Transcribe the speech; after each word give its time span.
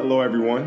Hello, 0.00 0.22
everyone. 0.22 0.66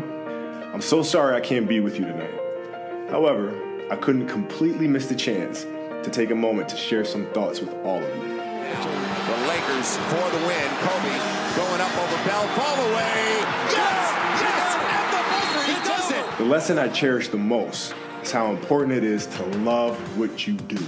I'm 0.72 0.80
so 0.80 1.02
sorry 1.02 1.34
I 1.34 1.40
can't 1.40 1.66
be 1.66 1.80
with 1.80 1.98
you 1.98 2.04
tonight. 2.04 3.10
However, 3.10 3.52
I 3.90 3.96
couldn't 3.96 4.28
completely 4.28 4.86
miss 4.86 5.08
the 5.08 5.16
chance 5.16 5.64
to 6.04 6.08
take 6.08 6.30
a 6.30 6.36
moment 6.36 6.68
to 6.68 6.76
share 6.76 7.04
some 7.04 7.26
thoughts 7.32 7.58
with 7.58 7.74
all 7.84 7.98
of 7.98 8.16
you. 8.16 8.22
The 8.22 9.36
Lakers 9.48 9.96
for 9.96 10.30
the 10.30 10.46
win. 10.46 10.70
Kobe 10.78 11.18
going 11.56 11.80
up 11.80 11.98
over 11.98 12.24
Bell. 12.24 12.46
Fall 12.54 12.78
away. 12.92 13.42
Yes! 13.74 14.12
Yes! 14.40 14.76
At 14.78 15.10
the 15.10 15.22
buzzer, 15.28 15.66
he 15.66 15.88
does 15.88 16.10
it. 16.12 16.38
The 16.38 16.44
lesson 16.44 16.78
I 16.78 16.86
cherish 16.86 17.26
the 17.26 17.36
most 17.36 17.92
is 18.22 18.30
how 18.30 18.52
important 18.52 18.92
it 18.92 19.02
is 19.02 19.26
to 19.26 19.44
love 19.58 19.96
what 20.16 20.46
you 20.46 20.54
do. 20.54 20.78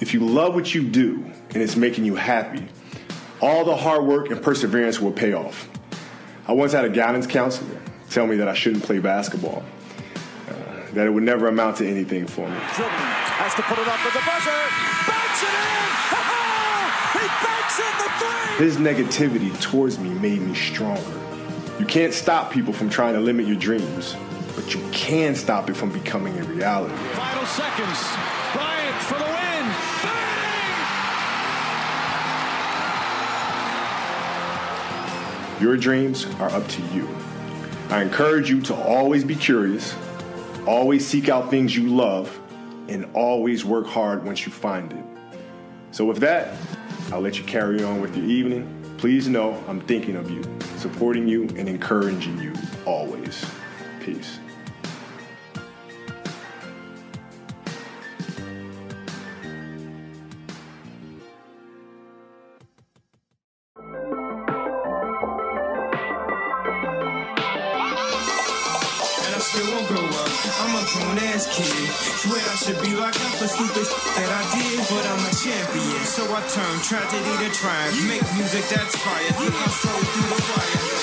If 0.00 0.14
you 0.14 0.20
love 0.20 0.54
what 0.54 0.74
you 0.74 0.82
do 0.82 1.22
and 1.50 1.62
it's 1.62 1.76
making 1.76 2.06
you 2.06 2.14
happy, 2.14 2.66
all 3.42 3.66
the 3.66 3.76
hard 3.76 4.06
work 4.06 4.30
and 4.30 4.40
perseverance 4.40 4.98
will 4.98 5.12
pay 5.12 5.34
off. 5.34 5.68
I 6.46 6.52
once 6.52 6.72
had 6.72 6.84
a 6.84 6.90
guidance 6.90 7.26
counselor 7.26 7.80
tell 8.10 8.26
me 8.26 8.36
that 8.36 8.48
I 8.48 8.54
shouldn't 8.54 8.84
play 8.84 8.98
basketball, 8.98 9.64
uh, 10.48 10.52
that 10.92 11.06
it 11.06 11.10
would 11.10 11.22
never 11.22 11.48
amount 11.48 11.78
to 11.78 11.88
anything 11.88 12.26
for 12.26 12.48
me. 12.48 12.56
Dribbling. 12.76 12.92
Has 13.40 13.54
to 13.54 13.62
put 13.62 13.78
it 13.78 13.88
up 13.88 14.04
with 14.04 14.12
the 14.12 14.20
buzzer. 14.20 14.50
Banks 15.08 15.42
it 15.42 15.48
in. 15.48 16.04
He 17.18 17.26
banks 17.42 17.78
in 17.80 17.94
the 17.98 18.08
three. 18.18 18.64
His 18.64 18.76
negativity 18.76 19.60
towards 19.60 19.98
me 19.98 20.10
made 20.10 20.42
me 20.42 20.54
stronger. 20.54 21.20
You 21.78 21.86
can't 21.86 22.12
stop 22.12 22.52
people 22.52 22.72
from 22.72 22.90
trying 22.90 23.14
to 23.14 23.20
limit 23.20 23.46
your 23.46 23.56
dreams, 23.56 24.14
but 24.54 24.74
you 24.74 24.80
can 24.92 25.34
stop 25.34 25.70
it 25.70 25.76
from 25.76 25.90
becoming 25.90 26.38
a 26.38 26.44
reality. 26.44 26.94
Final 26.94 27.46
seconds. 27.46 27.98
Bryant 28.52 29.02
for 29.02 29.18
the 29.18 29.33
Your 35.60 35.76
dreams 35.76 36.26
are 36.40 36.50
up 36.50 36.66
to 36.68 36.82
you. 36.88 37.08
I 37.88 38.02
encourage 38.02 38.50
you 38.50 38.60
to 38.62 38.74
always 38.74 39.22
be 39.22 39.36
curious, 39.36 39.94
always 40.66 41.06
seek 41.06 41.28
out 41.28 41.48
things 41.48 41.76
you 41.76 41.94
love, 41.94 42.40
and 42.88 43.06
always 43.14 43.64
work 43.64 43.86
hard 43.86 44.24
once 44.24 44.44
you 44.46 44.52
find 44.52 44.92
it. 44.92 45.04
So, 45.92 46.04
with 46.04 46.18
that, 46.18 46.56
I'll 47.12 47.20
let 47.20 47.38
you 47.38 47.44
carry 47.44 47.84
on 47.84 48.00
with 48.00 48.16
your 48.16 48.26
evening. 48.26 48.68
Please 48.98 49.28
know 49.28 49.62
I'm 49.68 49.80
thinking 49.82 50.16
of 50.16 50.30
you, 50.30 50.42
supporting 50.76 51.28
you, 51.28 51.42
and 51.56 51.68
encouraging 51.68 52.40
you 52.40 52.52
always. 52.84 53.44
Peace. 54.00 54.40
Turn 76.50 76.80
tragedy 76.82 77.44
to 77.44 77.54
triumph. 77.54 78.08
Make 78.08 78.22
music 78.34 78.64
that's 78.68 78.96
fire. 78.96 79.32
Think 79.32 79.54
I'm 79.54 79.70
soul 79.70 79.92
through 79.92 80.36
the 80.36 80.42
wire. 80.52 80.93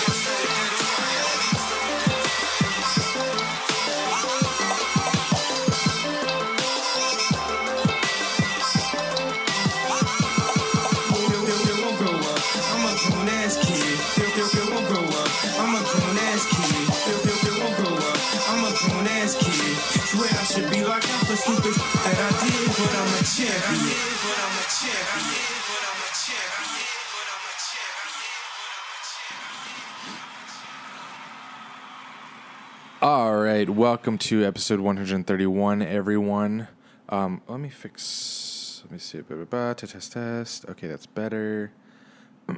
Right, 33.62 33.70
welcome 33.70 34.18
to 34.18 34.44
episode 34.44 34.80
131, 34.80 35.84
everyone. 35.84 36.68
Um, 37.10 37.44
let 37.48 37.60
me 37.60 37.70
fix. 37.70 38.82
Let 38.86 38.92
me 38.94 38.98
see. 38.98 39.22
Ba, 39.22 39.36
ba, 39.46 39.76
test, 39.78 39.94
test, 39.94 40.14
test. 40.14 40.66
Okay, 40.68 40.88
that's 40.88 41.06
better. 41.06 41.72
All 42.50 42.56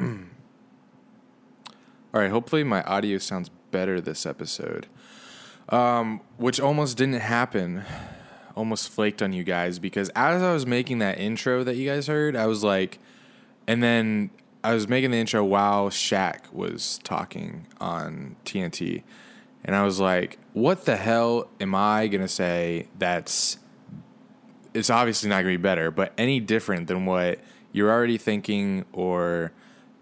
right, 2.14 2.32
hopefully 2.32 2.64
my 2.64 2.84
audio 2.84 3.18
sounds 3.18 3.50
better 3.70 4.00
this 4.00 4.26
episode. 4.26 4.88
Um, 5.68 6.22
which 6.38 6.62
almost 6.62 6.96
didn't 6.96 7.20
happen. 7.20 7.84
Almost 8.56 8.88
flaked 8.88 9.22
on 9.22 9.34
you 9.34 9.44
guys 9.44 9.80
because 9.80 10.08
as 10.16 10.42
I 10.42 10.54
was 10.54 10.66
making 10.66 11.00
that 11.00 11.18
intro 11.18 11.66
that 11.66 11.76
you 11.76 11.90
guys 11.90 12.08
heard, 12.08 12.38
I 12.38 12.46
was 12.46 12.64
like, 12.64 13.00
and 13.68 13.84
then 13.84 14.30
I 14.64 14.74
was 14.74 14.88
making 14.88 15.12
the 15.12 15.18
intro 15.18 15.44
while 15.44 15.90
Shaq 15.90 16.54
was 16.54 17.02
talking 17.04 17.68
on 17.82 18.38
TNT. 18.46 19.04
And 19.66 19.76
I 19.76 19.84
was 19.84 20.00
like, 20.00 20.38
what 20.54 20.86
the 20.86 20.96
hell 20.96 21.50
am 21.60 21.74
I 21.74 22.08
going 22.08 22.22
to 22.22 22.28
say 22.28 22.88
that's 22.98 23.58
it's 24.74 24.90
obviously 24.90 25.30
not 25.30 25.44
going 25.44 25.54
to 25.54 25.60
be 25.60 25.62
better, 25.62 25.92
but 25.92 26.14
any 26.18 26.40
different 26.40 26.88
than 26.88 27.06
what 27.06 27.40
you're 27.72 27.92
already 27.92 28.18
thinking 28.18 28.86
or 28.92 29.52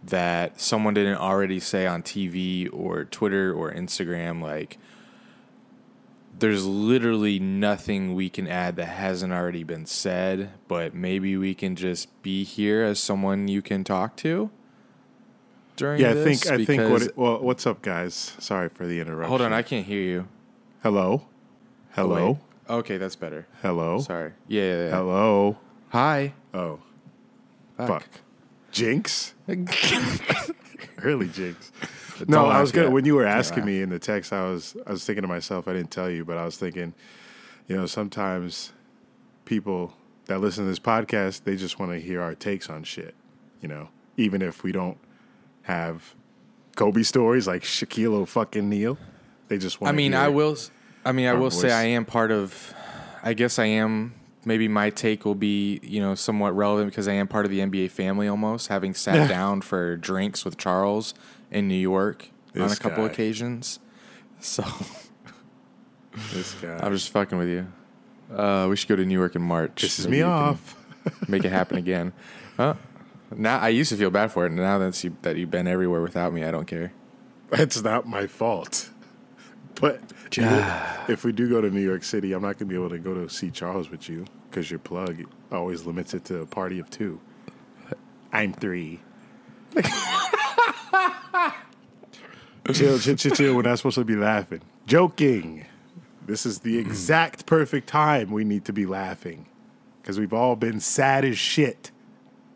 that 0.04 0.60
someone 0.60 0.94
didn't 0.94 1.18
already 1.18 1.60
say 1.60 1.86
on 1.86 2.02
TV 2.02 2.70
or 2.72 3.06
Twitter 3.06 3.54
or 3.54 3.72
Instagram 3.72 4.42
like 4.42 4.78
there's 6.40 6.66
literally 6.66 7.38
nothing 7.38 8.16
we 8.16 8.30
can 8.30 8.48
add 8.48 8.76
that 8.78 8.86
hasn't 8.86 9.32
already 9.32 9.64
been 9.64 9.86
said, 9.86 10.50
but 10.68 10.96
maybe 10.96 11.38
we 11.38 11.54
can 11.54 11.76
just 11.76 12.22
be 12.24 12.44
here 12.44 12.84
as 12.84 13.00
someone 13.00 13.48
you 13.48 13.62
can 13.62 13.84
talk 13.84 14.16
to 14.18 14.50
during 15.82 16.00
Yeah, 16.00 16.12
I 16.12 16.24
think 16.24 16.48
I 16.48 16.64
think 16.64 16.92
what 16.92 17.02
it, 17.02 17.18
well, 17.18 17.40
what's 17.42 17.66
up, 17.66 17.82
guys? 17.82 18.36
Sorry 18.40 18.70
for 18.70 18.86
the 18.86 19.00
interruption. 19.00 19.30
Hold 19.30 19.42
on, 19.42 19.52
I 19.52 19.64
can't 19.64 19.86
hear 19.86 20.02
you. 20.02 20.28
hello, 20.84 21.26
hello, 21.94 22.18
oh, 22.18 22.32
Wait. 22.32 22.78
Okay, 22.78 22.98
that's 22.98 23.16
better. 23.16 23.48
hello, 23.62 24.00
Sorry. 24.00 24.34
Yeah, 24.48 24.62
yeah, 24.62 24.84
yeah. 24.86 24.90
hello. 24.92 25.58
Hi. 25.90 26.34
Oh, 26.54 26.80
Fuck. 27.78 27.88
fuck, 27.88 28.08
Jinx, 28.72 29.34
early 31.04 31.28
Jinx. 31.30 31.72
Don't 32.20 32.30
No, 32.30 32.46
I 32.46 32.62
was 32.62 32.72
gonna. 32.72 32.92
When 32.92 33.06
you 33.06 33.16
were 33.16 33.26
asking 33.26 33.66
me 33.66 33.82
in 33.82 33.90
the 33.90 34.00
text, 34.00 34.32
I 34.32 34.44
was 34.44 34.78
I 34.86 34.92
was 34.92 35.04
thinking 35.04 35.24
to 35.24 35.28
myself. 35.28 35.68
I 35.68 35.74
didn't 35.74 35.90
tell 35.92 36.10
you, 36.12 36.24
but 36.24 36.38
I 36.38 36.46
was 36.46 36.58
thinking, 36.58 36.94
you 37.68 37.76
know, 37.76 37.88
sometimes 37.88 38.72
people 39.46 39.94
that 40.26 40.40
listen 40.40 40.64
to 40.64 40.70
this 40.70 40.80
podcast, 40.80 41.44
they 41.44 41.56
just 41.56 41.80
want 41.80 41.92
to 41.92 42.00
hear 42.00 42.22
our 42.22 42.36
takes 42.36 42.70
on 42.70 42.84
shit. 42.84 43.16
You 43.62 43.68
know, 43.68 43.90
even 44.16 44.44
if 44.44 44.64
we 44.64 44.72
don't 44.72 44.98
have 45.64 46.16
Kobe 46.76 47.04
stories 47.04 47.48
like 47.48 47.64
Shaquille 47.64 48.14
O 48.14 48.26
fucking 48.26 48.70
Neal, 48.70 48.98
they 49.48 49.58
just 49.58 49.82
want. 49.82 49.94
I 49.94 49.96
mean, 49.96 50.14
I 50.14 50.30
will. 50.30 50.58
I 51.06 51.12
mean, 51.12 51.28
I 51.28 51.34
will 51.34 51.52
say. 51.52 51.72
I 51.72 51.84
am 51.84 52.06
part 52.06 52.32
of. 52.32 52.74
I 53.24 53.34
guess 53.34 53.60
I 53.60 53.66
am. 53.66 54.14
Maybe 54.44 54.68
my 54.68 54.90
take 54.90 55.24
will 55.24 55.36
be, 55.36 55.80
you 55.84 56.02
know, 56.02 56.16
somewhat 56.16 56.56
relevant 56.56 56.90
because 56.90 57.08
I 57.08 57.14
am 57.14 57.28
part 57.28 57.46
of 57.46 57.52
the 57.52 57.60
NBA 57.60 57.92
family 57.92 58.28
almost, 58.28 58.70
having 58.70 58.96
sat 58.96 59.30
down 59.30 59.62
for 59.62 59.98
drinks 59.98 60.44
with 60.44 60.58
Charles 60.58 61.14
in 61.52 61.68
New 61.68 61.76
York 61.76 62.30
on 62.56 62.72
a 62.72 62.76
couple 62.76 63.06
guy. 63.06 63.14
occasions. 63.14 63.80
So 64.40 64.64
This 66.34 66.56
guy 66.56 66.80
I'm 66.82 66.92
just 66.94 67.10
fucking 67.10 67.38
with 67.38 67.48
you. 67.50 67.68
Uh, 68.36 68.68
we 68.70 68.76
should 68.76 68.90
go 68.90 68.96
to 68.96 69.06
New 69.06 69.18
York 69.18 69.36
in 69.36 69.42
March. 69.42 69.84
pisses 69.84 70.06
Maybe 70.06 70.18
me 70.18 70.22
off. 70.24 70.76
Make 71.28 71.46
it 71.46 71.52
happen 71.52 71.78
again. 71.78 72.14
Huh? 72.58 72.76
Now 73.36 73.60
I 73.60 73.70
used 73.70 73.90
to 73.92 73.98
feel 73.98 74.10
bad 74.10 74.32
for 74.32 74.46
it. 74.46 74.50
And 74.50 74.58
now 74.58 74.78
that 74.78 75.04
you 75.04 75.16
that 75.22 75.38
you've 75.38 75.52
been 75.52 75.68
everywhere 75.68 76.02
without 76.02 76.34
me, 76.34 76.44
I 76.44 76.52
don't 76.52 76.66
care. 76.66 76.94
It's 77.52 77.82
not 77.82 78.08
my 78.08 78.28
fault. 78.28 78.90
But 79.76 80.02
if 81.10 81.24
we 81.24 81.32
do 81.32 81.50
go 81.50 81.62
to 81.62 81.70
New 81.70 81.82
York 81.82 82.04
City, 82.04 82.34
I'm 82.34 82.42
not 82.42 82.58
going 82.58 82.70
to 82.70 82.74
be 82.74 82.76
able 82.76 82.90
to 82.90 83.00
go 83.00 83.14
to 83.14 83.30
see 83.30 83.50
Charles 83.52 83.90
with 83.90 84.10
you 84.10 84.26
because 84.50 84.70
your 84.70 84.80
plug 84.80 85.24
always 85.52 85.86
limits 85.86 86.14
it 86.14 86.26
to 86.26 86.42
a 86.42 86.46
party 86.46 86.80
of 86.80 86.90
two. 86.90 87.20
I'm 88.32 88.54
three. 88.54 89.00
chill, 92.74 93.00
chill, 93.00 93.16
chill, 93.16 93.36
chill. 93.36 93.56
We're 93.56 93.64
not 93.64 93.78
supposed 93.78 93.96
to 93.96 94.06
be 94.06 94.16
laughing. 94.16 94.62
Joking. 94.88 95.66
This 96.26 96.46
is 96.46 96.60
the 96.60 96.82
hmm. 96.82 96.88
exact 96.88 97.46
perfect 97.46 97.88
time 97.88 98.32
we 98.32 98.44
need 98.44 98.66
to 98.66 98.74
be 98.74 98.86
laughing 98.86 99.48
because 100.02 100.20
we've 100.20 100.34
all 100.34 100.56
been 100.56 100.80
sad 100.80 101.26
as 101.26 101.38
shit 101.38 101.92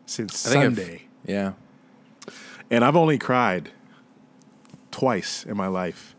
since 0.06 0.42
think 0.44 0.64
I've- 0.64 0.74
Sunday. 0.74 1.02
Yeah. 1.24 1.52
And 2.70 2.84
I've 2.84 2.96
only 2.96 3.18
cried 3.18 3.70
twice 4.90 5.44
in 5.44 5.56
my 5.56 5.66
life 5.68 6.14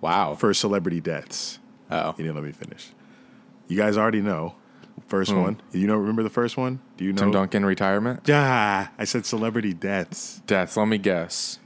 Wow. 0.00 0.34
for 0.34 0.54
celebrity 0.54 1.00
deaths. 1.00 1.58
oh. 1.90 2.14
You 2.16 2.24
didn't 2.24 2.36
let 2.36 2.44
me 2.44 2.52
finish. 2.52 2.92
You 3.68 3.76
guys 3.76 3.96
already 3.96 4.20
know. 4.22 4.54
First 5.06 5.32
hmm. 5.32 5.40
one. 5.40 5.60
You 5.72 5.86
know, 5.86 5.96
remember 5.96 6.22
the 6.22 6.30
first 6.30 6.56
one? 6.56 6.80
Do 6.96 7.04
you 7.04 7.12
know? 7.12 7.22
Tim 7.22 7.30
Duncan 7.32 7.64
retirement. 7.64 8.22
Yeah, 8.26 8.88
I 8.96 9.04
said 9.04 9.26
celebrity 9.26 9.72
deaths. 9.72 10.40
Deaths, 10.46 10.76
Let 10.76 10.88
me 10.88 10.98
guess. 10.98 11.58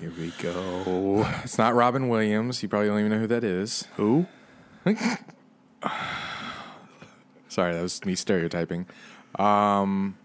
Here 0.00 0.12
we 0.16 0.32
go. 0.40 1.26
It's 1.42 1.58
not 1.58 1.74
Robin 1.74 2.08
Williams. 2.08 2.62
You 2.62 2.68
probably 2.68 2.88
don't 2.88 3.00
even 3.00 3.10
know 3.10 3.18
who 3.18 3.26
that 3.26 3.44
is. 3.44 3.88
Who? 3.96 4.26
Sorry, 7.48 7.74
that 7.74 7.82
was 7.82 8.04
me 8.04 8.14
stereotyping. 8.14 8.86
Um, 9.38 10.16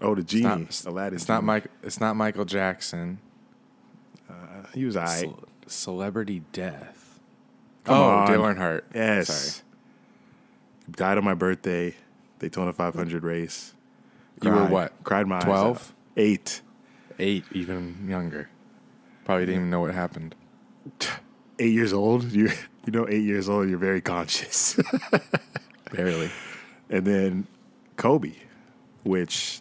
Oh, 0.00 0.14
the 0.14 0.22
genie. 0.22 0.44
Not, 0.44 0.84
Aladdin. 0.86 1.16
it's 1.16 1.28
not 1.28 1.38
genie. 1.38 1.46
Mike. 1.46 1.66
It's 1.82 2.00
not 2.00 2.16
Michael 2.16 2.44
Jackson. 2.44 3.18
Uh, 4.28 4.66
he 4.74 4.84
was 4.84 4.96
I. 4.96 5.06
Cel- 5.06 5.44
celebrity 5.66 6.42
death. 6.52 7.20
Come 7.84 7.96
oh, 7.96 8.02
on. 8.02 8.30
Dale 8.30 8.42
Earnhardt. 8.42 8.82
Yes. 8.94 9.28
Sorry. 9.28 9.64
Died 10.90 11.18
on 11.18 11.24
my 11.24 11.34
birthday. 11.34 11.94
Daytona 12.38 12.72
500 12.72 13.22
race. 13.22 13.74
You 14.42 14.50
were 14.50 14.66
what? 14.66 14.92
Cried 15.04 15.26
my 15.26 15.36
eyes 15.36 15.44
12? 15.44 15.94
Eight. 16.16 16.60
Eight, 17.18 17.44
even 17.52 18.06
younger. 18.08 18.50
Probably 19.24 19.46
didn't 19.46 19.60
even 19.60 19.70
know 19.70 19.80
what 19.80 19.94
happened. 19.94 20.34
Eight 21.58 21.72
years 21.72 21.92
old. 21.92 22.24
You 22.32 22.50
you 22.86 22.92
know, 22.92 23.06
eight 23.08 23.22
years 23.22 23.48
old. 23.48 23.68
You're 23.68 23.78
very 23.78 24.00
conscious. 24.00 24.78
Barely. 25.92 26.30
and 26.90 27.06
then 27.06 27.46
Kobe, 27.96 28.34
which 29.04 29.60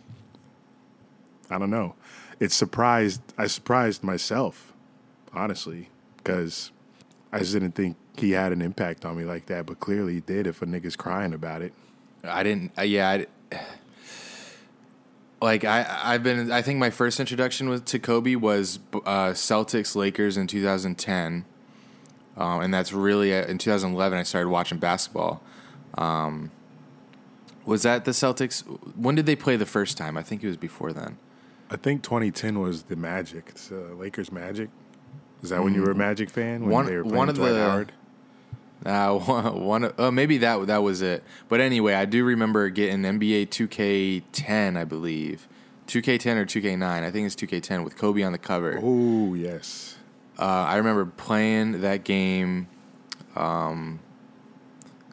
I 1.53 1.59
don't 1.59 1.69
know. 1.69 1.95
It 2.39 2.51
surprised. 2.51 3.21
I 3.37 3.47
surprised 3.47 4.03
myself, 4.03 4.73
honestly, 5.33 5.89
because 6.17 6.71
I 7.31 7.39
just 7.39 7.53
didn't 7.53 7.73
think 7.73 7.95
he 8.17 8.31
had 8.31 8.51
an 8.51 8.61
impact 8.61 9.05
on 9.05 9.17
me 9.17 9.23
like 9.23 9.45
that. 9.47 9.65
But 9.65 9.79
clearly, 9.79 10.15
he 10.15 10.19
did. 10.19 10.47
If 10.47 10.61
a 10.61 10.65
nigga's 10.65 10.95
crying 10.95 11.33
about 11.33 11.61
it, 11.61 11.73
I 12.23 12.43
didn't. 12.43 12.71
Uh, 12.77 12.81
yeah, 12.81 13.09
I, 13.09 13.27
like 15.41 15.63
I, 15.63 15.85
I've 16.03 16.23
been. 16.23 16.51
I 16.51 16.61
think 16.63 16.79
my 16.79 16.89
first 16.89 17.19
introduction 17.19 17.69
with 17.69 17.85
to 17.85 17.99
Kobe 17.99 18.35
was 18.35 18.79
uh, 18.93 19.31
Celtics 19.31 19.95
Lakers 19.95 20.35
in 20.35 20.47
2010, 20.47 21.45
um, 22.35 22.61
and 22.61 22.73
that's 22.73 22.91
really 22.91 23.33
uh, 23.33 23.45
in 23.45 23.59
2011. 23.59 24.17
I 24.17 24.23
started 24.23 24.49
watching 24.49 24.79
basketball. 24.79 25.43
Um, 25.97 26.51
was 27.65 27.83
that 27.83 28.05
the 28.05 28.11
Celtics? 28.11 28.61
When 28.95 29.15
did 29.15 29.25
they 29.27 29.35
play 29.35 29.55
the 29.55 29.65
first 29.65 29.97
time? 29.97 30.17
I 30.17 30.23
think 30.23 30.43
it 30.43 30.47
was 30.47 30.57
before 30.57 30.91
then. 30.91 31.17
I 31.73 31.77
think 31.77 32.03
2010 32.03 32.59
was 32.59 32.83
the 32.83 32.95
Magic. 32.95 33.45
It's, 33.49 33.71
uh, 33.71 33.95
Lakers 33.97 34.31
Magic. 34.31 34.69
Is 35.41 35.49
that 35.49 35.63
when 35.63 35.73
you 35.73 35.81
were 35.81 35.91
a 35.91 35.95
Magic 35.95 36.29
fan? 36.29 36.61
When 36.61 36.69
Mm. 36.69 36.73
One- 36.73 36.85
they 36.85 36.95
were 36.97 37.03
playing 37.03 37.17
one 37.17 37.29
of 37.29 37.35
Dwight 37.35 37.51
the- 37.53 37.59
Howard? 37.59 37.91
Uh, 38.85 39.17
one, 39.17 39.61
one 39.65 39.91
uh, 39.97 40.11
maybe 40.11 40.37
that 40.39 40.67
that 40.67 40.83
was 40.83 41.01
it. 41.01 41.23
But 41.49 41.61
anyway, 41.61 41.93
I 41.95 42.05
do 42.05 42.23
remember 42.23 42.69
getting 42.69 43.01
NBA 43.03 43.47
2K10, 43.47 44.77
I 44.77 44.83
believe, 44.83 45.47
2K10 45.87 46.37
or 46.37 46.45
2K9. 46.45 46.83
I 47.03 47.09
think 47.11 47.25
it's 47.25 47.35
2K10 47.35 47.83
with 47.83 47.97
Kobe 47.97 48.21
on 48.23 48.31
the 48.33 48.37
cover. 48.37 48.79
Oh 48.81 49.33
yes. 49.33 49.95
Uh, 50.37 50.43
I 50.67 50.77
remember 50.77 51.05
playing 51.05 51.81
that 51.81 52.03
game, 52.03 52.67
um, 53.35 53.99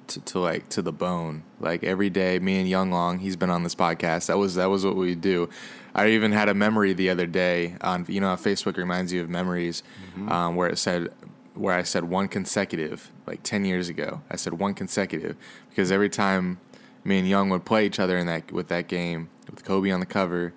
to, 0.09 0.21
to 0.21 0.39
like 0.41 0.69
to 0.71 0.83
the 0.83 0.93
bone. 0.93 1.43
Like 1.61 1.85
every 1.85 2.11
day, 2.11 2.39
me 2.39 2.59
and 2.59 2.69
Young 2.69 2.91
Long, 2.91 3.19
he's 3.21 3.37
been 3.37 3.51
on 3.51 3.62
this 3.62 3.75
podcast. 3.75 4.27
That 4.27 4.39
was 4.39 4.57
that 4.57 4.67
was 4.71 4.85
what 4.85 4.97
we 4.97 5.15
do. 5.15 5.49
I 5.94 6.08
even 6.08 6.32
had 6.32 6.48
a 6.48 6.54
memory 6.54 6.92
the 6.92 7.10
other 7.10 7.26
day 7.26 7.76
on 7.81 8.06
you 8.08 8.20
know 8.20 8.28
Facebook 8.37 8.76
reminds 8.76 9.12
you 9.12 9.20
of 9.22 9.28
memories, 9.28 9.82
um, 10.28 10.54
where 10.56 10.69
it 10.69 10.78
said 10.78 11.08
where 11.54 11.75
I 11.75 11.82
said 11.82 12.04
one 12.04 12.28
consecutive 12.28 13.10
like 13.26 13.42
ten 13.42 13.64
years 13.64 13.88
ago. 13.88 14.22
I 14.31 14.37
said 14.37 14.54
one 14.54 14.75
consecutive 14.75 15.37
because 15.69 15.90
every 15.92 16.08
time 16.08 16.58
me 17.04 17.19
and 17.19 17.28
Young 17.28 17.48
would 17.50 17.64
play 17.64 17.87
each 17.87 17.98
other 17.98 18.16
in 18.19 18.26
that 18.26 18.52
with 18.52 18.69
that 18.69 18.87
game 18.88 19.28
with 19.50 19.64
Kobe 19.64 19.90
on 19.90 20.00
the 20.00 20.06
cover 20.06 20.52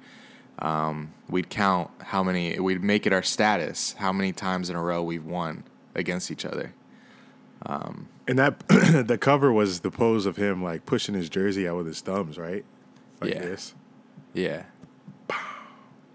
um, 0.60 1.14
we'd 1.30 1.50
count 1.50 1.90
how 2.02 2.22
many 2.22 2.60
we'd 2.60 2.84
make 2.84 3.08
it 3.08 3.14
our 3.14 3.24
status 3.24 3.94
how 3.98 4.12
many 4.14 4.32
times 4.32 4.70
in 4.70 4.76
a 4.76 4.82
row 4.82 5.02
we've 5.02 5.26
won 5.26 5.64
against 5.96 6.30
each 6.30 6.46
other 6.46 6.74
And 8.28 8.38
that 8.40 8.60
the 8.68 9.18
cover 9.20 9.52
was 9.52 9.80
the 9.80 9.90
pose 9.92 10.26
of 10.26 10.36
him 10.36 10.62
like 10.64 10.86
pushing 10.86 11.16
his 11.16 11.30
jersey 11.30 11.68
out 11.68 11.78
with 11.78 11.88
his 11.88 12.02
thumbs, 12.02 12.38
right? 12.38 12.66
Like 13.22 13.34
Yeah. 13.34 13.40
this. 13.42 13.74
yeah 14.34 14.64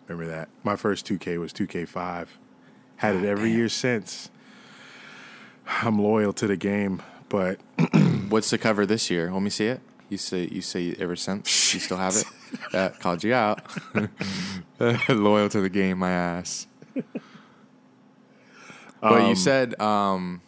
Remember 0.08 0.30
that? 0.32 0.48
My 0.64 0.74
first 0.76 1.06
2K 1.06 1.38
was 1.38 1.52
2K5. 1.52 2.28
Had 2.96 3.16
it 3.16 3.24
every 3.24 3.52
year 3.52 3.68
since. 3.68 4.30
I'm 5.82 5.98
loyal 6.00 6.32
to 6.34 6.46
the 6.46 6.56
game, 6.56 7.02
but 7.28 7.60
what's 8.28 8.50
the 8.50 8.58
cover 8.58 8.86
this 8.86 9.10
year? 9.10 9.30
Let 9.30 9.42
me 9.42 9.50
see 9.50 9.66
it? 9.66 9.80
You 10.08 10.16
say 10.16 10.48
you 10.50 10.62
say 10.62 10.94
ever 10.98 11.14
since. 11.16 11.74
You 11.74 11.80
still 11.80 11.98
have 11.98 12.16
it? 12.16 12.24
Uh, 12.72 12.88
called 12.88 13.22
you 13.22 13.34
out. 13.34 13.60
Loyal 15.10 15.50
to 15.50 15.60
the 15.60 15.68
game 15.68 15.98
my 15.98 16.10
ass. 16.10 16.66
But 19.02 19.20
you 19.22 19.28
Um, 19.28 19.36
said 19.36 19.78
um 19.82 20.40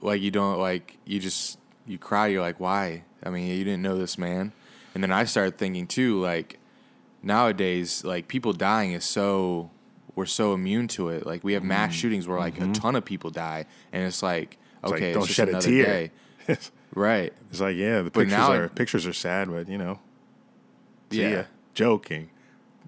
like 0.00 0.20
you 0.20 0.32
don't 0.32 0.58
like 0.58 0.98
you 1.04 1.20
just 1.20 1.60
you 1.86 1.96
cry 1.96 2.26
you're 2.26 2.40
like 2.42 2.58
why? 2.58 3.04
I 3.24 3.30
mean 3.30 3.46
you 3.56 3.62
didn't 3.62 3.82
know 3.82 3.96
this 3.96 4.18
man. 4.18 4.52
And 4.94 5.02
then 5.04 5.12
i 5.12 5.22
started 5.24 5.58
thinking 5.58 5.86
too 5.86 6.20
like 6.20 6.58
nowadays 7.22 8.04
like 8.04 8.28
people 8.28 8.52
dying 8.52 8.92
is 8.92 9.04
so 9.04 9.70
we're 10.14 10.26
so 10.26 10.52
immune 10.54 10.88
to 10.88 11.08
it 11.08 11.26
like 11.26 11.44
we 11.44 11.52
have 11.52 11.62
mass 11.62 11.92
shootings 11.92 12.26
where 12.26 12.38
like 12.38 12.60
a 12.60 12.66
ton 12.72 12.96
of 12.96 13.04
people 13.04 13.30
die 13.30 13.64
and 13.92 14.04
it's 14.04 14.22
like 14.22 14.58
Mm-hmm. 14.82 14.86
it's 14.86 14.92
okay 14.92 15.06
like, 15.06 15.14
don't 15.14 15.22
it's 15.22 15.34
just 15.34 15.36
shed 15.36 15.48
a 15.48 15.60
tear. 15.60 16.10
right. 16.94 17.32
it's 17.50 17.60
like, 17.60 17.76
yeah, 17.76 18.02
the 18.02 18.10
pictures 18.10 18.38
are 18.38 18.68
pictures 18.68 19.06
are 19.06 19.12
sad, 19.12 19.50
but 19.50 19.68
you 19.68 19.78
know, 19.78 19.98
yeah 21.10 21.28
ya. 21.30 21.42
joking. 21.74 22.30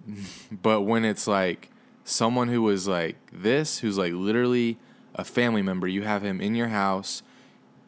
But 0.51 0.83
when 0.83 1.05
it's 1.05 1.27
like 1.27 1.71
someone 2.05 2.49
who 2.49 2.63
was 2.63 2.89
like 2.89 3.17
this, 3.33 3.79
who's 3.79 3.99
like 3.99 4.13
literally 4.13 4.79
a 5.15 5.25
family 5.25 5.63
member, 5.63 5.87
you 5.87 6.03
have 6.03 6.25
him 6.25 6.41
in 6.41 6.55
your 6.55 6.69
house, 6.69 7.23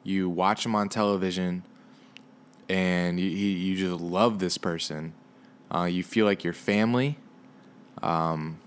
you 0.04 0.28
watch 0.28 0.66
him 0.66 0.74
on 0.74 0.88
television, 0.88 1.62
and 2.68 3.18
you 3.18 3.28
you 3.28 3.76
just 3.76 4.00
love 4.00 4.38
this 4.40 4.58
person. 4.58 5.14
Uh, 5.74 5.84
you 5.84 6.02
feel 6.02 6.26
like 6.26 6.44
your 6.44 6.52
family. 6.52 7.18
Um, 8.02 8.58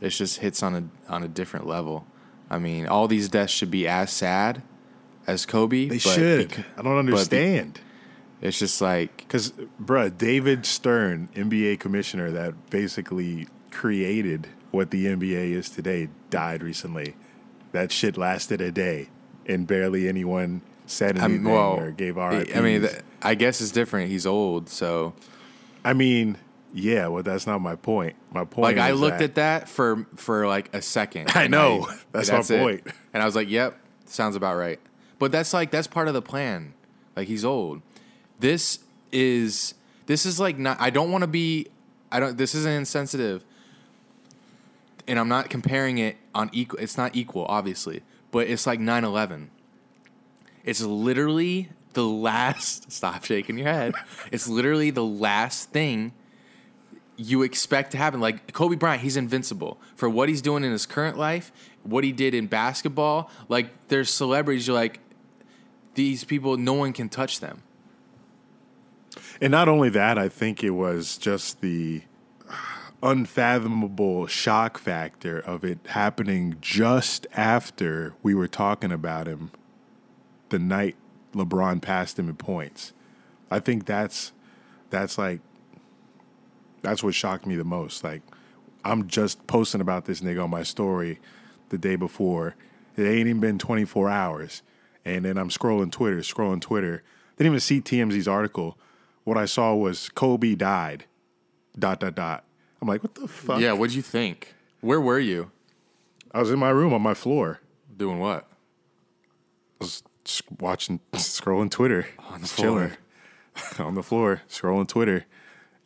it 0.00 0.10
just 0.10 0.38
hits 0.38 0.62
on 0.62 0.74
a 0.74 1.12
on 1.12 1.22
a 1.22 1.28
different 1.28 1.66
level. 1.66 2.06
I 2.48 2.58
mean, 2.58 2.86
all 2.86 3.08
these 3.08 3.28
deaths 3.28 3.52
should 3.52 3.70
be 3.70 3.88
as 3.88 4.10
sad 4.10 4.62
as 5.26 5.46
Kobe. 5.46 5.88
They 5.88 5.96
but 5.96 6.00
should. 6.02 6.64
I 6.76 6.82
don't 6.82 6.92
be- 7.06 7.12
understand. 7.12 7.80
it's 8.40 8.58
just 8.58 8.80
like 8.80 9.16
Because, 9.18 9.52
bruh, 9.82 10.16
David 10.16 10.64
Stern, 10.64 11.28
NBA 11.34 11.80
commissioner 11.80 12.30
that 12.30 12.70
basically 12.70 13.48
created 13.70 14.48
what 14.70 14.90
the 14.90 15.06
NBA 15.06 15.52
is 15.52 15.68
today, 15.68 16.08
died 16.30 16.62
recently. 16.62 17.16
That 17.72 17.90
shit 17.90 18.16
lasted 18.16 18.60
a 18.60 18.70
day, 18.70 19.08
and 19.46 19.66
barely 19.66 20.08
anyone 20.08 20.62
said 20.86 21.18
I 21.18 21.24
anything 21.24 21.44
mean, 21.44 21.52
well, 21.52 21.78
or 21.80 21.90
gave 21.90 22.16
I 22.16 22.44
mean, 22.60 22.82
th- 22.82 23.00
I 23.22 23.34
guess 23.34 23.60
it's 23.60 23.72
different. 23.72 24.08
He's 24.08 24.26
old, 24.26 24.68
so 24.68 25.14
I 25.84 25.92
mean, 25.92 26.36
yeah, 26.76 27.06
well, 27.06 27.22
that's 27.22 27.46
not 27.46 27.62
my 27.62 27.74
point. 27.74 28.16
My 28.30 28.44
point 28.44 28.76
like 28.76 28.76
I 28.76 28.92
looked 28.92 29.20
that, 29.20 29.24
at 29.24 29.34
that 29.36 29.68
for 29.68 30.06
for 30.16 30.46
like 30.46 30.74
a 30.74 30.82
second. 30.82 31.30
I 31.34 31.46
know. 31.46 31.88
That's 32.12 32.30
my 32.30 32.40
it. 32.40 32.60
point. 32.60 32.94
And 33.14 33.22
I 33.22 33.26
was 33.26 33.34
like, 33.34 33.48
"Yep, 33.48 33.78
sounds 34.04 34.36
about 34.36 34.56
right." 34.56 34.78
But 35.18 35.32
that's 35.32 35.54
like 35.54 35.70
that's 35.70 35.86
part 35.86 36.06
of 36.08 36.12
the 36.14 36.20
plan. 36.20 36.74
Like 37.16 37.28
he's 37.28 37.46
old. 37.46 37.80
This 38.38 38.80
is 39.10 39.72
this 40.04 40.26
is 40.26 40.38
like 40.38 40.58
not. 40.58 40.78
I 40.78 40.90
don't 40.90 41.10
want 41.10 41.22
to 41.22 41.28
be. 41.28 41.68
I 42.12 42.20
don't. 42.20 42.36
This 42.36 42.54
isn't 42.54 42.70
insensitive. 42.70 43.42
And 45.08 45.18
I'm 45.18 45.28
not 45.28 45.48
comparing 45.48 45.96
it 45.96 46.16
on 46.34 46.50
equal. 46.52 46.78
It's 46.78 46.98
not 46.98 47.16
equal, 47.16 47.46
obviously, 47.48 48.02
but 48.32 48.48
it's 48.48 48.66
like 48.66 48.80
9/11. 48.80 49.48
It's 50.62 50.82
literally 50.82 51.70
the 51.94 52.04
last. 52.04 52.92
Stop 52.96 53.24
shaking 53.24 53.56
your 53.56 53.68
head. 53.68 53.94
It's 54.30 54.46
literally 54.46 54.90
the 54.90 55.04
last 55.04 55.70
thing 55.70 56.12
you 57.16 57.42
expect 57.42 57.92
to 57.92 57.98
happen. 57.98 58.20
Like 58.20 58.52
Kobe 58.52 58.76
Bryant, 58.76 59.02
he's 59.02 59.16
invincible 59.16 59.78
for 59.94 60.08
what 60.08 60.28
he's 60.28 60.42
doing 60.42 60.64
in 60.64 60.72
his 60.72 60.86
current 60.86 61.16
life, 61.16 61.52
what 61.82 62.04
he 62.04 62.12
did 62.12 62.34
in 62.34 62.46
basketball. 62.46 63.30
Like 63.48 63.70
there's 63.88 64.10
celebrities, 64.10 64.66
you're 64.66 64.76
like, 64.76 65.00
these 65.94 66.24
people, 66.24 66.56
no 66.56 66.74
one 66.74 66.92
can 66.92 67.08
touch 67.08 67.40
them. 67.40 67.62
And 69.40 69.50
not 69.50 69.68
only 69.68 69.88
that, 69.90 70.18
I 70.18 70.28
think 70.28 70.62
it 70.62 70.70
was 70.70 71.16
just 71.16 71.60
the 71.60 72.02
unfathomable 73.02 74.26
shock 74.26 74.78
factor 74.78 75.38
of 75.38 75.64
it 75.64 75.78
happening 75.88 76.56
just 76.60 77.26
after 77.34 78.14
we 78.22 78.34
were 78.34 78.48
talking 78.48 78.90
about 78.90 79.26
him 79.26 79.50
the 80.48 80.58
night 80.58 80.96
LeBron 81.34 81.82
passed 81.82 82.18
him 82.18 82.28
in 82.28 82.36
points. 82.36 82.92
I 83.50 83.60
think 83.60 83.84
that's 83.84 84.32
that's 84.90 85.18
like 85.18 85.40
that's 86.86 87.02
what 87.02 87.14
shocked 87.14 87.46
me 87.46 87.56
the 87.56 87.64
most. 87.64 88.04
Like 88.04 88.22
I'm 88.84 89.08
just 89.08 89.44
posting 89.48 89.80
about 89.80 90.04
this 90.04 90.20
nigga 90.20 90.44
on 90.44 90.50
my 90.50 90.62
story 90.62 91.18
the 91.70 91.78
day 91.78 91.96
before. 91.96 92.54
It 92.96 93.02
ain't 93.02 93.26
even 93.26 93.40
been 93.40 93.58
24 93.58 94.08
hours. 94.08 94.62
And 95.04 95.24
then 95.24 95.36
I'm 95.36 95.48
scrolling 95.48 95.90
Twitter, 95.90 96.18
scrolling 96.18 96.60
Twitter. 96.60 97.02
Didn't 97.36 97.48
even 97.52 97.60
see 97.60 97.80
TMZ's 97.80 98.28
article. 98.28 98.78
What 99.24 99.36
I 99.36 99.44
saw 99.46 99.74
was 99.74 100.08
Kobe 100.10 100.54
died. 100.54 101.06
Dot 101.76 102.00
dot 102.00 102.14
dot. 102.14 102.44
I'm 102.80 102.86
like, 102.88 103.02
what 103.02 103.16
the 103.16 103.26
fuck? 103.26 103.60
Yeah, 103.60 103.72
what'd 103.72 103.94
you 103.94 104.02
think? 104.02 104.54
Where 104.80 105.00
were 105.00 105.18
you? 105.18 105.50
I 106.32 106.38
was 106.38 106.50
in 106.52 106.58
my 106.58 106.70
room 106.70 106.94
on 106.94 107.02
my 107.02 107.14
floor. 107.14 107.60
Doing 107.96 108.20
what? 108.20 108.48
I 109.80 109.84
was 109.84 110.02
watching, 110.60 111.00
scrolling 111.14 111.70
Twitter. 111.70 112.06
On 112.30 112.40
the 112.40 112.46
floor. 112.46 112.66
chilling. 112.68 112.96
on 113.88 113.94
the 113.94 114.02
floor, 114.02 114.42
scrolling 114.48 114.86
Twitter. 114.86 115.26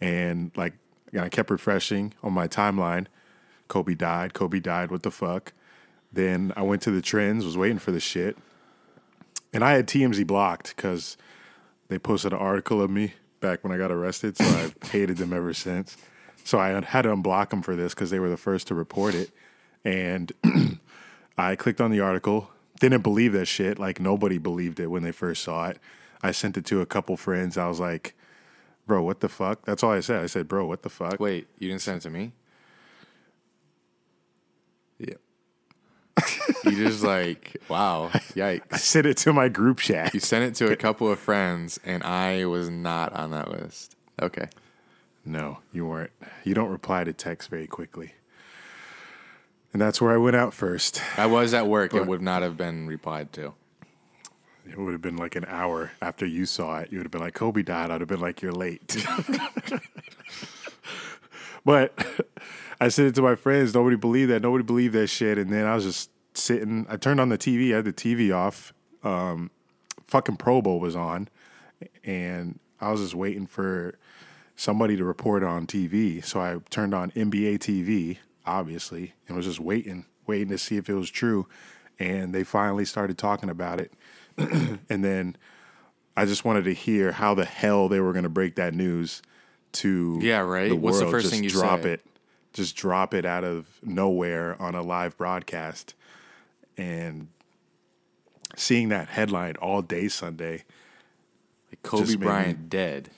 And 0.00 0.50
like, 0.56 0.74
I 1.18 1.28
kept 1.28 1.50
refreshing 1.50 2.14
on 2.22 2.32
my 2.32 2.46
timeline. 2.46 3.06
Kobe 3.68 3.94
died. 3.94 4.34
Kobe 4.34 4.60
died. 4.60 4.90
What 4.90 5.02
the 5.02 5.10
fuck? 5.10 5.52
Then 6.12 6.52
I 6.56 6.62
went 6.62 6.82
to 6.82 6.90
the 6.90 7.02
trends, 7.02 7.44
was 7.44 7.56
waiting 7.56 7.78
for 7.78 7.92
the 7.92 8.00
shit. 8.00 8.36
And 9.52 9.64
I 9.64 9.72
had 9.72 9.86
TMZ 9.86 10.26
blocked 10.26 10.74
because 10.76 11.16
they 11.88 11.98
posted 11.98 12.32
an 12.32 12.38
article 12.38 12.80
of 12.80 12.90
me 12.90 13.14
back 13.40 13.64
when 13.64 13.72
I 13.72 13.78
got 13.78 13.90
arrested. 13.90 14.36
So 14.36 14.44
I've 14.44 14.76
hated 14.90 15.16
them 15.16 15.32
ever 15.32 15.52
since. 15.54 15.96
So 16.44 16.58
I 16.58 16.68
had 16.68 17.02
to 17.02 17.14
unblock 17.14 17.50
them 17.50 17.62
for 17.62 17.76
this 17.76 17.94
because 17.94 18.10
they 18.10 18.18
were 18.18 18.28
the 18.28 18.36
first 18.36 18.68
to 18.68 18.74
report 18.74 19.14
it. 19.14 19.30
And 19.84 20.32
I 21.38 21.56
clicked 21.56 21.80
on 21.80 21.90
the 21.90 22.00
article, 22.00 22.50
didn't 22.80 23.02
believe 23.02 23.32
that 23.32 23.46
shit. 23.46 23.78
Like 23.78 24.00
nobody 24.00 24.38
believed 24.38 24.80
it 24.80 24.88
when 24.88 25.02
they 25.02 25.12
first 25.12 25.42
saw 25.42 25.68
it. 25.68 25.78
I 26.22 26.32
sent 26.32 26.56
it 26.56 26.64
to 26.66 26.80
a 26.80 26.86
couple 26.86 27.16
friends. 27.16 27.56
I 27.56 27.66
was 27.66 27.80
like, 27.80 28.14
bro, 28.90 29.02
what 29.04 29.20
the 29.20 29.28
fuck? 29.28 29.64
That's 29.66 29.84
all 29.84 29.92
I 29.92 30.00
said. 30.00 30.20
I 30.20 30.26
said, 30.26 30.48
bro, 30.48 30.66
what 30.66 30.82
the 30.82 30.88
fuck? 30.88 31.20
Wait, 31.20 31.46
you 31.60 31.68
didn't 31.68 31.80
send 31.80 31.98
it 31.98 32.00
to 32.00 32.10
me? 32.10 32.32
Yeah. 34.98 35.14
You 36.64 36.72
just 36.72 37.04
like, 37.04 37.56
wow, 37.68 38.10
yikes. 38.34 38.62
I 38.72 38.76
sent 38.78 39.06
it 39.06 39.16
to 39.18 39.32
my 39.32 39.48
group 39.48 39.78
chat. 39.78 40.12
You 40.12 40.18
sent 40.18 40.42
it 40.44 40.56
to 40.56 40.72
a 40.72 40.76
couple 40.86 41.08
of 41.10 41.20
friends, 41.20 41.78
and 41.84 42.02
I 42.02 42.46
was 42.46 42.68
not 42.68 43.12
on 43.12 43.30
that 43.30 43.48
list. 43.48 43.94
Okay. 44.20 44.48
No, 45.24 45.60
you 45.72 45.86
weren't. 45.86 46.10
You 46.42 46.54
don't 46.54 46.68
reply 46.68 47.04
to 47.04 47.12
text 47.12 47.48
very 47.48 47.68
quickly. 47.68 48.14
And 49.72 49.80
that's 49.80 50.00
where 50.00 50.12
I 50.12 50.16
went 50.16 50.34
out 50.34 50.52
first. 50.52 51.00
I 51.16 51.26
was 51.26 51.54
at 51.54 51.68
work. 51.68 51.92
But- 51.92 52.02
it 52.02 52.08
would 52.08 52.22
not 52.22 52.42
have 52.42 52.56
been 52.56 52.88
replied 52.88 53.32
to. 53.34 53.54
It 54.70 54.78
would 54.78 54.92
have 54.92 55.02
been 55.02 55.16
like 55.16 55.36
an 55.36 55.44
hour 55.48 55.90
after 56.00 56.24
you 56.24 56.46
saw 56.46 56.78
it. 56.78 56.92
You 56.92 56.98
would 56.98 57.04
have 57.04 57.10
been 57.10 57.20
like, 57.20 57.34
Kobe 57.34 57.62
died. 57.62 57.90
I'd 57.90 58.00
have 58.00 58.08
been 58.08 58.20
like, 58.20 58.40
you're 58.40 58.52
late. 58.52 58.80
but 61.64 61.92
I 62.80 62.88
said 62.88 63.06
it 63.06 63.14
to 63.16 63.22
my 63.22 63.34
friends. 63.34 63.74
Nobody 63.74 63.96
believed 63.96 64.30
that. 64.30 64.42
Nobody 64.42 64.64
believed 64.64 64.94
that 64.94 65.08
shit. 65.08 65.38
And 65.38 65.52
then 65.52 65.66
I 65.66 65.74
was 65.74 65.84
just 65.84 66.10
sitting. 66.34 66.86
I 66.88 66.96
turned 66.96 67.20
on 67.20 67.28
the 67.28 67.38
TV. 67.38 67.72
I 67.72 67.76
had 67.76 67.84
the 67.84 67.92
TV 67.92 68.34
off. 68.34 68.72
Um, 69.02 69.50
fucking 70.06 70.36
Pro 70.36 70.62
Bowl 70.62 70.78
was 70.78 70.94
on. 70.94 71.28
And 72.04 72.58
I 72.80 72.90
was 72.90 73.00
just 73.00 73.14
waiting 73.14 73.46
for 73.46 73.98
somebody 74.56 74.96
to 74.96 75.04
report 75.04 75.42
on 75.42 75.66
TV. 75.66 76.24
So 76.24 76.40
I 76.40 76.58
turned 76.70 76.94
on 76.94 77.10
NBA 77.12 77.58
TV, 77.58 78.18
obviously, 78.46 79.14
and 79.26 79.36
was 79.36 79.46
just 79.46 79.60
waiting, 79.60 80.06
waiting 80.26 80.48
to 80.48 80.58
see 80.58 80.76
if 80.76 80.88
it 80.88 80.94
was 80.94 81.10
true. 81.10 81.46
And 81.98 82.34
they 82.34 82.44
finally 82.44 82.84
started 82.84 83.18
talking 83.18 83.50
about 83.50 83.80
it. 83.80 83.92
and 84.90 85.04
then 85.04 85.36
I 86.16 86.24
just 86.26 86.44
wanted 86.44 86.64
to 86.64 86.74
hear 86.74 87.12
how 87.12 87.34
the 87.34 87.44
hell 87.44 87.88
they 87.88 88.00
were 88.00 88.12
going 88.12 88.24
to 88.24 88.28
break 88.28 88.56
that 88.56 88.74
news 88.74 89.22
to 89.72 90.18
Yeah, 90.20 90.40
right. 90.40 90.68
the 90.68 90.76
What's 90.76 90.98
the 91.00 91.06
first 91.10 91.24
Just 91.24 91.34
thing 91.34 91.44
you 91.44 91.50
just 91.50 91.62
drop 91.62 91.82
say? 91.82 91.92
it, 91.92 92.06
just 92.52 92.76
drop 92.76 93.14
it 93.14 93.24
out 93.24 93.44
of 93.44 93.66
nowhere 93.82 94.60
on 94.60 94.74
a 94.74 94.82
live 94.82 95.16
broadcast, 95.16 95.94
and 96.76 97.28
seeing 98.56 98.88
that 98.88 99.08
headline 99.08 99.54
all 99.56 99.82
day 99.82 100.08
Sunday. 100.08 100.64
Like 101.70 101.82
Kobe 101.82 102.02
Just 102.04 102.12
made 102.18 102.20
me- 102.20 102.26
Bryant 102.26 102.68
dead. 102.68 103.10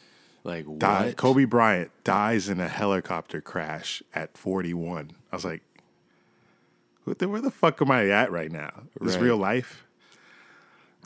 Like 0.44 0.66
Die, 0.78 1.06
what? 1.06 1.16
Kobe 1.16 1.44
Bryant 1.46 1.90
dies 2.04 2.48
in 2.48 2.58
a 2.60 2.68
helicopter 2.68 3.40
crash 3.40 4.02
at 4.14 4.36
41. 4.36 5.12
I 5.32 5.36
was 5.36 5.44
like, 5.44 5.62
where 7.04 7.40
the 7.40 7.50
fuck 7.50 7.80
am 7.80 7.90
I 7.90 8.08
at 8.10 8.30
right 8.30 8.50
now? 8.50 8.82
Is 9.00 9.14
Right. 9.14 9.22
real 9.22 9.36
life? 9.36 9.84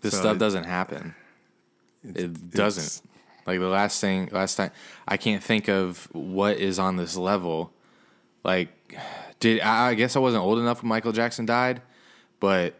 This 0.06 0.14
So 0.14 0.20
stuff 0.20 0.36
it- 0.36 0.38
doesn't 0.40 0.64
happen. 0.64 1.14
It 2.02 2.50
doesn't. 2.52 3.02
Like 3.46 3.58
the 3.60 3.66
last 3.68 4.00
thing, 4.00 4.28
last 4.32 4.56
time, 4.56 4.70
I 5.06 5.16
can't 5.16 5.42
think 5.42 5.68
of 5.68 6.08
what 6.12 6.56
is 6.58 6.78
on 6.78 6.96
this 6.96 7.16
level. 7.16 7.72
Like, 8.44 8.68
did 9.40 9.60
I 9.60 9.88
I 9.90 9.94
guess 9.94 10.16
I 10.16 10.18
wasn't 10.20 10.42
old 10.44 10.58
enough 10.58 10.82
when 10.82 10.88
Michael 10.88 11.12
Jackson 11.12 11.46
died, 11.46 11.82
but 12.40 12.75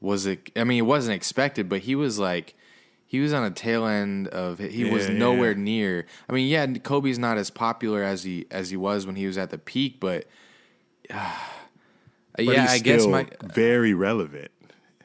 was 0.00 0.26
it? 0.26 0.50
I 0.56 0.64
mean, 0.64 0.78
it 0.78 0.86
wasn't 0.86 1.14
expected, 1.16 1.68
but 1.68 1.80
he 1.80 1.94
was 1.94 2.18
like, 2.18 2.54
he 3.06 3.20
was 3.20 3.32
on 3.32 3.44
a 3.44 3.50
tail 3.50 3.86
end 3.86 4.28
of. 4.28 4.58
He 4.58 4.84
was 4.84 5.06
Yeah, 5.06 5.12
yeah, 5.12 5.18
nowhere 5.18 5.52
yeah. 5.52 5.58
near. 5.62 6.06
I 6.28 6.32
mean, 6.32 6.48
yeah, 6.48 6.66
Kobe's 6.66 7.18
not 7.18 7.36
as 7.38 7.50
popular 7.50 8.02
as 8.02 8.24
he 8.24 8.46
as 8.50 8.70
he 8.70 8.76
was 8.76 9.06
when 9.06 9.16
he 9.16 9.26
was 9.26 9.36
at 9.38 9.50
the 9.50 9.58
peak, 9.58 9.98
but. 10.00 10.24
But 12.36 12.44
yeah, 12.44 12.66
I 12.70 12.78
guess 12.78 13.04
my 13.04 13.26
very 13.42 13.94
relevant. 13.94 14.52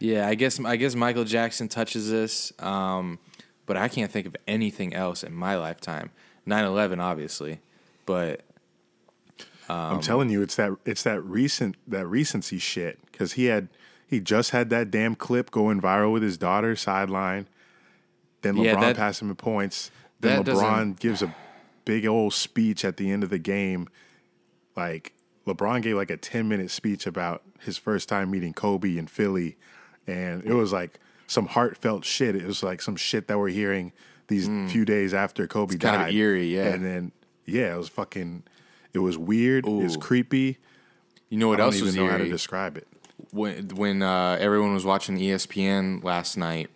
Yeah, 0.03 0.27
I 0.27 0.35
guess 0.35 0.59
I 0.63 0.75
guess 0.75 0.95
Michael 0.95 1.23
Jackson 1.23 1.67
touches 1.69 2.09
this, 2.11 2.51
um, 2.59 3.19
but 3.65 3.77
I 3.77 3.87
can't 3.87 4.11
think 4.11 4.27
of 4.27 4.35
anything 4.47 4.93
else 4.93 5.23
in 5.23 5.33
my 5.33 5.55
lifetime. 5.55 6.11
9-11, 6.45 6.99
obviously, 6.99 7.59
but 8.05 8.41
I'm 9.69 10.01
telling 10.01 10.29
you, 10.29 10.41
it's 10.41 10.55
that 10.57 10.73
it's 10.85 11.03
that 11.03 11.21
recent 11.21 11.77
that 11.87 12.05
recency 12.05 12.59
shit 12.59 12.99
because 13.11 13.33
he 13.33 13.45
had 13.45 13.69
he 14.05 14.19
just 14.19 14.51
had 14.51 14.69
that 14.71 14.91
damn 14.91 15.15
clip 15.15 15.51
going 15.51 15.79
viral 15.81 16.11
with 16.11 16.21
his 16.21 16.37
daughter 16.37 16.75
sideline. 16.75 17.47
Then 18.41 18.55
LeBron 18.55 18.63
Yeah, 18.65 18.79
that- 18.81 18.95
passed 18.97 19.21
him 19.21 19.29
in 19.29 19.35
points. 19.37 19.89
Then 20.19 20.43
LeBron 20.43 20.99
gives 20.99 21.21
a 21.21 21.33
big 21.85 22.05
old 22.05 22.33
speech 22.33 22.83
at 22.85 22.97
the 22.97 23.09
end 23.09 23.23
of 23.23 23.29
the 23.29 23.39
game. 23.39 23.87
Like 24.75 25.13
LeBron 25.47 25.81
gave 25.81 25.95
like 25.95 26.11
a 26.11 26.17
10 26.17 26.47
minute 26.47 26.71
speech 26.71 27.07
about 27.07 27.41
his 27.61 27.77
first 27.77 28.09
time 28.09 28.31
meeting 28.31 28.53
Kobe 28.53 28.97
in 28.97 29.07
Philly, 29.07 29.55
and 30.07 30.43
it 30.45 30.53
was 30.53 30.71
like 30.73 30.99
some 31.27 31.47
heartfelt 31.47 32.05
shit. 32.05 32.35
It 32.35 32.45
was 32.45 32.63
like 32.63 32.81
some 32.81 32.95
shit 32.95 33.27
that 33.27 33.37
we're 33.39 33.49
hearing 33.49 33.91
these 34.27 34.47
few 34.71 34.85
days 34.85 35.13
after 35.13 35.47
Kobe 35.47 35.75
Mm. 35.75 35.81
kind 35.81 35.95
of 35.95 36.01
died. 36.03 36.13
eerie, 36.13 36.55
yeah. 36.55 36.67
And 36.67 36.83
then 36.85 37.11
yeah, 37.45 37.73
it 37.73 37.77
was 37.77 37.89
fucking. 37.89 38.43
It 38.93 38.99
was 38.99 39.17
weird. 39.17 39.65
It 39.67 39.71
was 39.71 39.97
creepy. 39.97 40.57
you 41.29 41.37
know 41.37 41.47
what 41.47 41.55
I 41.55 41.57
don't 41.63 41.67
else 41.67 41.75
even 41.77 41.85
was 41.87 41.95
know 41.95 42.07
how 42.07 42.17
to 42.17 42.23
eerie? 42.23 42.29
describe 42.31 42.77
it. 42.77 42.87
when 43.31 43.69
when 43.69 44.01
uh, 44.01 44.37
everyone 44.39 44.73
was 44.73 44.85
watching 44.85 45.17
ESPN 45.17 46.03
last 46.03 46.37
night 46.37 46.69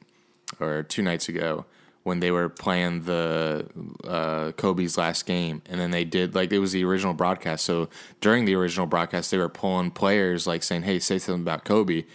or 0.60 0.82
two 0.84 1.02
nights 1.04 1.30
ago 1.30 1.66
when 2.04 2.20
they 2.22 2.32
were 2.32 2.48
playing 2.50 3.04
the 3.04 3.68
uh, 4.08 4.52
Kobe's 4.54 4.98
last 4.98 5.26
game, 5.26 5.62
and 5.70 5.80
then 5.80 5.92
they 5.92 6.06
did 6.06 6.34
like 6.36 6.52
it 6.52 6.60
was 6.60 6.72
the 6.72 6.84
original 6.86 7.14
broadcast. 7.14 7.66
So 7.66 7.90
during 8.22 8.46
the 8.46 8.56
original 8.56 8.88
broadcast, 8.88 9.30
they 9.30 9.38
were 9.38 9.50
pulling 9.50 9.92
players 9.92 10.48
like 10.48 10.64
saying, 10.64 10.84
"Hey, 10.84 11.00
say 11.00 11.20
something 11.20 11.42
about 11.44 11.66
Kobe," 11.66 12.06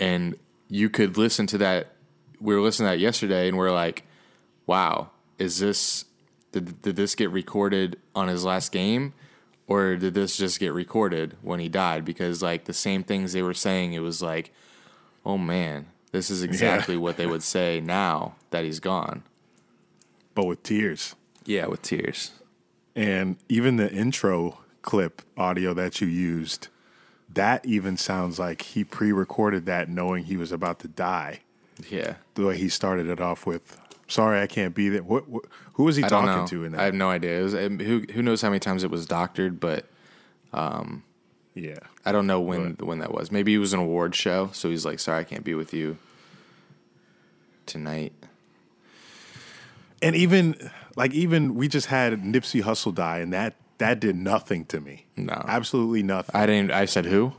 and 0.00 0.36
you 0.68 0.88
could 0.88 1.16
listen 1.16 1.46
to 1.48 1.58
that. 1.58 1.92
We 2.40 2.54
were 2.54 2.60
listening 2.60 2.88
to 2.88 2.96
that 2.96 3.00
yesterday, 3.00 3.48
and 3.48 3.56
we're 3.56 3.72
like, 3.72 4.04
"Wow, 4.66 5.10
is 5.38 5.58
this 5.58 6.04
did 6.52 6.82
did 6.82 6.96
this 6.96 7.14
get 7.14 7.30
recorded 7.30 7.98
on 8.14 8.28
his 8.28 8.44
last 8.44 8.72
game?" 8.72 9.14
or 9.66 9.96
did 9.96 10.14
this 10.14 10.36
just 10.36 10.60
get 10.60 10.72
recorded 10.72 11.36
when 11.42 11.60
he 11.60 11.68
died? 11.68 12.04
Because 12.04 12.42
like 12.42 12.64
the 12.64 12.72
same 12.72 13.02
things 13.02 13.32
they 13.32 13.42
were 13.42 13.54
saying, 13.54 13.92
it 13.92 14.00
was 14.00 14.22
like, 14.22 14.52
oh 15.24 15.38
man, 15.38 15.86
this 16.12 16.30
is 16.30 16.42
exactly 16.42 16.96
what 16.96 17.16
they 17.16 17.26
would 17.26 17.42
say 17.42 17.80
now 17.80 18.36
that 18.50 18.64
he's 18.64 18.80
gone. 18.80 19.22
But 20.34 20.46
with 20.46 20.62
tears. 20.62 21.14
Yeah, 21.44 21.66
with 21.66 21.82
tears. 21.82 22.32
And 22.94 23.36
even 23.48 23.76
the 23.76 23.92
intro 23.92 24.58
clip 24.82 25.22
audio 25.36 25.74
that 25.74 26.00
you 26.00 26.06
used, 26.06 26.68
that 27.36 27.64
even 27.64 27.96
sounds 27.96 28.38
like 28.38 28.62
he 28.62 28.84
pre 28.84 29.12
recorded 29.12 29.66
that 29.66 29.88
knowing 29.88 30.24
he 30.24 30.36
was 30.36 30.52
about 30.52 30.80
to 30.80 30.88
die. 30.88 31.40
Yeah, 31.88 32.16
The 32.34 32.46
way 32.46 32.56
he 32.56 32.68
started 32.68 33.06
it 33.06 33.20
off 33.20 33.46
with, 33.46 33.78
sorry, 34.08 34.40
I 34.40 34.46
can't 34.46 34.74
be 34.74 34.88
there. 34.88 35.02
What, 35.02 35.28
what, 35.28 35.44
who 35.74 35.84
was 35.84 35.96
he 35.96 36.04
I 36.04 36.08
talking 36.08 36.46
to 36.48 36.64
in 36.64 36.74
I 36.74 36.84
have 36.84 36.94
no 36.94 37.10
idea. 37.10 37.42
Was, 37.42 37.54
um, 37.54 37.78
who 37.78 38.04
who 38.12 38.22
knows 38.22 38.40
how 38.40 38.48
many 38.48 38.60
times 38.60 38.82
it 38.82 38.90
was 38.90 39.06
doctored, 39.06 39.60
but 39.60 39.84
yeah. 41.54 41.78
I 42.04 42.12
don't 42.12 42.26
know 42.26 42.40
when 42.40 42.76
when 42.80 42.98
that 43.00 43.12
was. 43.12 43.30
Maybe 43.30 43.54
it 43.54 43.58
was 43.58 43.72
an 43.72 43.80
award 43.80 44.14
show, 44.14 44.50
so 44.52 44.70
he's 44.70 44.84
like, 44.86 44.98
sorry, 44.98 45.20
I 45.20 45.24
can't 45.24 45.44
be 45.44 45.54
with 45.54 45.74
you 45.74 45.98
tonight. 47.66 48.12
And 50.02 50.14
even, 50.14 50.70
like, 50.94 51.12
even 51.12 51.54
we 51.54 51.68
just 51.68 51.86
had 51.86 52.22
Nipsey 52.22 52.62
Hussle 52.62 52.94
die, 52.94 53.18
and 53.18 53.32
that, 53.32 53.56
that 53.78 54.00
did 54.00 54.16
nothing 54.16 54.64
to 54.66 54.80
me. 54.80 55.06
No. 55.16 55.34
Absolutely 55.46 56.02
nothing. 56.02 56.34
I 56.34 56.46
didn't. 56.46 56.70
I 56.72 56.84
said 56.86 57.06
who? 57.06 57.32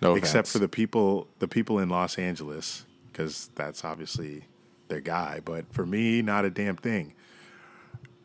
No, 0.00 0.14
except 0.14 0.34
offense. 0.48 0.52
for 0.52 0.58
the 0.58 0.68
people 0.68 1.28
the 1.38 1.48
people 1.48 1.78
in 1.78 1.88
Los 1.88 2.18
Angeles 2.18 2.84
because 3.12 3.50
that's 3.54 3.84
obviously 3.84 4.44
their 4.88 5.00
guy. 5.00 5.40
But 5.44 5.72
for 5.72 5.86
me, 5.86 6.22
not 6.22 6.44
a 6.44 6.50
damn 6.50 6.76
thing. 6.76 7.14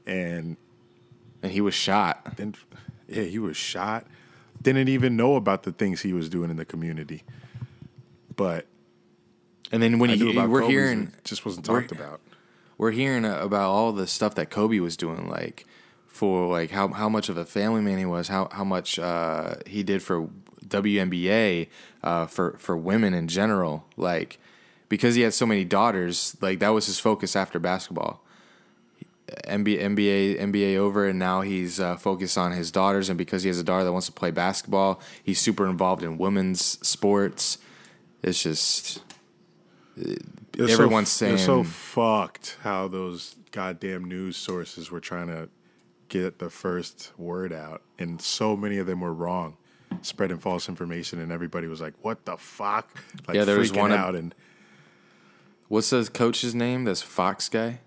And 0.05 0.57
and 1.43 1.51
he 1.51 1.61
was 1.61 1.73
shot. 1.75 2.35
then, 2.37 2.55
yeah, 3.07 3.23
he 3.23 3.39
was 3.39 3.55
shot. 3.57 4.05
Didn't 4.61 4.89
even 4.89 5.15
know 5.15 5.35
about 5.35 5.63
the 5.63 5.71
things 5.71 6.01
he 6.01 6.13
was 6.13 6.29
doing 6.29 6.49
in 6.49 6.57
the 6.57 6.65
community. 6.65 7.23
But 8.35 8.65
And 9.71 9.81
then 9.83 9.99
when 9.99 10.09
you, 10.09 10.15
knew 10.17 10.31
about 10.31 10.49
we're 10.49 10.61
Kobe's, 10.61 10.71
hearing 10.71 11.13
it 11.17 11.23
just 11.23 11.45
wasn't 11.45 11.67
we're- 11.67 11.81
talked 11.81 11.91
about. 11.91 12.21
we're 12.77 12.91
hearing 12.91 13.23
uh, 13.23 13.39
about 13.39 13.69
all 13.69 13.91
the 13.91 14.07
stuff 14.07 14.33
that 14.35 14.49
Kobe 14.49 14.79
was 14.79 14.97
doing, 14.97 15.29
like 15.29 15.65
for 16.17 16.47
like 16.47 16.71
how 16.71 16.87
how 16.87 17.07
much 17.07 17.29
of 17.29 17.37
a 17.37 17.45
family 17.45 17.81
man 17.81 17.99
he 17.99 18.05
was, 18.05 18.27
how 18.27 18.49
how 18.51 18.63
much 18.63 18.97
uh, 18.97 19.55
he 19.67 19.83
did 19.83 20.01
for 20.01 20.29
WNBA 20.65 21.67
uh, 22.03 22.25
for 22.25 22.57
for 22.57 22.75
women 22.75 23.13
in 23.13 23.27
general. 23.27 23.85
Like 23.95 24.39
because 24.89 25.15
he 25.15 25.21
had 25.21 25.33
so 25.33 25.45
many 25.45 25.63
daughters, 25.63 26.35
like 26.41 26.59
that 26.59 26.69
was 26.69 26.87
his 26.87 26.99
focus 26.99 27.35
after 27.35 27.59
basketball. 27.59 28.23
NBA, 29.45 29.81
NBA, 29.81 30.39
NBA 30.39 30.77
over, 30.77 31.05
and 31.05 31.19
now 31.19 31.41
he's 31.41 31.81
uh, 31.81 31.97
focused 31.97 32.37
on 32.37 32.53
his 32.53 32.71
daughters. 32.71 33.09
And 33.09 33.17
because 33.17 33.43
he 33.43 33.49
has 33.49 33.59
a 33.59 33.63
daughter 33.63 33.83
that 33.83 33.91
wants 33.91 34.07
to 34.07 34.13
play 34.13 34.31
basketball, 34.31 35.01
he's 35.21 35.39
super 35.39 35.67
involved 35.67 36.01
in 36.01 36.17
women's 36.17 36.61
sports. 36.87 37.57
It's 38.23 38.41
just 38.41 39.01
It's 39.97 40.71
everyone's 40.71 41.09
so, 41.09 41.25
saying 41.25 41.37
so 41.39 41.63
fucked 41.65 42.57
how 42.61 42.87
those 42.87 43.35
goddamn 43.51 44.05
news 44.05 44.37
sources 44.37 44.89
were 44.89 45.01
trying 45.01 45.27
to 45.27 45.49
get 46.09 46.39
the 46.39 46.49
first 46.49 47.11
word 47.17 47.51
out, 47.53 47.81
and 47.99 48.21
so 48.21 48.55
many 48.57 48.77
of 48.77 48.87
them 48.87 49.01
were 49.01 49.13
wrong, 49.13 49.57
spreading 50.01 50.37
false 50.39 50.67
information, 50.69 51.19
and 51.19 51.31
everybody 51.31 51.67
was 51.67 51.81
like, 51.81 51.93
"What 52.01 52.25
the 52.25 52.37
fuck?" 52.37 52.89
Like 53.27 53.35
Yeah, 53.35 53.45
there 53.45 53.59
was 53.59 53.71
one 53.73 53.91
of- 53.91 53.99
out, 53.99 54.15
and 54.15 54.33
what's 55.67 55.89
the 55.89 56.09
coach's 56.11 56.55
name? 56.55 56.83
This 56.85 57.01
Fox 57.01 57.49
guy. 57.49 57.79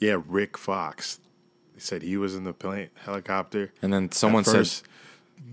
yeah, 0.00 0.20
Rick 0.26 0.56
Fox. 0.58 1.20
They 1.74 1.80
said 1.80 2.02
he 2.02 2.16
was 2.16 2.34
in 2.34 2.44
the 2.44 2.52
plane 2.52 2.90
helicopter. 3.04 3.72
And 3.82 3.92
then 3.92 4.10
someone 4.12 4.44
first, 4.44 4.84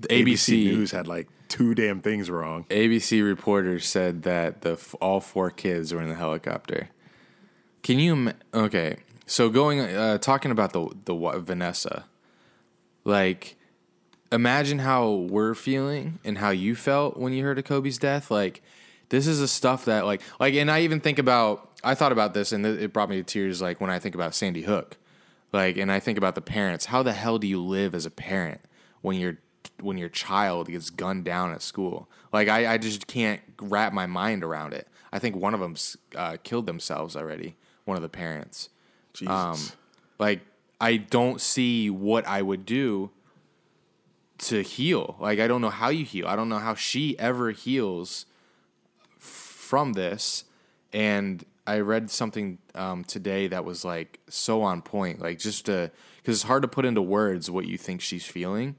said 0.01 0.09
ABC, 0.09 0.65
News 0.65 0.91
had 0.91 1.07
like 1.07 1.27
two 1.47 1.75
damn 1.75 2.01
things 2.01 2.29
wrong. 2.29 2.65
ABC 2.69 3.21
reporter 3.23 3.79
said 3.79 4.23
that 4.23 4.61
the 4.61 4.79
all 4.99 5.19
four 5.19 5.51
kids 5.51 5.93
were 5.93 6.01
in 6.01 6.09
the 6.09 6.15
helicopter. 6.15 6.89
Can 7.83 7.99
you? 7.99 8.33
Okay, 8.53 8.97
so 9.25 9.49
going 9.49 9.79
uh, 9.79 10.17
talking 10.17 10.51
about 10.51 10.73
the 10.73 10.89
the 11.05 11.15
Vanessa, 11.39 12.05
like 13.03 13.55
imagine 14.31 14.79
how 14.79 15.11
we're 15.11 15.53
feeling 15.53 16.19
and 16.23 16.37
how 16.37 16.49
you 16.49 16.75
felt 16.75 17.17
when 17.17 17.33
you 17.33 17.43
heard 17.43 17.57
of 17.57 17.65
Kobe's 17.65 17.97
death. 17.97 18.29
Like 18.29 18.61
this 19.09 19.27
is 19.27 19.39
the 19.39 19.47
stuff 19.47 19.85
that 19.85 20.05
like 20.05 20.21
like, 20.39 20.53
and 20.55 20.69
I 20.69 20.81
even 20.81 20.99
think 20.99 21.19
about. 21.19 21.71
I 21.83 21.93
thought 21.93 22.11
about 22.11 22.33
this 22.33 22.51
and 22.51 22.65
it 22.65 22.93
brought 22.93 23.09
me 23.09 23.17
to 23.17 23.23
tears. 23.23 23.61
Like 23.61 23.79
when 23.79 23.91
I 23.91 23.99
think 23.99 24.15
about 24.15 24.33
Sandy 24.33 24.63
Hook, 24.63 24.97
like, 25.53 25.77
and 25.77 25.91
I 25.91 25.99
think 25.99 26.17
about 26.17 26.35
the 26.35 26.41
parents. 26.41 26.85
How 26.85 27.01
the 27.01 27.13
hell 27.13 27.37
do 27.37 27.47
you 27.47 27.61
live 27.61 27.95
as 27.95 28.05
a 28.05 28.11
parent 28.11 28.59
when 29.01 29.17
your 29.17 29.37
when 29.79 29.97
your 29.97 30.09
child 30.09 30.67
gets 30.67 30.89
gunned 30.89 31.25
down 31.25 31.51
at 31.51 31.61
school? 31.61 32.09
Like 32.33 32.49
I, 32.49 32.73
I 32.73 32.77
just 32.77 33.07
can't 33.07 33.39
wrap 33.61 33.93
my 33.93 34.05
mind 34.05 34.43
around 34.43 34.73
it. 34.73 34.87
I 35.13 35.19
think 35.19 35.35
one 35.35 35.53
of 35.53 35.59
them 35.59 35.75
uh, 36.15 36.37
killed 36.43 36.65
themselves 36.65 37.15
already. 37.15 37.55
One 37.85 37.95
of 37.95 38.03
the 38.03 38.09
parents. 38.09 38.69
Jesus. 39.15 39.29
Um, 39.29 39.57
like 40.19 40.41
I 40.79 40.97
don't 40.97 41.41
see 41.41 41.89
what 41.89 42.27
I 42.27 42.41
would 42.41 42.65
do 42.65 43.11
to 44.37 44.61
heal. 44.61 45.15
Like 45.19 45.39
I 45.39 45.47
don't 45.47 45.61
know 45.61 45.69
how 45.69 45.89
you 45.89 46.05
heal. 46.05 46.27
I 46.27 46.35
don't 46.35 46.49
know 46.49 46.59
how 46.59 46.75
she 46.75 47.17
ever 47.19 47.51
heals 47.51 48.25
from 49.17 49.93
this. 49.93 50.45
And 50.93 51.43
I 51.67 51.79
read 51.79 52.11
something 52.11 52.59
um, 52.75 53.03
today 53.03 53.47
that 53.47 53.65
was 53.65 53.83
like 53.83 54.19
so 54.29 54.61
on 54.61 54.81
point. 54.81 55.19
Like 55.19 55.39
just 55.39 55.65
to 55.65 55.91
because 56.17 56.37
it's 56.37 56.43
hard 56.43 56.61
to 56.61 56.67
put 56.67 56.85
into 56.85 57.01
words 57.01 57.49
what 57.49 57.65
you 57.65 57.77
think 57.77 58.01
she's 58.01 58.25
feeling. 58.25 58.75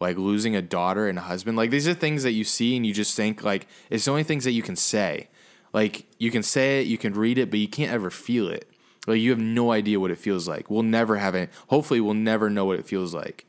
Like 0.00 0.16
losing 0.16 0.56
a 0.56 0.62
daughter 0.62 1.08
and 1.08 1.18
a 1.18 1.22
husband. 1.22 1.56
Like 1.56 1.70
these 1.70 1.86
are 1.86 1.94
things 1.94 2.24
that 2.24 2.32
you 2.32 2.44
see 2.44 2.76
and 2.76 2.84
you 2.84 2.92
just 2.92 3.16
think 3.16 3.42
like 3.42 3.66
it's 3.90 4.06
the 4.06 4.10
only 4.10 4.24
things 4.24 4.44
that 4.44 4.52
you 4.52 4.62
can 4.62 4.76
say. 4.76 5.28
Like 5.72 6.06
you 6.18 6.30
can 6.30 6.42
say 6.42 6.80
it, 6.80 6.86
you 6.86 6.98
can 6.98 7.14
read 7.14 7.38
it, 7.38 7.50
but 7.50 7.58
you 7.58 7.68
can't 7.68 7.92
ever 7.92 8.10
feel 8.10 8.48
it. 8.48 8.68
Like 9.06 9.20
you 9.20 9.30
have 9.30 9.38
no 9.38 9.70
idea 9.72 10.00
what 10.00 10.10
it 10.10 10.18
feels 10.18 10.48
like. 10.48 10.70
We'll 10.70 10.82
never 10.82 11.16
have 11.16 11.34
it. 11.34 11.50
Hopefully, 11.68 12.00
we'll 12.00 12.14
never 12.14 12.48
know 12.48 12.64
what 12.64 12.78
it 12.78 12.86
feels 12.86 13.14
like. 13.14 13.46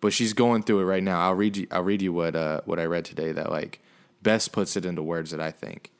But 0.00 0.12
she's 0.12 0.32
going 0.32 0.62
through 0.62 0.80
it 0.80 0.84
right 0.84 1.02
now. 1.02 1.20
I'll 1.20 1.34
read 1.34 1.56
you. 1.56 1.66
I'll 1.70 1.82
read 1.82 2.02
you 2.02 2.12
what 2.12 2.36
uh, 2.36 2.60
what 2.64 2.78
I 2.78 2.84
read 2.84 3.04
today 3.04 3.32
that 3.32 3.50
like 3.50 3.80
best 4.22 4.52
puts 4.52 4.76
it 4.76 4.84
into 4.84 5.02
words 5.02 5.30
that 5.30 5.40
I 5.40 5.50
think. 5.50 5.90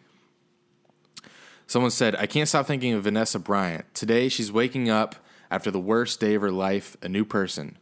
Someone 1.67 1.91
said, 1.91 2.15
"I 2.17 2.27
can't 2.27 2.49
stop 2.49 2.67
thinking 2.67 2.93
of 2.93 3.05
Vanessa 3.05 3.39
Bryant. 3.39 3.93
Today, 3.95 4.29
she's 4.29 4.53
waking 4.53 4.89
up 4.89 5.17
after 5.51 5.71
the 5.71 5.81
worst 5.81 6.21
day 6.21 6.35
of 6.35 6.43
her 6.43 6.51
life, 6.51 6.97
a 7.03 7.09
new 7.09 7.25
person. 7.25 7.79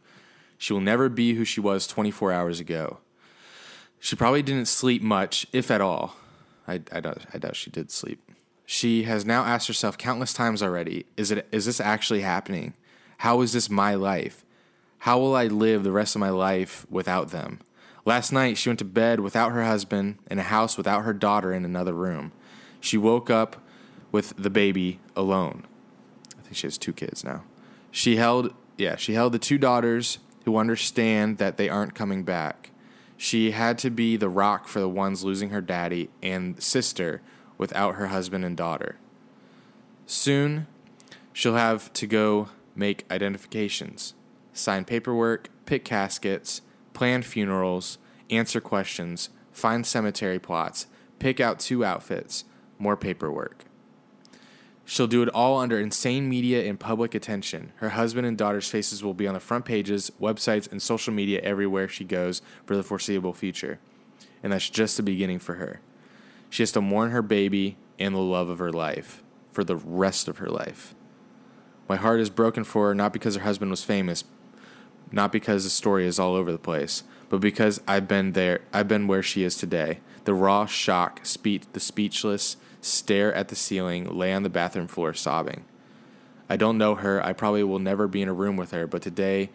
She 0.57 0.73
will 0.73 0.81
never 0.81 1.09
be 1.09 1.33
who 1.33 1.45
she 1.45 1.59
was 1.59 1.85
24 1.87 2.31
hours 2.31 2.59
ago. 2.59 2.99
She 3.99 4.15
probably 4.15 4.41
didn't 4.41 4.67
sleep 4.67 5.01
much, 5.01 5.45
if 5.51 5.69
at 5.69 5.81
all. 5.81 6.15
I, 6.67 6.81
I, 6.91 7.01
I 7.33 7.37
doubt 7.37 7.55
she 7.55 7.69
did 7.69 7.91
sleep. 7.91 8.21
She 8.65 9.03
has 9.03 9.25
now 9.25 9.43
asked 9.43 9.67
herself 9.67 9.97
countless 9.97 10.33
times 10.33 10.63
already 10.63 11.05
is, 11.17 11.31
it, 11.31 11.47
is 11.51 11.65
this 11.65 11.79
actually 11.79 12.21
happening? 12.21 12.73
How 13.19 13.41
is 13.41 13.53
this 13.53 13.69
my 13.69 13.95
life? 13.95 14.43
How 14.99 15.19
will 15.19 15.35
I 15.35 15.45
live 15.45 15.83
the 15.83 15.91
rest 15.91 16.15
of 16.15 16.19
my 16.19 16.29
life 16.29 16.85
without 16.89 17.29
them? 17.29 17.59
Last 18.05 18.31
night, 18.31 18.57
she 18.57 18.69
went 18.69 18.79
to 18.79 18.85
bed 18.85 19.19
without 19.19 19.51
her 19.51 19.63
husband 19.63 20.17
in 20.29 20.39
a 20.39 20.43
house 20.43 20.77
without 20.77 21.03
her 21.03 21.13
daughter 21.13 21.53
in 21.53 21.65
another 21.65 21.93
room. 21.93 22.31
She 22.79 22.97
woke 22.97 23.29
up 23.29 23.63
with 24.11 24.35
the 24.37 24.49
baby 24.49 24.99
alone. 25.15 25.65
I 26.37 26.41
think 26.41 26.55
she 26.55 26.67
has 26.67 26.77
two 26.77 26.93
kids 26.93 27.23
now. 27.23 27.43
She 27.91 28.15
held, 28.17 28.53
yeah, 28.77 28.95
she 28.95 29.13
held 29.13 29.33
the 29.33 29.39
two 29.39 29.57
daughters 29.57 30.19
who 30.45 30.57
understand 30.57 31.37
that 31.39 31.57
they 31.57 31.69
aren't 31.69 31.95
coming 31.95 32.23
back. 32.23 32.71
She 33.17 33.51
had 33.51 33.77
to 33.79 33.89
be 33.89 34.17
the 34.17 34.29
rock 34.29 34.67
for 34.67 34.79
the 34.79 34.89
ones 34.89 35.23
losing 35.23 35.49
her 35.49 35.61
daddy 35.61 36.09
and 36.21 36.61
sister 36.61 37.21
without 37.57 37.95
her 37.95 38.07
husband 38.07 38.45
and 38.45 38.57
daughter. 38.57 38.97
Soon, 40.05 40.67
she'll 41.33 41.55
have 41.55 41.91
to 41.93 42.07
go 42.07 42.49
make 42.75 43.05
identifications, 43.09 44.13
sign 44.53 44.85
paperwork, 44.85 45.49
pick 45.65 45.85
caskets, 45.85 46.61
plan 46.93 47.21
funerals, 47.21 47.97
answer 48.29 48.61
questions, 48.61 49.29
find 49.51 49.85
cemetery 49.85 50.39
plots, 50.39 50.87
pick 51.19 51.39
out 51.39 51.59
two 51.59 51.83
outfits, 51.83 52.43
more 52.77 52.97
paperwork. 52.97 53.65
She'll 54.87 55.07
do 55.07 55.23
it 55.23 55.29
all 55.29 55.57
under 55.57 55.79
insane 55.79 56.29
media 56.29 56.63
and 56.69 56.79
public 56.79 57.15
attention. 57.15 57.71
Her 57.77 57.89
husband 57.89 58.27
and 58.27 58.37
daughter's 58.37 58.69
faces 58.69 59.03
will 59.03 59.15
be 59.15 59.27
on 59.27 59.33
the 59.33 59.39
front 59.39 59.65
pages, 59.65 60.11
websites, 60.21 60.71
and 60.71 60.79
social 60.79 61.11
media 61.11 61.41
everywhere 61.41 61.87
she 61.87 62.03
goes 62.03 62.43
for 62.65 62.75
the 62.75 62.83
foreseeable 62.83 63.33
future. 63.33 63.79
And 64.43 64.53
that's 64.53 64.69
just 64.69 64.97
the 64.97 65.03
beginning 65.03 65.39
for 65.39 65.55
her. 65.55 65.81
She 66.55 66.63
has 66.63 66.71
to 66.71 66.79
mourn 66.79 67.11
her 67.11 67.21
baby 67.21 67.75
and 67.99 68.15
the 68.15 68.19
love 68.19 68.47
of 68.47 68.59
her 68.59 68.71
life 68.71 69.21
for 69.51 69.65
the 69.65 69.75
rest 69.75 70.29
of 70.29 70.37
her 70.37 70.47
life. 70.47 70.95
My 71.89 71.97
heart 71.97 72.21
is 72.21 72.29
broken 72.29 72.63
for 72.63 72.87
her, 72.87 72.95
not 72.95 73.11
because 73.11 73.35
her 73.35 73.43
husband 73.43 73.71
was 73.71 73.83
famous, 73.83 74.23
not 75.11 75.33
because 75.33 75.65
the 75.65 75.69
story 75.69 76.07
is 76.07 76.17
all 76.17 76.33
over 76.33 76.53
the 76.53 76.57
place, 76.57 77.03
but 77.27 77.41
because 77.41 77.81
I've 77.85 78.07
been 78.07 78.31
there, 78.31 78.61
I've 78.71 78.87
been 78.87 79.05
where 79.05 79.21
she 79.21 79.43
is 79.43 79.57
today. 79.57 79.99
The 80.23 80.33
raw 80.33 80.65
shock, 80.65 81.25
speech, 81.25 81.63
the 81.73 81.81
speechless, 81.81 82.55
stare 82.79 83.33
at 83.33 83.49
the 83.49 83.55
ceiling, 83.57 84.17
lay 84.17 84.31
on 84.31 84.43
the 84.43 84.49
bathroom 84.49 84.87
floor 84.87 85.13
sobbing. 85.13 85.65
I 86.47 86.55
don't 86.55 86.77
know 86.77 86.95
her. 86.95 87.21
I 87.21 87.33
probably 87.33 87.63
will 87.63 87.79
never 87.79 88.07
be 88.07 88.21
in 88.21 88.29
a 88.29 88.33
room 88.33 88.55
with 88.55 88.71
her, 88.71 88.87
but 88.87 89.01
today 89.01 89.49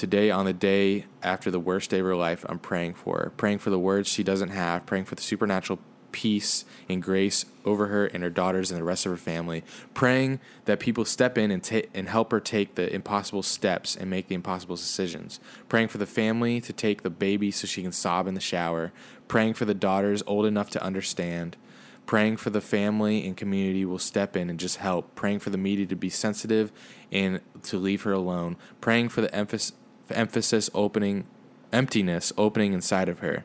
today 0.00 0.30
on 0.30 0.46
the 0.46 0.52
day 0.54 1.04
after 1.22 1.50
the 1.50 1.60
worst 1.60 1.90
day 1.90 1.98
of 1.98 2.06
her 2.06 2.16
life, 2.16 2.42
I'm 2.48 2.58
praying 2.58 2.94
for 2.94 3.18
her, 3.18 3.32
praying 3.36 3.58
for 3.58 3.68
the 3.68 3.78
words 3.78 4.08
she 4.08 4.22
doesn't 4.22 4.48
have, 4.48 4.86
praying 4.86 5.04
for 5.04 5.14
the 5.14 5.20
supernatural 5.20 5.78
peace 6.10 6.64
and 6.88 7.02
grace 7.02 7.44
over 7.66 7.88
her 7.88 8.06
and 8.06 8.22
her 8.22 8.30
daughters 8.30 8.70
and 8.70 8.80
the 8.80 8.84
rest 8.84 9.04
of 9.04 9.12
her 9.12 9.18
family, 9.18 9.62
praying 9.92 10.40
that 10.64 10.80
people 10.80 11.04
step 11.04 11.36
in 11.36 11.50
and 11.50 11.62
ta- 11.62 11.82
and 11.92 12.08
help 12.08 12.32
her 12.32 12.40
take 12.40 12.76
the 12.76 12.92
impossible 12.94 13.42
steps 13.42 13.94
and 13.94 14.08
make 14.08 14.28
the 14.28 14.34
impossible 14.34 14.74
decisions, 14.74 15.38
praying 15.68 15.88
for 15.88 15.98
the 15.98 16.06
family 16.06 16.62
to 16.62 16.72
take 16.72 17.02
the 17.02 17.10
baby 17.10 17.50
so 17.50 17.66
she 17.66 17.82
can 17.82 17.92
sob 17.92 18.26
in 18.26 18.32
the 18.32 18.40
shower, 18.40 18.92
praying 19.28 19.52
for 19.52 19.66
the 19.66 19.74
daughters 19.74 20.22
old 20.26 20.46
enough 20.46 20.70
to 20.70 20.82
understand, 20.82 21.58
praying 22.06 22.38
for 22.38 22.48
the 22.48 22.62
family 22.62 23.26
and 23.26 23.36
community 23.36 23.84
will 23.84 23.98
step 23.98 24.34
in 24.34 24.48
and 24.48 24.58
just 24.58 24.78
help, 24.78 25.14
praying 25.14 25.38
for 25.38 25.50
the 25.50 25.58
media 25.58 25.84
to 25.84 25.94
be 25.94 26.08
sensitive 26.08 26.72
and 27.12 27.38
to 27.62 27.76
leave 27.76 28.02
her 28.02 28.12
alone, 28.12 28.56
praying 28.80 29.10
for 29.10 29.20
the 29.20 29.32
emphasis 29.34 29.74
emphasis 30.12 30.70
opening 30.74 31.26
emptiness 31.72 32.32
opening 32.36 32.72
inside 32.72 33.08
of 33.08 33.20
her. 33.20 33.44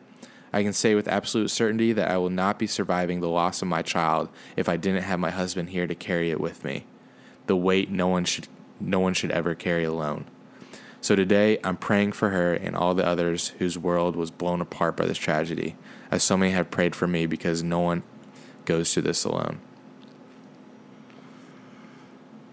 I 0.51 0.63
can 0.63 0.73
say 0.73 0.95
with 0.95 1.08
absolute 1.08 1.49
certainty 1.51 1.91
that 1.93 2.10
I 2.10 2.17
will 2.17 2.30
not 2.30 2.58
be 2.58 2.67
surviving 2.67 3.19
the 3.19 3.30
loss 3.30 3.62
of 3.62 3.67
my 3.67 3.82
child 3.82 4.30
if 4.56 4.69
I 4.69 4.78
didn't 4.78 5.04
have 5.04 5.19
my 5.19 5.32
husband 5.32 5.69
here 5.69 5.86
to 5.86 5.95
carry 5.95 6.32
it 6.32 6.39
with 6.39 6.63
me. 6.63 6.86
The 7.47 7.58
weight 7.58 7.91
no 7.91 8.08
one 8.08 8.25
should 8.25 8.47
no 8.80 8.99
one 8.99 9.13
should 9.13 9.32
ever 9.32 9.56
carry 9.56 9.84
alone. 9.84 10.25
So 11.01 11.15
today 11.15 11.60
I'm 11.63 11.78
praying 11.78 12.13
for 12.13 12.32
her 12.32 12.54
and 12.54 12.75
all 12.75 12.95
the 12.95 13.06
others 13.06 13.49
whose 13.60 13.78
world 13.78 14.15
was 14.15 14.32
blown 14.32 14.60
apart 14.60 14.97
by 14.97 15.06
this 15.06 15.17
tragedy, 15.17 15.75
as 16.10 16.23
so 16.23 16.36
many 16.36 16.51
have 16.51 16.71
prayed 16.71 16.95
for 16.95 17.06
me 17.06 17.25
because 17.25 17.62
no 17.62 17.80
one 17.80 18.01
goes 18.65 18.93
through 18.93 19.04
this 19.04 19.23
alone. 19.23 19.60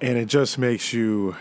And 0.03 0.19
it 0.19 0.27
just 0.27 0.59
makes 0.59 0.93
you, 0.93 1.37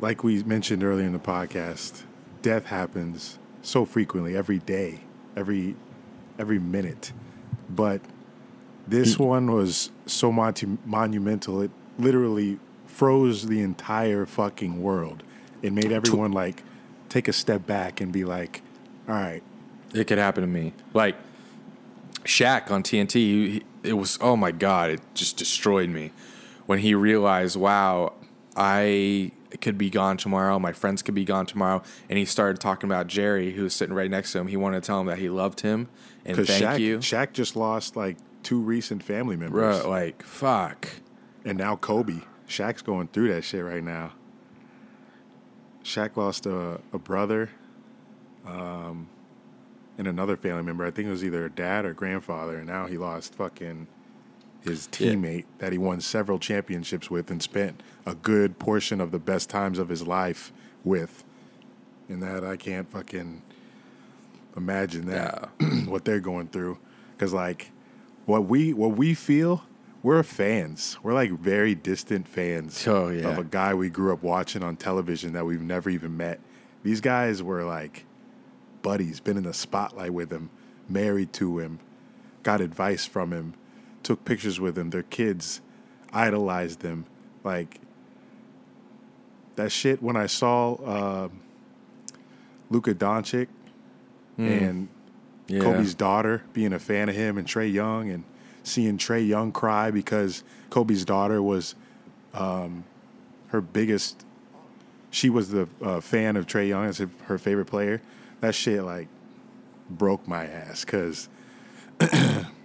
like 0.00 0.22
we 0.22 0.42
mentioned 0.42 0.82
earlier 0.82 1.06
in 1.06 1.12
the 1.12 1.18
podcast, 1.18 2.02
death 2.42 2.66
happens 2.66 3.38
so 3.62 3.84
frequently 3.84 4.36
every 4.36 4.58
day, 4.58 5.00
every 5.36 5.76
every 6.38 6.58
minute. 6.58 7.12
But 7.68 8.00
this 8.86 9.16
mm. 9.16 9.26
one 9.26 9.52
was 9.52 9.90
so 10.06 10.32
monu- 10.32 10.78
monumental. 10.84 11.60
It 11.60 11.70
literally 11.98 12.58
froze 12.86 13.46
the 13.46 13.60
entire 13.60 14.26
fucking 14.26 14.80
world. 14.80 15.22
It 15.62 15.72
made 15.72 15.92
everyone 15.92 16.32
like 16.32 16.62
take 17.08 17.28
a 17.28 17.32
step 17.32 17.66
back 17.66 18.00
and 18.00 18.12
be 18.12 18.24
like, 18.24 18.62
"All 19.08 19.14
right, 19.14 19.42
It 19.92 20.06
could 20.06 20.18
happen 20.18 20.42
to 20.42 20.48
me. 20.48 20.72
Like 20.94 21.16
Shaq 22.24 22.70
on 22.70 22.82
TNT, 22.82 23.62
it 23.82 23.94
was 23.94 24.18
oh 24.20 24.36
my 24.36 24.52
god, 24.52 24.90
it 24.90 25.00
just 25.14 25.36
destroyed 25.36 25.90
me 25.90 26.12
when 26.66 26.78
he 26.78 26.94
realized, 26.94 27.56
wow, 27.56 28.12
I 28.54 29.32
could 29.60 29.78
be 29.78 29.90
gone 29.90 30.16
tomorrow. 30.16 30.58
My 30.58 30.72
friends 30.72 31.02
could 31.02 31.14
be 31.14 31.24
gone 31.24 31.46
tomorrow, 31.46 31.82
and 32.08 32.18
he 32.18 32.24
started 32.24 32.60
talking 32.60 32.88
about 32.88 33.06
Jerry, 33.06 33.52
who 33.52 33.62
was 33.64 33.74
sitting 33.74 33.94
right 33.94 34.10
next 34.10 34.32
to 34.32 34.38
him. 34.38 34.46
He 34.46 34.56
wanted 34.56 34.82
to 34.82 34.86
tell 34.86 35.00
him 35.00 35.06
that 35.06 35.18
he 35.18 35.28
loved 35.28 35.60
him 35.60 35.88
and 36.24 36.36
thank 36.36 36.48
Shaq, 36.48 36.78
you. 36.78 36.98
Shaq 36.98 37.32
just 37.32 37.56
lost 37.56 37.96
like 37.96 38.16
two 38.42 38.60
recent 38.60 39.02
family 39.02 39.36
members, 39.36 39.80
Bro, 39.80 39.90
like 39.90 40.22
fuck. 40.22 40.88
and 41.44 41.58
now 41.58 41.76
Kobe. 41.76 42.20
Shaq's 42.46 42.82
going 42.82 43.08
through 43.08 43.28
that 43.34 43.42
shit 43.44 43.64
right 43.64 43.82
now. 43.82 44.12
Shaq 45.84 46.16
lost 46.16 46.46
a, 46.46 46.80
a 46.92 46.98
brother, 46.98 47.50
um, 48.46 49.08
and 49.96 50.06
another 50.06 50.36
family 50.36 50.62
member. 50.62 50.86
I 50.86 50.90
think 50.90 51.08
it 51.08 51.10
was 51.10 51.24
either 51.24 51.44
a 51.44 51.50
dad 51.50 51.84
or 51.84 51.94
grandfather, 51.94 52.58
and 52.58 52.66
now 52.66 52.86
he 52.86 52.98
lost 52.98 53.34
fucking 53.34 53.86
his 54.60 54.88
Yeah. 54.98 55.12
teammate 55.12 55.44
that 55.58 55.72
he 55.72 55.78
won 55.78 56.00
several 56.00 56.38
championships 56.38 57.10
with 57.10 57.30
and 57.30 57.42
spent 57.42 57.82
a 58.06 58.14
good 58.14 58.58
portion 58.58 59.00
of 59.00 59.10
the 59.10 59.18
best 59.18 59.48
times 59.48 59.78
of 59.78 59.88
his 59.88 60.06
life 60.06 60.52
with. 60.84 61.24
And 62.08 62.22
that 62.22 62.44
I 62.44 62.56
can't 62.56 62.90
fucking 62.90 63.42
imagine 64.56 65.06
that 65.06 65.48
what 65.86 66.04
they're 66.04 66.20
going 66.20 66.48
through 66.48 66.78
because 67.16 67.32
like 67.32 67.70
what 68.26 68.46
we 68.46 68.72
what 68.72 68.96
we 68.96 69.14
feel 69.14 69.62
we're 70.02 70.22
fans 70.24 70.98
we're 71.02 71.12
like 71.14 71.30
very 71.32 71.74
distant 71.76 72.26
fans 72.26 72.86
Oh, 72.88 73.08
yeah. 73.08 73.28
of 73.28 73.38
a 73.38 73.44
guy 73.44 73.74
we 73.74 73.88
grew 73.88 74.12
up 74.12 74.22
watching 74.22 74.62
on 74.64 74.76
television 74.76 75.32
that 75.34 75.44
we've 75.46 75.62
never 75.62 75.90
even 75.90 76.16
met 76.16 76.40
these 76.82 77.00
guys 77.00 77.40
were 77.42 77.62
like 77.64 78.04
buddies 78.82 79.20
been 79.20 79.36
in 79.36 79.44
the 79.44 79.54
spotlight 79.54 80.12
with 80.12 80.32
him 80.32 80.50
married 80.88 81.32
to 81.34 81.58
him 81.60 81.78
got 82.42 82.60
advice 82.60 83.06
from 83.06 83.32
him 83.32 83.54
took 84.08 84.24
pictures 84.24 84.58
with 84.58 84.74
them. 84.74 84.88
their 84.90 85.02
kids 85.02 85.60
idolized 86.14 86.80
them 86.80 87.04
like 87.44 87.78
that 89.56 89.70
shit 89.70 90.02
when 90.02 90.16
i 90.16 90.24
saw 90.26 91.24
um 91.26 91.40
Luka 92.70 92.94
Doncic 92.94 93.48
and 94.38 94.88
Yeah. 95.46 95.60
Kobe's 95.60 95.94
daughter 95.94 96.42
being 96.52 96.72
a 96.72 96.78
fan 96.78 97.08
of 97.08 97.14
him 97.14 97.38
and 97.38 97.46
Trae 97.46 97.72
Young 97.72 98.10
and 98.10 98.24
seeing 98.62 98.96
Trae 98.98 99.26
Young 99.26 99.52
cry 99.52 99.90
because 99.90 100.44
Kobe's 100.70 101.04
daughter 101.04 101.42
was 101.42 101.74
um, 102.34 102.84
her 103.48 103.60
biggest. 103.62 104.24
She 105.10 105.28
was 105.30 105.48
the 105.50 105.66
uh, 105.82 106.00
fan 106.00 106.36
of 106.36 106.46
Trae 106.46 106.68
Young 106.68 106.84
as 106.84 106.98
her 107.24 107.38
favorite 107.38 107.64
player. 107.64 108.00
That 108.40 108.54
shit 108.54 108.82
like 108.84 109.08
broke 109.90 110.28
my 110.28 110.44
ass 110.46 110.84
because 110.84 111.28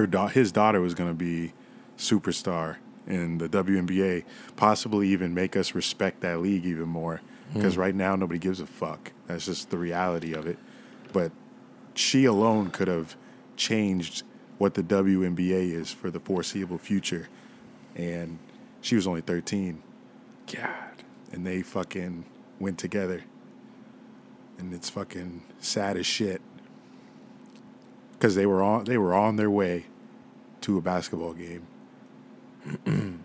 her 0.00 0.06
da- 0.06 0.28
his 0.28 0.50
daughter 0.50 0.80
was 0.80 0.94
gonna 0.94 1.14
be 1.14 1.52
superstar 1.98 2.76
in 3.06 3.38
the 3.38 3.48
WNBA, 3.48 4.24
possibly 4.56 5.08
even 5.08 5.34
make 5.34 5.56
us 5.56 5.74
respect 5.74 6.22
that 6.22 6.40
league 6.40 6.64
even 6.64 6.88
more. 6.88 7.20
Hmm. 7.52 7.58
Because 7.58 7.76
right 7.76 7.94
now 7.94 8.16
nobody 8.16 8.38
gives 8.38 8.60
a 8.60 8.66
fuck. 8.66 9.12
That's 9.26 9.44
just 9.44 9.70
the 9.70 9.76
reality 9.76 10.32
of 10.32 10.46
it. 10.46 10.58
But 11.12 11.32
she 11.94 12.24
alone 12.24 12.70
could 12.70 12.88
have 12.88 13.16
changed 13.56 14.22
what 14.58 14.74
the 14.74 14.82
WNBA 14.82 15.72
is 15.72 15.92
for 15.92 16.10
the 16.10 16.20
foreseeable 16.20 16.78
future. 16.78 17.28
And 17.94 18.38
she 18.80 18.94
was 18.94 19.06
only 19.06 19.20
13, 19.20 19.82
God. 20.54 21.02
and 21.32 21.46
they 21.46 21.62
fucking 21.62 22.24
went 22.58 22.78
together. 22.78 23.24
And 24.58 24.72
it's 24.72 24.88
fucking 24.88 25.42
sad 25.58 25.96
as 25.96 26.06
shit. 26.06 26.40
Because 28.12 28.34
they 28.34 28.46
were 28.46 28.62
on 28.62 28.84
they 28.84 28.98
were 28.98 29.14
on 29.14 29.36
their 29.36 29.50
way 29.50 29.86
to 30.62 30.78
a 30.78 30.80
basketball 30.80 31.34
game. 31.34 31.66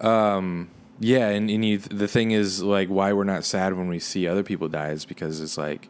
Um, 0.00 0.70
yeah, 0.98 1.28
and, 1.28 1.50
and 1.50 1.64
you, 1.64 1.78
the 1.78 2.08
thing 2.08 2.30
is, 2.30 2.62
like, 2.62 2.88
why 2.88 3.12
we're 3.12 3.24
not 3.24 3.44
sad 3.44 3.74
when 3.74 3.88
we 3.88 3.98
see 3.98 4.26
other 4.26 4.42
people 4.42 4.68
die 4.68 4.90
is 4.90 5.04
because 5.04 5.40
it's 5.40 5.58
like, 5.58 5.88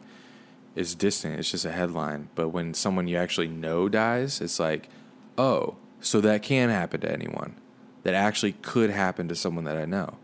it's 0.75 0.95
distant. 0.95 1.39
It's 1.39 1.51
just 1.51 1.65
a 1.65 1.71
headline. 1.71 2.29
But 2.35 2.49
when 2.49 2.73
someone 2.73 3.07
you 3.07 3.17
actually 3.17 3.47
know 3.47 3.89
dies, 3.89 4.41
it's 4.41 4.59
like, 4.59 4.89
oh, 5.37 5.77
so 5.99 6.21
that 6.21 6.43
can 6.43 6.69
happen 6.69 7.01
to 7.01 7.11
anyone. 7.11 7.55
That 8.03 8.13
actually 8.13 8.53
could 8.53 8.89
happen 8.89 9.27
to 9.27 9.35
someone 9.35 9.65
that 9.65 9.77
I 9.77 9.85
know. 9.85 10.17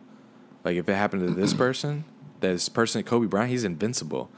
Like, 0.63 0.77
if 0.77 0.87
it 0.87 0.95
happened 0.95 1.27
to 1.27 1.33
this 1.33 1.53
person, 1.55 2.05
this 2.39 2.69
person, 2.69 3.03
Kobe 3.03 3.27
Bryant, 3.27 3.51
he's 3.51 3.63
invincible. 3.63 4.29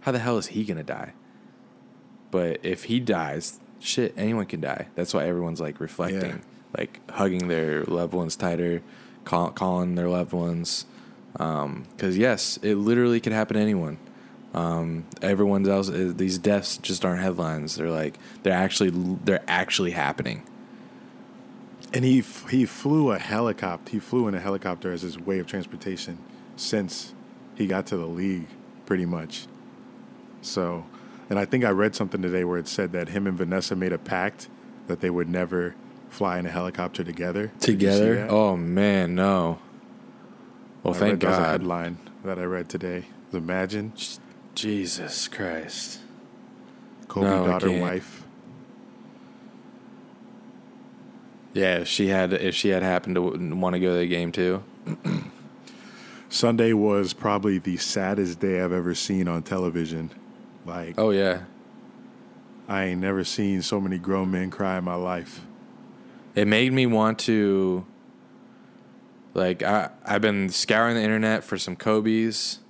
How 0.00 0.12
the 0.12 0.18
hell 0.18 0.36
is 0.36 0.48
he 0.48 0.64
going 0.64 0.78
to 0.78 0.82
die? 0.82 1.14
But 2.32 2.58
if 2.64 2.84
he 2.84 2.98
dies, 2.98 3.60
shit, 3.78 4.12
anyone 4.16 4.46
can 4.46 4.60
die. 4.60 4.88
That's 4.96 5.14
why 5.14 5.24
everyone's 5.26 5.60
like 5.60 5.78
reflecting, 5.78 6.20
Yeah. 6.30 6.76
like 6.76 7.00
hugging 7.10 7.46
their 7.46 7.84
loved 7.84 8.12
ones 8.14 8.34
tighter, 8.34 8.82
call, 9.24 9.50
calling 9.52 9.94
their 9.94 10.08
loved 10.08 10.32
ones. 10.32 10.86
Because 11.34 12.18
yes, 12.18 12.58
it 12.62 12.74
literally 12.74 13.20
could 13.20 13.32
happen 13.32 13.54
to 13.56 13.62
anyone. 13.62 13.98
Um, 14.54 15.04
everyone 15.22 15.66
else, 15.68 15.88
uh, 15.88 16.12
these 16.14 16.36
deaths 16.38 16.76
just 16.78 17.04
aren't 17.04 17.20
headlines. 17.22 17.76
They're 17.76 17.90
like 17.90 18.18
they're 18.42 18.52
actually 18.52 18.90
they're 19.24 19.44
actually 19.48 19.92
happening. 19.92 20.42
And 21.94 22.04
he 22.04 22.18
f- 22.20 22.48
he 22.50 22.64
flew 22.66 23.12
a 23.12 23.18
helicopter. 23.18 23.92
He 23.92 23.98
flew 23.98 24.26
in 24.28 24.34
a 24.34 24.40
helicopter 24.40 24.92
as 24.92 25.02
his 25.02 25.18
way 25.18 25.38
of 25.38 25.46
transportation 25.46 26.18
since 26.56 27.14
he 27.54 27.66
got 27.66 27.86
to 27.88 27.96
the 27.96 28.06
league, 28.06 28.46
pretty 28.86 29.04
much. 29.06 29.46
So, 30.42 30.84
and 31.32 31.38
I 31.38 31.46
think 31.46 31.64
I 31.64 31.70
read 31.70 31.94
something 31.94 32.20
today 32.20 32.44
where 32.44 32.58
it 32.58 32.68
said 32.68 32.92
that 32.92 33.08
him 33.08 33.26
and 33.26 33.38
Vanessa 33.38 33.74
made 33.74 33.94
a 33.94 33.96
pact 33.96 34.50
that 34.86 35.00
they 35.00 35.08
would 35.08 35.30
never 35.30 35.74
fly 36.10 36.38
in 36.38 36.44
a 36.44 36.50
helicopter 36.50 37.02
together. 37.02 37.50
Did 37.58 37.80
you 37.80 37.90
see 37.90 37.98
Together? 38.00 38.26
Oh 38.28 38.54
man, 38.54 39.14
no. 39.14 39.58
Well, 40.82 40.92
I 40.92 40.98
thank 40.98 41.12
read, 41.12 41.20
that 41.20 41.30
was 41.30 41.38
a 41.38 41.44
headline 41.52 41.96
that 42.22 42.38
I 42.38 42.42
read 42.42 42.68
today. 42.68 43.06
Imagine 43.32 43.94
Jesus 44.54 45.26
Christ. 45.26 46.00
Kobe 47.08 47.30
No, 47.30 47.46
daughter 47.46 47.80
wife. 47.80 48.24
Yeah, 51.54 51.78
if 51.78 51.88
she 51.88 52.08
had 52.08 52.34
if 52.34 52.54
she 52.54 52.68
had 52.68 52.82
happened 52.82 53.14
to 53.14 53.22
want 53.22 53.72
to 53.72 53.80
go 53.80 53.94
to 53.94 54.00
the 54.00 54.06
game 54.06 54.32
too. 54.32 54.62
Sunday 56.28 56.74
was 56.74 57.14
probably 57.14 57.56
the 57.56 57.78
saddest 57.78 58.38
day 58.38 58.60
I've 58.60 58.72
ever 58.72 58.94
seen 58.94 59.28
on 59.28 59.42
television. 59.42 60.10
Like 60.64 60.94
Oh 60.98 61.10
yeah, 61.10 61.42
I 62.68 62.84
ain't 62.84 63.00
never 63.00 63.24
seen 63.24 63.62
so 63.62 63.80
many 63.80 63.98
grown 63.98 64.30
men 64.30 64.50
cry 64.50 64.78
in 64.78 64.84
my 64.84 64.94
life. 64.94 65.40
it 66.34 66.46
made 66.46 66.72
me 66.72 66.86
want 66.86 67.18
to 67.20 67.84
like 69.34 69.62
I 69.62 69.90
I've 70.04 70.22
been 70.22 70.48
scouring 70.48 70.94
the 70.96 71.02
internet 71.02 71.44
for 71.44 71.58
some 71.58 71.76
Kobe's. 71.76 72.60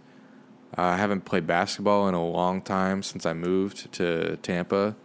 Uh, 0.77 0.83
I 0.83 0.97
haven't 0.97 1.27
played 1.27 1.47
basketball 1.47 2.09
in 2.09 2.15
a 2.15 2.27
long 2.27 2.63
time 2.63 3.03
since 3.03 3.27
I 3.27 3.35
moved 3.35 3.93
to 3.93 4.39
Tampa. 4.39 4.97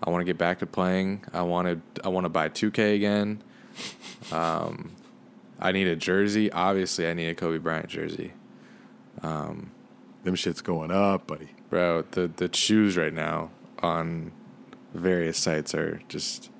I 0.00 0.10
want 0.10 0.20
to 0.20 0.24
get 0.24 0.38
back 0.38 0.60
to 0.60 0.66
playing. 0.66 1.24
I 1.32 1.42
wanted 1.42 1.82
I 2.04 2.08
want 2.08 2.24
to 2.24 2.28
buy 2.28 2.48
2K 2.48 2.94
again. 2.94 3.42
Um, 4.30 4.92
I 5.58 5.72
need 5.72 5.88
a 5.88 5.96
jersey. 5.96 6.52
Obviously, 6.52 7.08
I 7.08 7.14
need 7.14 7.28
a 7.28 7.34
Kobe 7.34 7.58
Bryant 7.58 7.88
jersey. 7.88 8.32
Um, 9.22 9.72
Them 10.22 10.36
shit's 10.36 10.60
going 10.60 10.92
up, 10.92 11.26
buddy. 11.26 11.48
Bro, 11.70 12.04
the 12.12 12.28
the 12.34 12.48
shoes 12.54 12.96
right 12.96 13.12
now 13.12 13.50
on 13.82 14.32
various 14.94 15.36
sites 15.38 15.74
are 15.74 16.00
just 16.08 16.50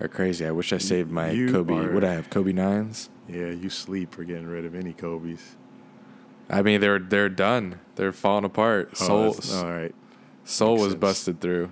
are 0.00 0.08
crazy. 0.08 0.44
I 0.44 0.50
wish 0.50 0.72
I 0.72 0.78
saved 0.78 1.10
my 1.10 1.30
You 1.30 1.50
Kobe. 1.50 1.74
are- 1.74 1.92
Would 1.92 2.04
I 2.04 2.12
have 2.14 2.28
Kobe 2.30 2.52
nines? 2.52 3.08
Yeah, 3.28 3.46
you 3.48 3.70
sleep 3.70 4.12
for 4.14 4.24
getting 4.24 4.46
rid 4.46 4.64
of 4.64 4.74
any 4.74 4.92
Kobe's. 4.92 5.56
I 6.50 6.62
mean, 6.62 6.80
they're 6.80 6.98
they're 6.98 7.28
done. 7.28 7.80
They're 7.96 8.12
falling 8.12 8.44
apart. 8.44 8.90
Oh, 9.00 9.32
Soul 9.32 9.58
all 9.58 9.70
right. 9.70 9.94
soul 10.44 10.72
makes 10.74 10.82
was 10.82 10.92
sense. 10.92 11.00
busted 11.00 11.40
through. 11.40 11.70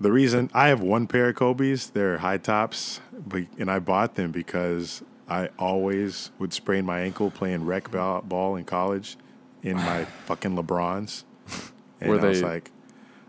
The 0.00 0.10
reason 0.12 0.50
I 0.52 0.68
have 0.68 0.80
one 0.80 1.06
pair 1.06 1.28
of 1.28 1.36
Kobe's, 1.36 1.90
they're 1.90 2.18
high 2.18 2.38
tops, 2.38 3.00
but, 3.12 3.44
and 3.56 3.70
I 3.70 3.78
bought 3.78 4.16
them 4.16 4.32
because 4.32 5.02
I 5.28 5.50
always 5.60 6.32
would 6.40 6.52
sprain 6.52 6.84
my 6.84 7.00
ankle 7.02 7.30
playing 7.30 7.66
rec 7.66 7.90
ball, 7.92 8.20
ball 8.22 8.56
in 8.56 8.64
college 8.64 9.16
in 9.62 9.76
my 9.76 10.04
fucking 10.26 10.56
LeBrons. 10.56 11.22
And 12.00 12.10
Were 12.10 12.20
I 12.20 12.28
was 12.30 12.40
they- 12.40 12.46
like, 12.46 12.70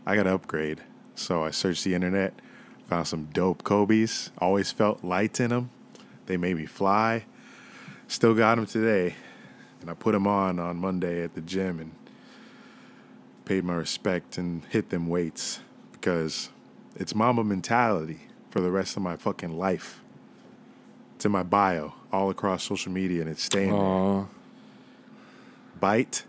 I 0.05 0.15
got 0.15 0.23
to 0.23 0.33
upgrade. 0.33 0.81
So 1.15 1.43
I 1.43 1.51
searched 1.51 1.83
the 1.83 1.93
internet, 1.93 2.33
found 2.87 3.07
some 3.07 3.25
dope 3.31 3.63
Kobe's. 3.63 4.31
Always 4.39 4.71
felt 4.71 5.03
lights 5.03 5.39
in 5.39 5.51
them. 5.51 5.69
They 6.25 6.37
made 6.37 6.55
me 6.57 6.65
fly. 6.65 7.25
Still 8.07 8.33
got 8.33 8.55
them 8.55 8.65
today. 8.65 9.15
And 9.79 9.91
I 9.91 9.93
put 9.93 10.13
them 10.13 10.25
on 10.25 10.57
on 10.59 10.77
Monday 10.77 11.23
at 11.23 11.35
the 11.35 11.41
gym 11.41 11.79
and 11.79 11.91
paid 13.45 13.63
my 13.63 13.75
respect 13.75 14.37
and 14.39 14.63
hit 14.65 14.89
them 14.89 15.07
weights 15.07 15.59
because 15.91 16.49
it's 16.95 17.13
Mamba 17.13 17.43
mentality 17.43 18.21
for 18.49 18.59
the 18.61 18.71
rest 18.71 18.97
of 18.97 19.03
my 19.03 19.17
fucking 19.17 19.57
life. 19.57 20.01
It's 21.15 21.25
in 21.25 21.31
my 21.31 21.43
bio 21.43 21.93
all 22.11 22.29
across 22.31 22.63
social 22.63 22.91
media 22.91 23.21
and 23.21 23.29
it's 23.29 23.43
staying 23.43 23.69
there. 23.71 23.79
Oh, 23.79 24.27
Byte, 25.81 26.23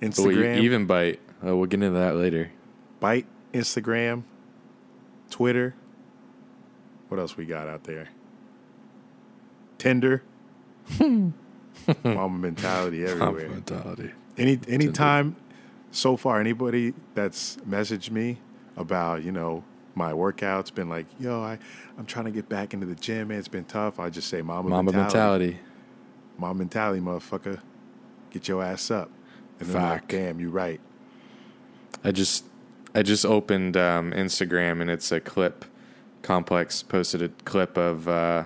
E- 0.00 0.60
even 0.60 0.86
Byte. 0.86 1.18
Uh, 1.44 1.56
we'll 1.56 1.66
get 1.66 1.82
into 1.82 1.98
that 1.98 2.16
later. 2.16 2.50
Byte, 3.00 3.26
Instagram, 3.52 4.22
Twitter. 5.30 5.74
What 7.08 7.18
else 7.20 7.36
we 7.36 7.46
got 7.46 7.68
out 7.68 7.84
there? 7.84 8.08
Tinder. 9.78 10.22
Mamba 10.98 12.28
mentality 12.28 13.04
everywhere. 13.04 13.48
Mentality. 13.48 14.10
Any 14.36 14.58
anytime 14.68 15.36
so 15.90 16.16
far, 16.16 16.40
anybody 16.40 16.94
that's 17.14 17.56
messaged 17.68 18.10
me 18.10 18.38
about 18.76 19.22
you 19.22 19.32
know 19.32 19.64
my 19.94 20.12
workouts, 20.12 20.72
been 20.74 20.88
like, 20.88 21.06
yo, 21.18 21.40
I 21.42 21.58
I'm 21.96 22.06
trying 22.06 22.26
to 22.26 22.30
get 22.30 22.48
back 22.48 22.74
into 22.74 22.86
the 22.86 22.94
gym, 22.94 23.28
man. 23.28 23.38
It's 23.38 23.48
been 23.48 23.64
tough. 23.64 23.98
I 23.98 24.10
just 24.10 24.28
say, 24.28 24.42
Mamba, 24.42 24.70
Mamba 24.70 24.92
mentality. 24.92 25.44
mentality. 25.46 25.58
Mamba 26.38 26.58
mentality, 26.58 27.00
motherfucker. 27.00 27.60
Get 28.30 28.48
your 28.48 28.62
ass 28.62 28.90
up. 28.90 29.10
And 29.60 29.68
then 29.68 29.82
like, 29.82 30.00
Fuck. 30.00 30.08
damn, 30.08 30.40
you're 30.40 30.50
right. 30.50 30.80
I 32.04 32.12
just 32.12 32.44
I 32.94 33.02
just 33.02 33.24
opened 33.26 33.76
um, 33.76 34.12
Instagram 34.12 34.80
and 34.80 34.90
it's 34.90 35.12
a 35.12 35.20
clip. 35.20 35.64
Complex 36.22 36.82
posted 36.82 37.22
a 37.22 37.28
clip 37.44 37.76
of 37.76 38.08
uh, 38.08 38.44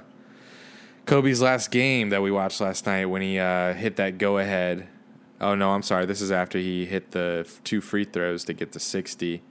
Kobe's 1.06 1.40
last 1.40 1.70
game 1.70 2.10
that 2.10 2.22
we 2.22 2.30
watched 2.30 2.60
last 2.60 2.86
night 2.86 3.06
when 3.06 3.22
he 3.22 3.38
uh, 3.38 3.74
hit 3.74 3.96
that 3.96 4.18
go 4.18 4.38
ahead. 4.38 4.88
Oh 5.40 5.54
no, 5.54 5.70
I'm 5.70 5.82
sorry. 5.82 6.06
This 6.06 6.20
is 6.20 6.30
after 6.30 6.58
he 6.58 6.86
hit 6.86 7.10
the 7.10 7.48
two 7.64 7.80
free 7.80 8.04
throws 8.04 8.44
to 8.44 8.52
get 8.52 8.72
to 8.72 8.78
60. 8.78 9.42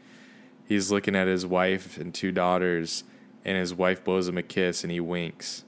He's 0.67 0.89
looking 0.91 1.15
at 1.15 1.27
his 1.27 1.45
wife 1.45 1.97
and 1.97 2.13
two 2.13 2.31
daughters, 2.31 3.03
and 3.43 3.57
his 3.57 3.73
wife 3.73 4.03
blows 4.03 4.29
him 4.29 4.37
a 4.37 4.43
kiss 4.43 4.83
and 4.83 4.91
he 4.91 5.01
winks. 5.01 5.65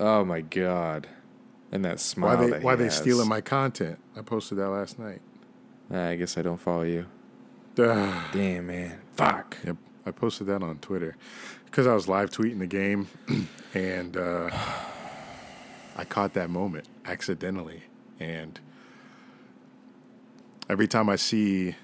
Oh 0.00 0.24
my 0.24 0.40
god! 0.40 1.08
And 1.72 1.84
that 1.84 2.00
smile. 2.00 2.36
Why 2.36 2.46
they 2.46 2.58
why 2.60 2.74
they 2.76 2.84
has. 2.84 2.96
stealing 2.96 3.28
my 3.28 3.40
content? 3.40 3.98
I 4.16 4.22
posted 4.22 4.58
that 4.58 4.68
last 4.68 4.98
night. 4.98 5.20
I 5.90 6.16
guess 6.16 6.36
I 6.38 6.42
don't 6.42 6.58
follow 6.58 6.82
you. 6.82 7.06
Damn 7.74 8.66
man, 8.66 9.00
fuck. 9.14 9.56
Yep, 9.64 9.76
I 10.06 10.10
posted 10.10 10.46
that 10.46 10.62
on 10.62 10.78
Twitter 10.78 11.16
because 11.66 11.86
I 11.86 11.94
was 11.94 12.08
live 12.08 12.30
tweeting 12.30 12.58
the 12.58 12.66
game, 12.66 13.08
and 13.74 14.16
uh, 14.16 14.50
I 15.96 16.04
caught 16.04 16.32
that 16.34 16.48
moment 16.48 16.86
accidentally. 17.04 17.82
And 18.18 18.58
every 20.70 20.88
time 20.88 21.08
I 21.08 21.16
see 21.16 21.76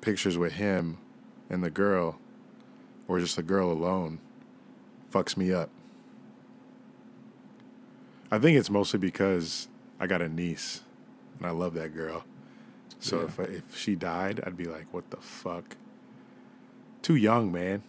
pictures 0.00 0.38
with 0.38 0.52
him 0.52 0.98
and 1.50 1.64
the 1.64 1.70
girl, 1.70 2.18
or 3.08 3.18
just 3.18 3.36
the 3.36 3.42
girl 3.42 3.72
alone, 3.72 4.20
fucks 5.12 5.36
me 5.36 5.52
up. 5.52 5.70
I 8.34 8.38
think 8.38 8.58
it's 8.58 8.70
mostly 8.70 8.98
because 8.98 9.68
I 10.00 10.06
got 10.08 10.20
a 10.20 10.28
niece, 10.28 10.80
and 11.38 11.46
I 11.46 11.50
love 11.50 11.74
that 11.74 11.94
girl. 11.94 12.24
So 12.98 13.20
if 13.20 13.38
I, 13.38 13.44
if 13.44 13.76
she 13.76 13.94
died, 13.94 14.40
I'd 14.44 14.56
be 14.56 14.64
like, 14.64 14.86
"What 14.92 15.10
the 15.10 15.18
fuck?" 15.18 15.76
Too 17.02 17.14
young, 17.14 17.52
man. 17.52 17.82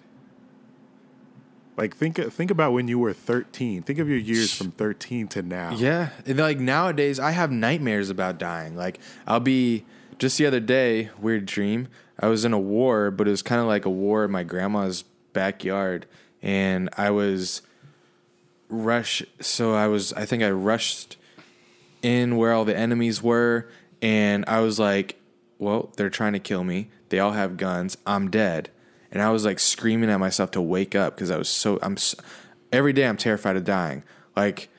Like 1.78 1.96
think 1.96 2.18
think 2.18 2.52
about 2.52 2.74
when 2.74 2.88
you 2.88 3.00
were 3.00 3.12
13. 3.12 3.82
Think 3.82 4.00
of 4.00 4.08
your 4.08 4.18
years 4.18 4.54
from 4.54 4.72
13 4.72 5.28
to 5.30 5.42
now. 5.42 5.72
Yeah, 5.76 6.10
and 6.26 6.38
like 6.38 6.60
nowadays, 6.60 7.20
I 7.20 7.32
have 7.32 7.52
nightmares 7.52 8.10
about 8.10 8.38
dying. 8.38 8.76
Like 8.76 9.00
I'll 9.26 9.40
be 9.40 9.84
just 10.20 10.38
the 10.38 10.46
other 10.46 10.60
day, 10.60 11.10
weird 11.20 11.46
dream. 11.46 11.88
I 12.20 12.28
was 12.28 12.46
in 12.46 12.54
a 12.54 12.60
war, 12.60 13.10
but 13.10 13.28
it 13.28 13.32
was 13.32 13.42
kind 13.42 13.60
of 13.60 13.68
like 13.68 13.86
a 13.86 13.90
war 13.90 14.26
in 14.26 14.32
my 14.32 14.44
grandma's 14.44 15.04
backyard, 15.34 16.06
and 16.42 16.90
I 16.98 17.10
was 17.10 17.62
rush. 18.70 19.24
So 19.40 19.74
I 19.74 19.88
was, 19.88 20.14
I 20.14 20.26
think 20.26 20.44
I 20.44 20.52
rushed 20.52 21.18
in 22.02 22.38
where 22.38 22.54
all 22.54 22.66
the 22.66 22.78
enemies 22.78 23.22
were, 23.22 23.70
and 24.02 24.46
I 24.48 24.62
was 24.62 24.80
like, 24.80 25.20
"Well, 25.58 25.92
they're 25.98 26.10
trying 26.10 26.34
to 26.34 26.40
kill 26.40 26.64
me. 26.64 26.90
They 27.10 27.20
all 27.20 27.32
have 27.32 27.58
guns. 27.58 27.98
I'm 28.06 28.30
dead." 28.30 28.70
And 29.12 29.22
I 29.22 29.32
was 29.32 29.46
like 29.46 29.60
screaming 29.60 30.10
at 30.10 30.20
myself 30.20 30.52
to 30.52 30.62
wake 30.62 30.94
up 30.94 31.16
because 31.16 31.32
I 31.32 31.38
was 31.38 31.50
so 31.50 31.80
I'm 31.82 31.94
s 31.94 32.16
every 32.72 32.94
day 32.94 33.08
I'm 33.08 33.18
terrified 33.18 33.56
of 33.56 33.64
dying. 33.64 34.04
Like 34.36 34.70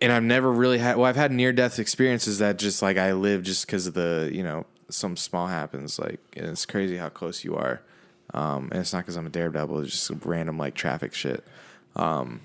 and 0.00 0.12
I've 0.12 0.22
never 0.22 0.50
really 0.50 0.78
had. 0.78 0.96
Well, 0.96 1.06
I've 1.06 1.16
had 1.16 1.32
near 1.32 1.52
death 1.52 1.78
experiences 1.78 2.38
that 2.38 2.58
just 2.58 2.82
like 2.82 2.96
I 2.96 3.12
live 3.12 3.42
just 3.42 3.66
because 3.66 3.86
of 3.86 3.94
the 3.94 4.30
you 4.32 4.42
know 4.42 4.66
some 4.88 5.16
small 5.16 5.46
happens. 5.46 5.98
Like 5.98 6.20
it's 6.32 6.66
crazy 6.66 6.96
how 6.96 7.08
close 7.08 7.44
you 7.44 7.56
are, 7.56 7.82
um, 8.34 8.68
and 8.70 8.80
it's 8.80 8.92
not 8.92 9.00
because 9.00 9.16
I'm 9.16 9.26
a 9.26 9.30
daredevil. 9.30 9.80
It's 9.80 9.92
just 10.08 10.24
random 10.24 10.58
like 10.58 10.74
traffic 10.74 11.14
shit. 11.14 11.44
Um, 11.94 12.40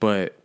but 0.00 0.36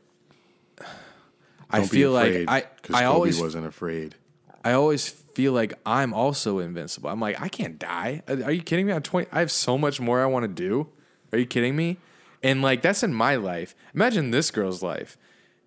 I 1.72 1.80
Don't 1.80 1.88
feel 1.88 2.12
like 2.12 2.46
I 2.48 2.58
I 2.58 2.62
Kobe 2.84 3.06
always 3.06 3.40
wasn't 3.42 3.66
afraid. 3.66 4.16
I 4.64 4.74
always 4.74 5.08
feel 5.10 5.54
like 5.54 5.74
I'm 5.86 6.14
also 6.14 6.60
invincible. 6.60 7.10
I'm 7.10 7.20
like, 7.20 7.42
I 7.42 7.48
can't 7.50 7.78
die. 7.80 8.22
Are 8.28 8.44
are 8.46 8.52
you 8.52 8.62
kidding 8.62 8.86
me? 8.86 8.94
I'm 8.94 9.02
20. 9.02 9.28
I 9.32 9.40
have 9.40 9.52
so 9.52 9.78
much 9.78 10.00
more 10.00 10.22
I 10.22 10.26
want 10.28 10.44
to 10.44 10.48
do. 10.48 10.88
Are 11.32 11.38
you 11.38 11.46
kidding 11.46 11.76
me? 11.76 11.98
And 12.44 12.62
like 12.62 12.82
that's 12.82 13.02
in 13.04 13.14
my 13.14 13.36
life. 13.36 13.76
Imagine 13.94 14.32
this 14.32 14.52
girl's 14.52 14.84
life. 14.84 15.18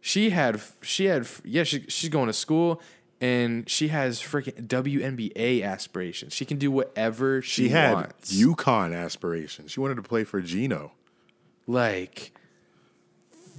She 0.00 0.30
had 0.30 0.60
she 0.82 1.06
had 1.06 1.26
yeah, 1.44 1.64
she, 1.64 1.84
she's 1.88 2.10
going 2.10 2.28
to 2.28 2.32
school 2.32 2.80
and 3.20 3.68
she 3.68 3.88
has 3.88 4.20
freaking 4.20 4.68
WNBA 4.68 5.64
aspirations. 5.64 6.32
She 6.32 6.44
can 6.44 6.56
do 6.56 6.70
whatever 6.70 7.42
she, 7.42 7.64
She 7.64 7.68
had 7.70 7.94
wants. 7.94 8.32
UConn 8.40 8.94
aspirations. 8.96 9.72
She 9.72 9.80
wanted 9.80 9.96
to 9.96 10.02
play 10.02 10.22
for 10.22 10.40
Geno. 10.40 10.92
like 11.66 12.32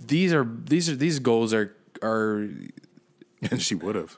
these 0.08 0.34
are 0.34 0.44
these 0.66 0.90
are 0.90 0.96
these 0.96 1.20
goals 1.20 1.54
are 1.54 1.76
are 2.02 2.50
And 3.52 3.62
she 3.62 3.74
would 3.76 3.96
have. 3.96 4.18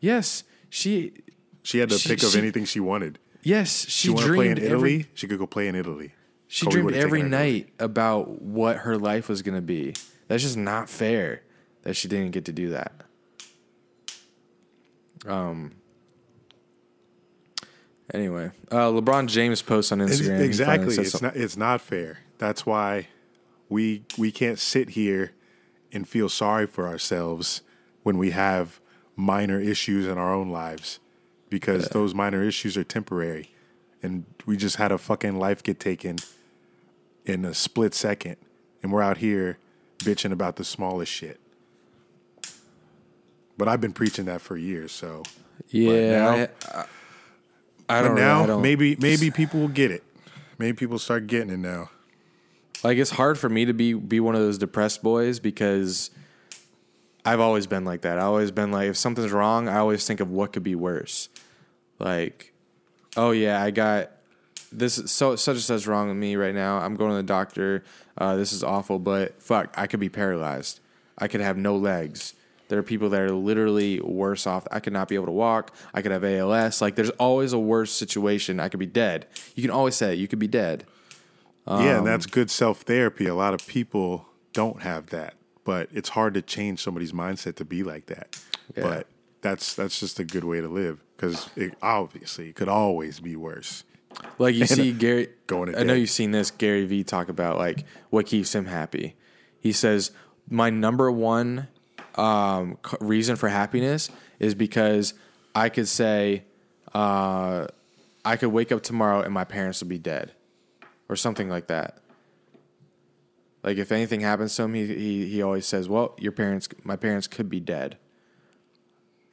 yes, 0.00 0.44
she 0.68 1.12
She 1.62 1.78
had 1.78 1.88
to 1.90 1.98
She- 1.98 2.08
pick 2.10 2.22
of 2.22 2.34
anything 2.36 2.64
she 2.64 2.80
wanted. 2.80 3.18
yes, 3.42 3.86
She, 3.88 4.08
she, 4.08 4.10
wanted 4.10 4.26
to 4.28 4.34
play 4.34 4.48
in 4.48 4.54
dreamed 4.54 4.70
Italy. 4.72 4.94
every 4.94 5.06
she 5.14 5.26
could 5.28 5.38
go 5.38 5.46
play 5.46 5.68
in 5.68 5.74
Italy. 5.74 6.12
She 6.48 6.64
Kobe 6.66 6.72
dreamed 6.74 6.94
every 6.94 7.20
taken 7.20 7.32
her 7.32 7.38
Italy. 7.38 7.52
night 7.62 7.72
about 7.78 8.42
what 8.42 8.78
her 8.78 8.96
life 8.98 9.28
was 9.28 9.42
going 9.42 9.54
to 9.54 9.60
be. 9.62 9.94
That's 10.28 10.42
just 10.42 10.56
not 10.56 10.88
fair 10.88 11.42
that 11.82 11.94
she 11.94 12.08
didn't 12.08 12.30
get 12.32 12.44
to 12.46 12.52
do 12.52 12.70
that. 12.70 12.92
Um. 15.26 15.72
Anyway, 18.12 18.50
uh, 18.72 18.88
LeBron 18.90 19.26
James 19.28 19.62
posts 19.62 19.92
on 19.92 19.98
Instagram. 20.00 20.40
exactly. 20.40 20.96
It's 20.96 21.22
not. 21.22 21.36
It's 21.36 21.56
not 21.56 21.80
fair. 21.80 22.18
That's 22.38 22.66
why 22.66 23.06
we 23.70 24.02
we 24.18 24.30
can't 24.30 24.58
sit 24.58 24.90
here 24.90 25.32
and 25.92 26.06
feel 26.06 26.28
sorry 26.28 26.66
for 26.66 26.86
ourselves 26.86 27.62
when 28.02 28.18
we 28.18 28.30
have 28.32 28.80
minor 29.16 29.58
issues 29.60 30.06
in 30.06 30.18
our 30.18 30.34
own 30.34 30.50
lives, 30.50 30.98
because 31.48 31.88
those 31.88 32.14
minor 32.14 32.42
issues 32.42 32.76
are 32.76 32.84
temporary, 32.84 33.50
and 34.02 34.24
we 34.46 34.56
just 34.56 34.76
had 34.76 34.92
a 34.92 34.98
fucking 34.98 35.38
life 35.38 35.62
get 35.62 35.80
taken 35.80 36.16
in 37.24 37.44
a 37.44 37.54
split 37.54 37.94
second, 37.94 38.36
and 38.82 38.92
we're 38.92 39.02
out 39.02 39.18
here 39.18 39.56
bitching 39.98 40.32
about 40.32 40.56
the 40.56 40.64
smallest 40.64 41.12
shit. 41.12 41.38
But 43.56 43.68
I've 43.68 43.80
been 43.80 43.92
preaching 43.92 44.24
that 44.26 44.40
for 44.40 44.56
years, 44.56 44.90
so. 44.92 45.22
Yeah, 45.68 46.10
now- 46.10 46.30
I, 46.30 46.48
I, 46.80 46.84
I 47.88 48.02
But 48.02 48.08
don't 48.08 48.14
now 48.16 48.38
know. 48.38 48.44
I 48.44 48.46
don't, 48.46 48.62
maybe 48.62 48.96
maybe 48.96 49.30
people 49.30 49.60
will 49.60 49.68
get 49.68 49.90
it. 49.90 50.02
Maybe 50.58 50.76
people 50.76 50.98
start 50.98 51.26
getting 51.26 51.50
it 51.50 51.58
now. 51.58 51.90
Like 52.82 52.98
it's 52.98 53.10
hard 53.10 53.38
for 53.38 53.48
me 53.48 53.64
to 53.66 53.74
be 53.74 53.94
be 53.94 54.20
one 54.20 54.34
of 54.34 54.40
those 54.40 54.58
depressed 54.58 55.02
boys 55.02 55.40
because 55.40 56.10
I've 57.24 57.40
always 57.40 57.66
been 57.66 57.84
like 57.84 58.02
that. 58.02 58.18
I 58.18 58.22
always 58.22 58.50
been 58.50 58.70
like 58.70 58.90
if 58.90 58.96
something's 58.96 59.32
wrong, 59.32 59.68
I 59.68 59.78
always 59.78 60.06
think 60.06 60.20
of 60.20 60.30
what 60.30 60.52
could 60.52 60.62
be 60.62 60.74
worse. 60.74 61.28
Like, 61.98 62.52
oh 63.16 63.30
yeah, 63.32 63.62
I 63.62 63.70
got 63.70 64.10
this 64.72 64.98
is 64.98 65.10
so 65.10 65.36
such 65.36 65.56
and 65.56 65.62
such 65.62 65.86
wrong 65.86 66.08
with 66.08 66.16
me 66.16 66.36
right 66.36 66.54
now. 66.54 66.78
I'm 66.78 66.96
going 66.96 67.10
to 67.10 67.16
the 67.16 67.22
doctor. 67.22 67.84
Uh, 68.16 68.36
this 68.36 68.52
is 68.52 68.62
awful, 68.62 68.98
but 68.98 69.42
fuck, 69.42 69.74
I 69.76 69.86
could 69.86 70.00
be 70.00 70.08
paralyzed. 70.08 70.80
I 71.18 71.28
could 71.28 71.40
have 71.40 71.56
no 71.56 71.76
legs. 71.76 72.34
There 72.68 72.78
are 72.78 72.84
people 72.84 73.10
that 73.10 73.20
are 73.20 73.32
literally 73.32 74.00
worse 74.00 74.46
off. 74.46 74.66
I 74.70 74.78
could 74.78 74.92
not 74.92 75.08
be 75.08 75.16
able 75.16 75.26
to 75.26 75.32
walk. 75.32 75.74
I 75.92 76.02
could 76.02 76.12
have 76.12 76.22
ALS. 76.24 76.80
Like, 76.80 76.94
there's 76.94 77.10
always 77.10 77.52
a 77.52 77.58
worse 77.58 77.90
situation. 77.90 78.60
I 78.60 78.68
could 78.68 78.78
be 78.78 78.86
dead. 78.86 79.26
You 79.56 79.62
can 79.62 79.72
always 79.72 79.96
say. 79.96 80.14
You 80.14 80.28
could 80.28 80.38
be 80.38 80.46
dead. 80.46 80.86
Yeah, 81.66 81.74
Um, 81.74 81.86
and 81.98 82.06
that's 82.06 82.26
good 82.26 82.50
self 82.50 82.82
therapy. 82.82 83.26
A 83.26 83.34
lot 83.34 83.54
of 83.54 83.66
people 83.66 84.26
don't 84.52 84.82
have 84.82 85.06
that, 85.08 85.34
but 85.64 85.88
it's 85.92 86.10
hard 86.10 86.34
to 86.34 86.42
change 86.42 86.82
somebody's 86.82 87.12
mindset 87.12 87.56
to 87.56 87.64
be 87.64 87.82
like 87.82 88.06
that. 88.06 88.40
Yeah. 88.76 88.82
But 88.82 89.06
that's 89.40 89.74
that's 89.74 90.00
just 90.00 90.18
a 90.18 90.24
good 90.24 90.44
way 90.44 90.60
to 90.60 90.68
live 90.68 91.02
because 91.16 91.48
it 91.56 91.74
obviously 91.82 92.48
it 92.48 92.56
could 92.56 92.68
always 92.68 93.20
be 93.20 93.36
worse. 93.36 93.84
Like 94.38 94.54
you 94.54 94.66
see 94.66 94.92
Gary 94.92 95.28
going 95.46 95.74
I 95.74 95.82
know 95.82 95.94
you've 95.94 96.10
seen 96.10 96.30
this 96.30 96.50
Gary 96.50 96.84
Vee 96.86 97.04
talk 97.04 97.28
about 97.28 97.58
like 97.58 97.84
what 98.10 98.26
keeps 98.26 98.54
him 98.54 98.66
happy. 98.66 99.16
He 99.60 99.72
says 99.72 100.10
my 100.48 100.70
number 100.70 101.10
one 101.10 101.68
um, 102.16 102.78
reason 103.00 103.36
for 103.36 103.48
happiness 103.48 104.10
is 104.38 104.54
because 104.54 105.14
I 105.54 105.68
could 105.68 105.88
say 105.88 106.44
uh, 106.92 107.66
I 108.24 108.36
could 108.36 108.48
wake 108.48 108.72
up 108.72 108.82
tomorrow 108.82 109.22
and 109.22 109.32
my 109.32 109.44
parents 109.44 109.80
would 109.80 109.88
be 109.88 109.98
dead 109.98 110.32
or 111.10 111.16
something 111.16 111.50
like 111.50 111.66
that. 111.66 111.98
Like 113.62 113.76
if 113.76 113.92
anything 113.92 114.20
happens 114.20 114.54
to 114.56 114.62
him, 114.62 114.74
he 114.74 114.86
he 114.86 115.26
he 115.26 115.42
always 115.42 115.66
says, 115.66 115.88
"Well, 115.88 116.14
your 116.18 116.32
parents, 116.32 116.68
my 116.82 116.96
parents 116.96 117.26
could 117.26 117.50
be 117.50 117.60
dead," 117.60 117.98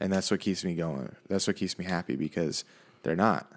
and 0.02 0.12
that's 0.12 0.30
what 0.30 0.42
keeps 0.42 0.66
me 0.66 0.76
going. 0.76 1.16
That's 1.30 1.48
what 1.48 1.56
keeps 1.56 1.80
me 1.80 1.86
happy 1.86 2.18
because 2.18 2.66
they're 3.04 3.16
not. 3.16 3.50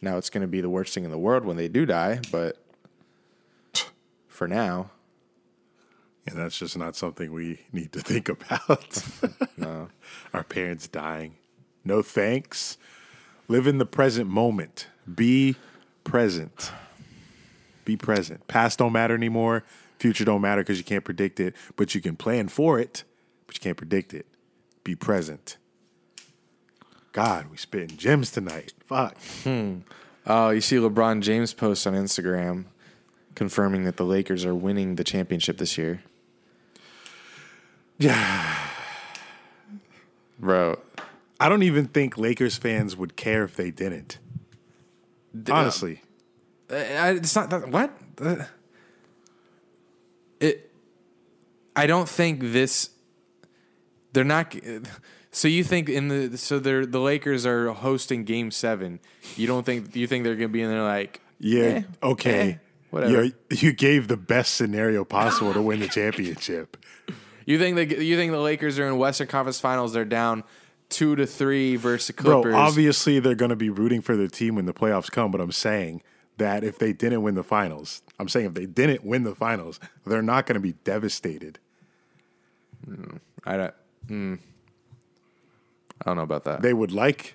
Now 0.00 0.16
it's 0.16 0.30
going 0.30 0.42
to 0.42 0.48
be 0.48 0.62
the 0.62 0.70
worst 0.70 0.94
thing 0.94 1.04
in 1.04 1.10
the 1.10 1.18
world 1.18 1.44
when 1.44 1.56
they 1.56 1.68
do 1.68 1.84
die, 1.84 2.20
but 2.30 2.56
for 4.28 4.46
now, 4.46 4.90
And 6.26 6.36
that's 6.36 6.58
just 6.58 6.76
not 6.76 6.96
something 6.96 7.32
we 7.32 7.60
need 7.72 7.92
to 7.92 8.00
think 8.00 8.28
about. 8.28 9.02
no. 9.56 9.88
Our 10.34 10.42
parents 10.44 10.88
dying. 10.88 11.36
No 11.84 12.02
thanks. 12.02 12.78
Live 13.48 13.66
in 13.66 13.78
the 13.78 13.86
present 13.86 14.28
moment. 14.28 14.88
Be 15.12 15.54
present. 16.06 16.72
Be 17.84 17.96
present. 17.96 18.46
Past 18.48 18.78
don't 18.78 18.92
matter 18.92 19.14
anymore. 19.14 19.64
Future 19.98 20.24
don't 20.24 20.40
matter 20.40 20.62
because 20.62 20.78
you 20.78 20.84
can't 20.84 21.04
predict 21.04 21.40
it, 21.40 21.54
but 21.76 21.94
you 21.94 22.00
can 22.00 22.16
plan 22.16 22.48
for 22.48 22.78
it, 22.78 23.04
but 23.46 23.56
you 23.56 23.60
can't 23.60 23.76
predict 23.76 24.14
it. 24.14 24.26
Be 24.84 24.94
present. 24.94 25.56
God, 27.12 27.50
we 27.50 27.56
spitting 27.56 27.96
gems 27.96 28.30
tonight. 28.30 28.72
Fuck. 28.86 29.16
Hmm. 29.42 29.78
Oh, 30.26 30.50
you 30.50 30.60
see 30.60 30.76
LeBron 30.76 31.22
James 31.22 31.54
post 31.54 31.86
on 31.86 31.94
Instagram 31.94 32.66
confirming 33.34 33.84
that 33.84 33.96
the 33.96 34.04
Lakers 34.04 34.44
are 34.44 34.54
winning 34.54 34.96
the 34.96 35.04
championship 35.04 35.58
this 35.58 35.78
year. 35.78 36.02
Yeah. 37.98 38.56
Bro, 40.38 40.80
I 41.40 41.48
don't 41.48 41.62
even 41.62 41.86
think 41.86 42.18
Lakers 42.18 42.56
fans 42.56 42.96
would 42.96 43.16
care 43.16 43.44
if 43.44 43.56
they 43.56 43.70
didn't. 43.70 44.18
Honestly. 45.50 46.02
Uh, 46.70 46.74
I- 46.76 47.10
it's 47.12 47.34
not 47.36 47.50
that. 47.50 47.68
What? 47.68 47.96
Uh, 48.20 48.44
It. 50.40 50.70
I 51.74 51.86
don't 51.86 52.08
think 52.08 52.40
this. 52.40 52.90
They're 54.12 54.24
not. 54.24 54.54
So 55.32 55.48
you 55.48 55.64
think 55.64 55.90
in 55.90 56.08
the 56.08 56.38
so 56.38 56.58
they're 56.58 56.86
the 56.86 56.98
Lakers 56.98 57.44
are 57.44 57.68
hosting 57.68 58.24
Game 58.24 58.50
Seven? 58.50 59.00
You 59.36 59.46
don't 59.46 59.66
think 59.66 59.94
you 59.94 60.06
think 60.06 60.24
they're 60.24 60.34
gonna 60.34 60.48
be 60.48 60.62
in 60.62 60.70
there 60.70 60.82
like 60.82 61.20
Yeah. 61.38 61.62
eh, 61.62 61.82
okay. 62.02 62.50
eh, 62.52 62.56
whatever. 62.88 63.24
You 63.24 63.32
you 63.50 63.72
gave 63.74 64.08
the 64.08 64.16
best 64.16 64.54
scenario 64.54 65.04
possible 65.04 65.52
to 65.52 65.60
win 65.60 65.80
the 65.80 65.88
championship. 65.88 66.78
You 67.44 67.58
think 67.58 67.76
they 67.76 68.02
you 68.02 68.16
think 68.16 68.32
the 68.32 68.40
Lakers 68.40 68.78
are 68.78 68.86
in 68.86 68.96
Western 68.96 69.26
Conference 69.26 69.60
Finals? 69.60 69.92
They're 69.92 70.06
down 70.06 70.42
two 70.88 71.16
to 71.16 71.26
three 71.26 71.76
versus 71.76 72.14
Clippers. 72.14 72.52
Bro, 72.52 72.60
obviously 72.60 73.20
they're 73.20 73.34
going 73.34 73.50
to 73.50 73.56
be 73.56 73.70
rooting 73.70 74.02
for 74.02 74.16
their 74.16 74.28
team 74.28 74.54
when 74.56 74.66
the 74.66 74.74
playoffs 74.74 75.10
come, 75.10 75.30
but 75.30 75.40
I'm 75.40 75.52
saying 75.52 76.02
that 76.38 76.64
if 76.64 76.78
they 76.78 76.92
didn't 76.92 77.22
win 77.22 77.34
the 77.34 77.44
finals, 77.44 78.02
I'm 78.18 78.28
saying 78.28 78.46
if 78.46 78.54
they 78.54 78.66
didn't 78.66 79.04
win 79.04 79.24
the 79.24 79.34
finals, 79.34 79.80
they're 80.06 80.22
not 80.22 80.46
going 80.46 80.54
to 80.54 80.60
be 80.60 80.72
devastated. 80.72 81.58
I 83.44 83.56
don't. 83.56 83.74
Mm, 84.08 84.38
I 86.02 86.04
don't 86.04 86.16
know 86.16 86.22
about 86.22 86.44
that. 86.44 86.62
They 86.62 86.74
would 86.74 86.92
like 86.92 87.34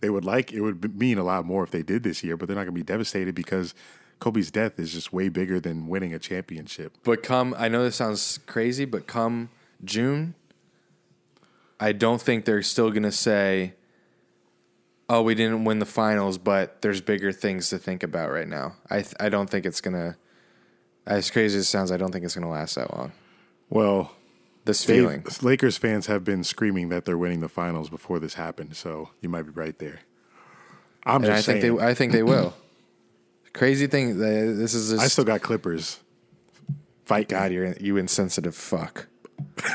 they 0.00 0.10
would 0.10 0.24
like 0.24 0.52
it 0.52 0.60
would 0.60 0.98
mean 0.98 1.18
a 1.18 1.24
lot 1.24 1.44
more 1.44 1.62
if 1.62 1.70
they 1.70 1.82
did 1.82 2.02
this 2.02 2.24
year, 2.24 2.36
but 2.36 2.48
they're 2.48 2.56
not 2.56 2.64
going 2.64 2.74
to 2.74 2.80
be 2.80 2.82
devastated 2.82 3.34
because 3.34 3.74
Kobe's 4.18 4.50
death 4.50 4.78
is 4.78 4.92
just 4.92 5.12
way 5.12 5.28
bigger 5.28 5.60
than 5.60 5.88
winning 5.88 6.12
a 6.12 6.18
championship. 6.18 6.96
But 7.04 7.22
come, 7.22 7.54
I 7.56 7.68
know 7.68 7.84
this 7.84 7.96
sounds 7.96 8.38
crazy, 8.46 8.84
but 8.84 9.06
come 9.06 9.50
June, 9.84 10.34
I 11.80 11.92
don't 11.92 12.20
think 12.20 12.44
they're 12.44 12.62
still 12.62 12.90
going 12.90 13.04
to 13.04 13.12
say, 13.12 13.74
"Oh, 15.08 15.22
we 15.22 15.34
didn't 15.34 15.64
win 15.64 15.78
the 15.78 15.86
finals, 15.86 16.36
but 16.38 16.82
there's 16.82 17.00
bigger 17.00 17.32
things 17.32 17.70
to 17.70 17.78
think 17.78 18.02
about 18.02 18.30
right 18.30 18.46
now." 18.48 18.74
I 18.90 18.96
th- 19.02 19.14
I 19.18 19.28
don't 19.30 19.48
think 19.48 19.64
it's 19.66 19.80
gonna. 19.80 20.16
As 21.06 21.30
crazy 21.30 21.56
as 21.58 21.64
it 21.64 21.68
sounds, 21.68 21.90
I 21.90 21.96
don't 21.96 22.12
think 22.12 22.24
it's 22.24 22.34
gonna 22.34 22.50
last 22.50 22.74
that 22.74 22.94
long. 22.96 23.12
Well, 23.70 24.12
This 24.66 24.84
they- 24.84 24.94
feeling, 24.96 25.24
Lakers 25.40 25.78
fans 25.78 26.06
have 26.06 26.22
been 26.24 26.44
screaming 26.44 26.90
that 26.90 27.04
they're 27.06 27.16
winning 27.18 27.40
the 27.40 27.48
finals 27.48 27.88
before 27.88 28.18
this 28.20 28.34
happened, 28.34 28.76
so 28.76 29.08
you 29.22 29.28
might 29.30 29.42
be 29.42 29.50
right 29.52 29.78
there. 29.78 30.00
I'm 31.06 31.16
and 31.24 31.26
just 31.26 31.48
I 31.48 31.52
think 31.52 31.62
saying. 31.62 31.76
they, 31.78 31.84
I 31.86 31.94
think 31.94 32.12
they 32.12 32.22
will. 32.22 32.54
Crazy 33.54 33.86
thing, 33.86 34.12
uh, 34.12 34.16
this 34.58 34.74
is. 34.74 34.90
Just, 34.90 35.02
I 35.02 35.08
still 35.08 35.24
got 35.24 35.40
Clippers. 35.40 35.98
Fight 37.06 37.28
God, 37.28 37.50
you're 37.52 37.72
you 37.80 37.96
insensitive 37.96 38.54
fuck. 38.54 39.06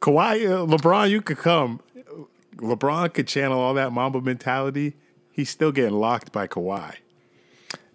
Kawhi, 0.00 0.46
uh, 0.50 0.66
LeBron, 0.66 1.10
you 1.10 1.20
could 1.20 1.38
come. 1.38 1.80
LeBron 2.56 3.12
could 3.12 3.26
channel 3.28 3.58
all 3.60 3.74
that 3.74 3.92
Mamba 3.92 4.20
mentality. 4.20 4.94
He's 5.32 5.50
still 5.50 5.72
getting 5.72 5.94
locked 5.94 6.32
by 6.32 6.46
Kawhi. 6.46 6.96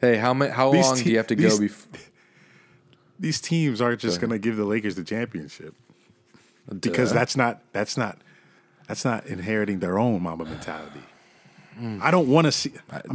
Hey, 0.01 0.17
how 0.17 0.33
ma- 0.33 0.49
How 0.49 0.71
These 0.71 0.85
long 0.85 0.97
te- 0.97 1.03
do 1.05 1.09
you 1.11 1.17
have 1.17 1.27
to 1.27 1.35
these- 1.35 1.53
go 1.53 1.59
before? 1.59 1.99
These 3.19 3.39
teams 3.39 3.79
aren't 3.79 4.01
just 4.01 4.19
going 4.19 4.31
to 4.31 4.37
give 4.39 4.57
the 4.57 4.65
Lakers 4.65 4.95
the 4.95 5.03
championship 5.05 5.73
because 6.81 7.13
that's 7.13 7.37
not 7.37 7.61
that's 7.71 7.95
not 7.95 8.17
that's 8.87 9.05
not 9.05 9.25
inheriting 9.27 9.79
their 9.79 9.97
own 9.97 10.21
Mamba 10.21 10.43
mentality. 10.43 10.99
I 12.01 12.11
don't 12.11 12.27
want 12.27 12.45
to 12.45 12.51
see. 12.51 12.73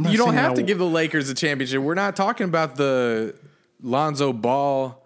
You 0.09 0.17
don't 0.17 0.33
have 0.33 0.51
to 0.53 0.61
w- 0.61 0.65
give 0.65 0.79
the 0.79 0.87
Lakers 0.87 1.29
a 1.29 1.35
championship. 1.35 1.81
We're 1.83 1.93
not 1.93 2.15
talking 2.15 2.45
about 2.45 2.75
the 2.77 3.35
Lonzo 3.83 4.33
Ball, 4.33 5.00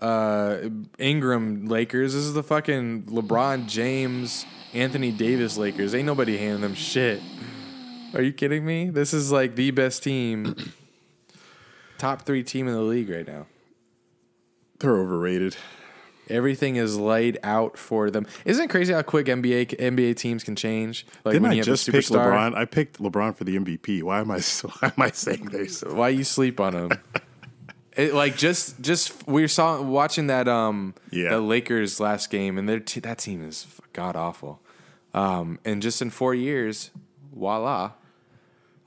uh, 0.00 0.58
Ingram 0.98 1.66
Lakers. 1.66 2.14
This 2.14 2.22
is 2.22 2.34
the 2.34 2.42
fucking 2.42 3.04
LeBron 3.04 3.66
James, 3.66 4.46
Anthony 4.72 5.12
Davis 5.12 5.56
Lakers. 5.56 5.94
Ain't 5.94 6.06
nobody 6.06 6.36
handing 6.36 6.62
them 6.62 6.74
shit. 6.74 7.22
Are 8.14 8.22
you 8.22 8.32
kidding 8.32 8.64
me? 8.64 8.90
This 8.90 9.14
is 9.14 9.30
like 9.30 9.54
the 9.54 9.70
best 9.70 10.02
team, 10.02 10.56
top 11.98 12.22
three 12.22 12.42
team 12.42 12.66
in 12.66 12.74
the 12.74 12.80
league 12.82 13.08
right 13.08 13.26
now. 13.26 13.46
They're 14.80 14.96
overrated. 14.96 15.56
Everything 16.28 16.76
is 16.76 16.96
laid 16.96 17.38
out 17.42 17.76
for 17.76 18.08
them. 18.10 18.26
Isn't 18.44 18.64
it 18.64 18.70
crazy 18.70 18.92
how 18.92 19.02
quick 19.02 19.26
NBA 19.26 19.76
NBA 19.78 20.16
teams 20.16 20.44
can 20.44 20.54
change? 20.54 21.04
Like 21.24 21.32
Didn't 21.32 21.42
when 21.42 21.50
I 21.50 21.54
you 21.54 21.60
have 21.60 21.66
just 21.66 21.88
a 21.88 21.92
pick. 21.92 22.04
LeBron? 22.04 22.54
I 22.54 22.64
picked 22.64 23.00
LeBron 23.00 23.34
for 23.34 23.44
the 23.44 23.58
MVP. 23.58 24.02
Why 24.02 24.20
am 24.20 24.30
I 24.30 24.40
why 24.80 24.88
am 24.96 25.02
I 25.02 25.10
saying 25.10 25.46
this? 25.46 25.82
Why 25.82 26.08
you 26.10 26.24
sleep 26.24 26.60
on 26.60 26.74
him? 26.74 26.90
it, 27.96 28.14
like 28.14 28.36
just 28.36 28.80
just 28.80 29.26
we 29.26 29.46
saw 29.48 29.80
watching 29.82 30.26
that 30.28 30.48
um 30.48 30.94
Yeah. 31.10 31.30
the 31.30 31.40
Lakers 31.40 32.00
last 32.00 32.30
game 32.30 32.56
and 32.58 32.68
their 32.68 32.80
t- 32.80 33.00
that 33.00 33.18
team 33.18 33.44
is 33.46 33.66
god 33.92 34.16
awful. 34.16 34.60
Um 35.14 35.58
and 35.64 35.82
just 35.82 36.00
in 36.00 36.10
4 36.10 36.34
years, 36.34 36.90
voila. 37.34 37.92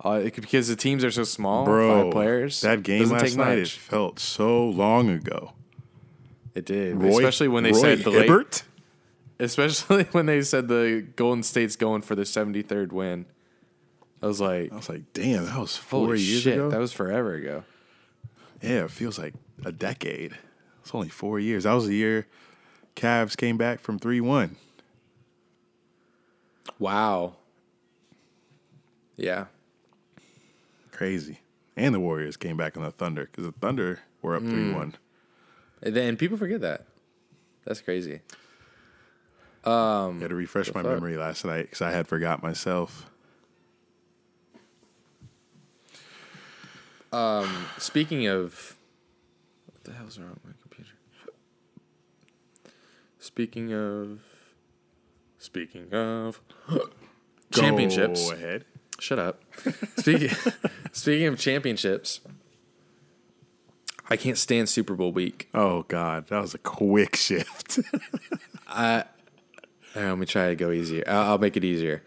Uh, 0.03 0.21
it 0.23 0.31
could- 0.33 0.41
because 0.41 0.67
the 0.67 0.75
teams 0.75 1.03
are 1.05 1.11
so 1.11 1.23
small, 1.23 1.63
Bro, 1.65 2.03
five 2.03 2.11
players. 2.11 2.61
that 2.61 2.83
game 2.83 3.09
last 3.09 3.21
take 3.23 3.37
night, 3.37 3.57
it 3.59 3.67
felt 3.69 4.19
so 4.19 4.65
long 4.69 5.09
ago. 5.09 5.53
It 6.55 6.65
did, 6.65 6.95
Roy- 7.01 7.09
especially 7.09 7.47
when 7.47 7.63
they 7.63 7.71
Roy 7.71 7.79
said 7.81 7.99
the 8.03 8.11
Hibbert? 8.11 8.63
especially 9.39 10.03
when 10.11 10.25
they 10.25 10.41
said 10.41 10.67
the 10.67 11.05
Golden 11.15 11.41
State's 11.43 11.75
going 11.75 12.01
for 12.01 12.15
the 12.15 12.23
73rd 12.23 12.91
win. 12.91 13.25
I 14.21 14.27
was 14.27 14.39
like, 14.39 14.71
I 14.71 14.75
was 14.75 14.87
like, 14.89 15.01
damn, 15.13 15.45
that 15.45 15.57
was 15.57 15.75
four 15.75 16.15
years 16.15 16.43
shit, 16.43 16.53
ago. 16.55 16.69
that 16.69 16.79
was 16.79 16.93
forever 16.93 17.33
ago. 17.35 17.63
Yeah, 18.63 18.85
it 18.85 18.91
feels 18.91 19.19
like 19.19 19.33
a 19.65 19.71
decade. 19.71 20.37
It's 20.81 20.95
only 20.95 21.09
four 21.09 21.39
years. 21.39 21.65
That 21.65 21.73
was 21.73 21.85
the 21.87 21.95
year 21.95 22.27
Cavs 22.95 23.35
came 23.37 23.57
back 23.57 23.79
from 23.79 23.99
three 23.99 24.21
one. 24.21 24.55
Wow. 26.79 27.35
Yeah. 29.15 29.45
Crazy. 30.91 31.39
And 31.75 31.93
the 31.93 31.99
Warriors 31.99 32.37
came 32.37 32.55
back 32.57 32.77
on 32.77 32.83
the 32.83 32.91
Thunder 32.91 33.25
because 33.25 33.45
the 33.45 33.51
Thunder 33.51 33.99
were 34.21 34.35
up 34.35 34.43
three 34.43 34.71
one. 34.71 34.95
And 35.81 35.93
then 35.95 36.17
people 36.17 36.37
forget 36.37 36.61
that. 36.61 36.85
That's 37.65 37.81
crazy. 37.81 38.21
Um, 39.65 40.17
I 40.17 40.21
Had 40.21 40.29
to 40.29 40.35
refresh 40.35 40.73
my 40.73 40.81
fuck? 40.83 40.91
memory 40.93 41.17
last 41.17 41.45
night 41.45 41.63
because 41.63 41.81
I 41.81 41.91
had 41.91 42.07
forgot 42.07 42.43
myself. 42.43 43.09
Speaking 47.77 48.27
of, 48.27 48.75
what 49.65 49.83
the 49.83 49.93
hell's 49.93 50.17
wrong 50.17 50.29
with 50.29 50.45
my 50.45 50.51
computer? 50.61 50.91
Speaking 53.19 53.73
of, 53.73 54.19
speaking 55.37 55.93
of 55.93 56.41
championships. 57.51 58.29
Go 58.29 58.35
ahead. 58.35 58.65
Shut 58.99 59.19
up. 59.19 59.41
Speaking 59.97 60.29
speaking 60.91 61.27
of 61.27 61.39
championships, 61.39 62.21
I 64.09 64.17
can't 64.17 64.37
stand 64.37 64.69
Super 64.69 64.95
Bowl 64.95 65.11
week. 65.11 65.49
Oh 65.53 65.83
God, 65.83 66.27
that 66.27 66.41
was 66.41 66.53
a 66.53 66.59
quick 66.59 67.15
shift. 67.15 67.79
Uh, 68.75 69.03
let 69.93 70.17
me 70.17 70.25
try 70.25 70.47
to 70.47 70.55
go 70.55 70.71
easier. 70.71 71.03
I'll, 71.05 71.33
I'll 71.33 71.37
make 71.37 71.55
it 71.55 71.63
easier. 71.63 72.01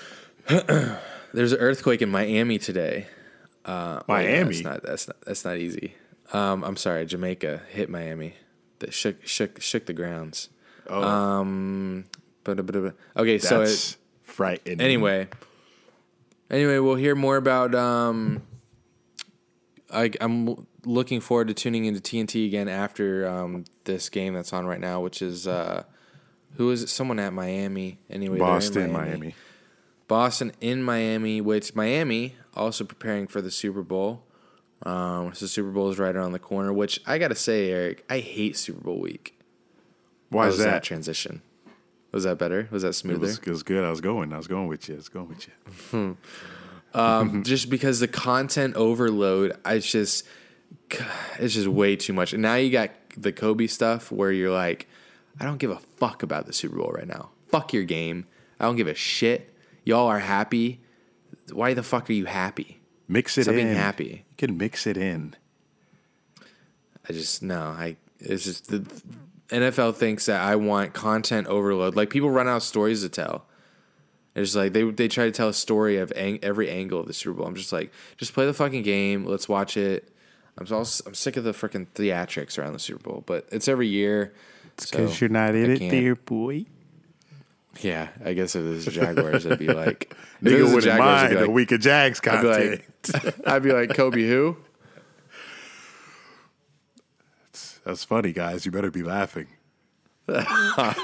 There's 0.46 1.52
an 1.52 1.58
earthquake 1.58 2.00
in 2.00 2.08
Miami 2.10 2.60
today. 2.60 3.08
Uh, 3.66 4.00
wait, 4.06 4.24
Miami? 4.26 4.44
that's 4.54 4.64
not 4.64 4.82
that's 4.82 5.08
not 5.08 5.16
that's 5.22 5.44
not 5.44 5.56
easy. 5.58 5.94
Um, 6.32 6.64
I'm 6.64 6.76
sorry, 6.76 7.04
Jamaica 7.04 7.62
hit 7.70 7.90
Miami. 7.90 8.34
That 8.78 8.94
shook 8.94 9.26
shook 9.26 9.60
shook 9.60 9.86
the 9.86 9.92
grounds. 9.92 10.48
Oh, 10.88 11.02
Um, 11.02 12.04
okay, 12.48 13.38
so 13.38 13.58
that's 13.58 13.92
it, 13.92 13.98
frightening. 14.22 14.80
anyway, 14.80 15.28
Anyway, 16.48 16.78
we'll 16.78 16.94
hear 16.94 17.16
more 17.16 17.36
about. 17.36 17.74
Um, 17.74 18.42
I, 19.92 20.10
I'm 20.20 20.66
looking 20.84 21.20
forward 21.20 21.48
to 21.48 21.54
tuning 21.54 21.86
into 21.86 22.00
TNT 22.00 22.46
again 22.46 22.68
after 22.68 23.26
um, 23.26 23.64
this 23.84 24.08
game 24.08 24.34
that's 24.34 24.52
on 24.52 24.64
right 24.66 24.78
now, 24.80 25.00
which 25.00 25.22
is 25.22 25.48
uh, 25.48 25.82
who 26.56 26.70
is 26.70 26.82
it? 26.84 26.88
Someone 26.88 27.18
at 27.18 27.32
Miami. 27.32 27.98
Anyway, 28.08 28.38
Boston, 28.38 28.92
Miami. 28.92 29.34
Boston 30.06 30.52
in 30.60 30.84
Miami, 30.84 31.40
which 31.40 31.74
Miami 31.74 32.36
also 32.56 32.84
preparing 32.84 33.26
for 33.26 33.40
the 33.40 33.50
Super 33.50 33.82
Bowl. 33.82 34.22
Um, 34.82 35.32
so 35.34 35.44
the 35.46 35.48
Super 35.48 35.70
Bowl 35.70 35.90
is 35.90 35.98
right 35.98 36.14
around 36.14 36.32
the 36.32 36.38
corner. 36.38 36.72
Which 36.72 37.00
I 37.06 37.18
gotta 37.18 37.34
say, 37.34 37.70
Eric, 37.70 38.04
I 38.10 38.18
hate 38.18 38.56
Super 38.56 38.80
Bowl 38.80 38.98
week. 39.00 39.38
Why 40.30 40.42
How 40.44 40.48
is 40.48 40.54
was 40.56 40.64
that 40.64 40.70
that? 40.70 40.82
transition? 40.82 41.42
Was 42.12 42.24
that 42.24 42.38
better? 42.38 42.68
Was 42.70 42.82
that 42.82 42.90
It 42.90 42.92
smoother? 42.94 43.20
was, 43.20 43.38
it 43.38 43.46
was 43.46 43.62
good. 43.62 43.84
I 43.84 43.90
was 43.90 44.00
going. 44.00 44.32
I 44.32 44.36
was 44.38 44.46
going 44.48 44.66
with 44.68 44.88
you. 44.88 44.94
I 44.94 44.96
was 44.96 45.08
going 45.08 45.28
with 45.28 45.48
you. 45.92 46.16
um, 46.94 47.42
just 47.44 47.68
because 47.70 48.00
the 48.00 48.08
content 48.08 48.74
overload, 48.76 49.56
I 49.64 49.78
just 49.78 50.26
it's 51.38 51.54
just 51.54 51.68
way 51.68 51.96
too 51.96 52.12
much. 52.12 52.32
And 52.32 52.42
now 52.42 52.54
you 52.56 52.70
got 52.70 52.90
the 53.16 53.32
Kobe 53.32 53.66
stuff 53.66 54.10
where 54.12 54.32
you're 54.32 54.50
like, 54.52 54.88
I 55.40 55.44
don't 55.44 55.58
give 55.58 55.70
a 55.70 55.78
fuck 55.78 56.22
about 56.22 56.46
the 56.46 56.52
Super 56.52 56.76
Bowl 56.76 56.92
right 56.94 57.06
now. 57.06 57.30
Fuck 57.48 57.72
your 57.72 57.84
game. 57.84 58.26
I 58.58 58.64
don't 58.64 58.76
give 58.76 58.88
a 58.88 58.94
shit. 58.94 59.52
Y'all 59.84 60.06
are 60.06 60.18
happy. 60.20 60.80
Why 61.52 61.74
the 61.74 61.82
fuck 61.82 62.08
are 62.10 62.12
you 62.14 62.24
happy? 62.26 62.80
Mix 63.08 63.38
it 63.38 63.44
Stop 63.44 63.54
in. 63.54 63.64
being 63.66 63.74
happy. 63.76 64.24
You 64.30 64.36
can 64.48 64.56
mix 64.58 64.86
it 64.86 64.96
in. 64.96 65.34
I 67.08 67.12
just 67.12 67.42
no. 67.42 67.60
I 67.60 67.96
it's 68.18 68.44
just 68.44 68.68
the 68.68 68.80
NFL 69.48 69.94
thinks 69.94 70.26
that 70.26 70.40
I 70.40 70.56
want 70.56 70.92
content 70.92 71.46
overload. 71.46 71.94
Like 71.94 72.10
people 72.10 72.30
run 72.30 72.48
out 72.48 72.56
of 72.58 72.62
stories 72.62 73.02
to 73.02 73.08
tell. 73.08 73.46
It's 74.34 74.54
like 74.54 74.72
they 74.72 74.82
they 74.90 75.08
try 75.08 75.24
to 75.26 75.30
tell 75.30 75.48
a 75.48 75.54
story 75.54 75.98
of 75.98 76.12
ang- 76.16 76.40
every 76.42 76.68
angle 76.68 77.00
of 77.00 77.06
the 77.06 77.12
Super 77.14 77.38
Bowl. 77.38 77.46
I'm 77.46 77.54
just 77.54 77.72
like, 77.72 77.92
just 78.16 78.34
play 78.34 78.44
the 78.46 78.52
fucking 78.54 78.82
game. 78.82 79.24
Let's 79.24 79.48
watch 79.48 79.76
it. 79.76 80.12
I'm 80.58 80.66
so, 80.66 80.78
I'm 81.06 81.14
sick 81.14 81.36
of 81.36 81.44
the 81.44 81.52
freaking 81.52 81.86
theatrics 81.94 82.58
around 82.58 82.72
the 82.72 82.78
Super 82.78 83.02
Bowl, 83.08 83.22
but 83.26 83.46
it's 83.52 83.68
every 83.68 83.88
year. 83.88 84.32
so 84.78 84.98
Because 84.98 85.20
you're 85.20 85.28
not 85.30 85.54
in 85.54 85.70
I 85.70 85.74
it, 85.74 85.78
can't- 85.78 85.90
dear 85.90 86.14
boy. 86.16 86.64
Yeah, 87.80 88.08
I 88.24 88.32
guess 88.34 88.54
if 88.56 88.64
it 88.64 88.68
was 88.68 88.84
the 88.86 88.90
Jaguars, 88.90 89.44
it'd 89.46 89.58
be 89.58 89.68
like 89.68 90.14
Nigga 90.42 90.62
wouldn't 90.64 90.82
Jaguars, 90.84 90.98
mind 91.22 91.26
it'd 91.26 91.38
be 91.38 91.42
a 91.44 91.46
like- 91.46 91.54
week 91.54 91.72
of 91.72 91.80
Jags 91.80 92.20
I'd 92.26 92.42
be 92.42 92.48
like, 92.48 92.86
I'd 93.46 93.62
be 93.62 93.72
like 93.72 93.94
Kobe 93.94 94.26
who? 94.26 94.56
That's 97.84 98.02
funny, 98.04 98.32
guys. 98.32 98.66
You 98.66 98.72
better 98.72 98.90
be 98.90 99.02
laughing. 99.04 99.46
I 100.28 100.94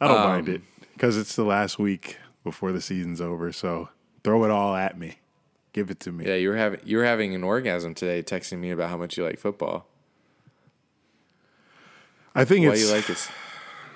don't 0.00 0.18
mind 0.20 0.48
Um, 0.48 0.54
it 0.54 0.62
because 0.94 1.16
it's 1.18 1.36
the 1.36 1.44
last 1.44 1.78
week 1.78 2.16
before 2.44 2.72
the 2.72 2.80
season's 2.80 3.20
over. 3.20 3.52
So 3.52 3.90
throw 4.24 4.44
it 4.44 4.50
all 4.50 4.74
at 4.74 4.98
me. 4.98 5.18
Give 5.72 5.90
it 5.90 6.00
to 6.00 6.12
me. 6.12 6.26
Yeah, 6.26 6.36
you 6.36 6.48
were 6.48 6.56
having 6.56 6.80
you 6.84 6.96
were 6.96 7.04
having 7.04 7.34
an 7.34 7.44
orgasm 7.44 7.92
today, 7.94 8.22
texting 8.22 8.58
me 8.60 8.70
about 8.70 8.88
how 8.88 8.96
much 8.96 9.16
you 9.18 9.24
like 9.24 9.38
football. 9.38 9.86
I 12.34 12.44
think 12.44 12.66
Why 12.66 12.72
it's 12.72 12.82
you 12.82 12.94
like 12.94 13.08
it? 13.10 13.28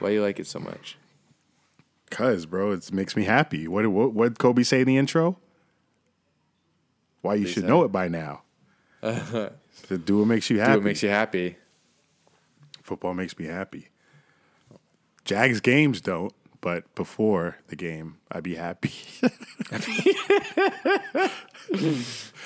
Why 0.00 0.10
you 0.10 0.22
like 0.22 0.40
it 0.40 0.46
so 0.46 0.58
much? 0.58 0.96
Cause, 2.10 2.44
bro, 2.44 2.72
it 2.72 2.92
makes 2.92 3.14
me 3.14 3.24
happy. 3.24 3.68
What 3.68 3.86
what 3.86 4.12
what 4.12 4.38
Kobe 4.38 4.64
say 4.64 4.80
in 4.80 4.86
the 4.86 4.96
intro? 4.96 5.38
Why 7.22 7.34
you 7.34 7.46
should 7.46 7.64
know 7.64 7.84
it 7.84 7.92
by 7.92 8.08
now. 8.08 8.42
So 9.02 9.96
do 9.96 10.18
what 10.18 10.26
makes 10.26 10.50
you 10.50 10.58
happy. 10.58 10.72
Do 10.72 10.78
what 10.78 10.84
makes 10.84 11.02
you 11.02 11.08
happy. 11.08 11.56
Football 12.82 13.14
makes 13.14 13.38
me 13.38 13.46
happy. 13.46 13.88
Jags 15.24 15.60
games 15.60 16.00
don't, 16.00 16.32
but 16.60 16.92
before 16.94 17.58
the 17.68 17.76
game, 17.76 18.16
I'd 18.32 18.42
be 18.42 18.56
happy. 18.56 18.92
but 19.70 19.82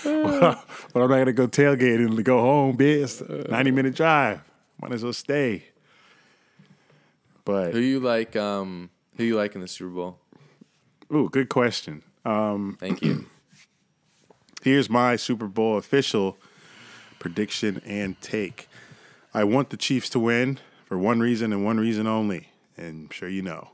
I'm 0.04 1.08
not 1.08 1.08
gonna 1.08 1.32
go 1.32 1.48
tailgate 1.48 1.96
and 1.96 2.24
go 2.24 2.40
home, 2.40 2.76
bitch. 2.76 3.48
Ninety 3.48 3.70
minute 3.70 3.94
drive. 3.94 4.40
Might 4.80 4.92
as 4.92 5.02
well 5.02 5.12
stay. 5.12 5.64
But 7.44 7.72
Who 7.72 7.80
you 7.80 8.00
like? 8.00 8.36
Um, 8.36 8.90
who 9.16 9.24
you 9.24 9.36
like 9.36 9.54
in 9.54 9.60
the 9.60 9.68
Super 9.68 9.90
Bowl? 9.94 10.18
ooh, 11.12 11.28
good 11.28 11.48
question. 11.48 12.02
Thank 12.24 13.02
you. 13.02 13.26
Here's 14.62 14.88
my 14.88 15.16
Super 15.16 15.46
Bowl 15.46 15.76
official 15.76 16.38
prediction 17.18 17.82
and 17.84 18.18
take. 18.20 18.68
I 19.34 19.44
want 19.44 19.70
the 19.70 19.76
Chiefs 19.76 20.08
to 20.10 20.18
win 20.18 20.58
for 20.86 20.96
one 20.96 21.20
reason 21.20 21.52
and 21.52 21.64
one 21.64 21.78
reason 21.78 22.06
only. 22.06 22.48
And 22.76 23.04
I'm 23.04 23.10
sure 23.10 23.28
you 23.28 23.42
know. 23.42 23.72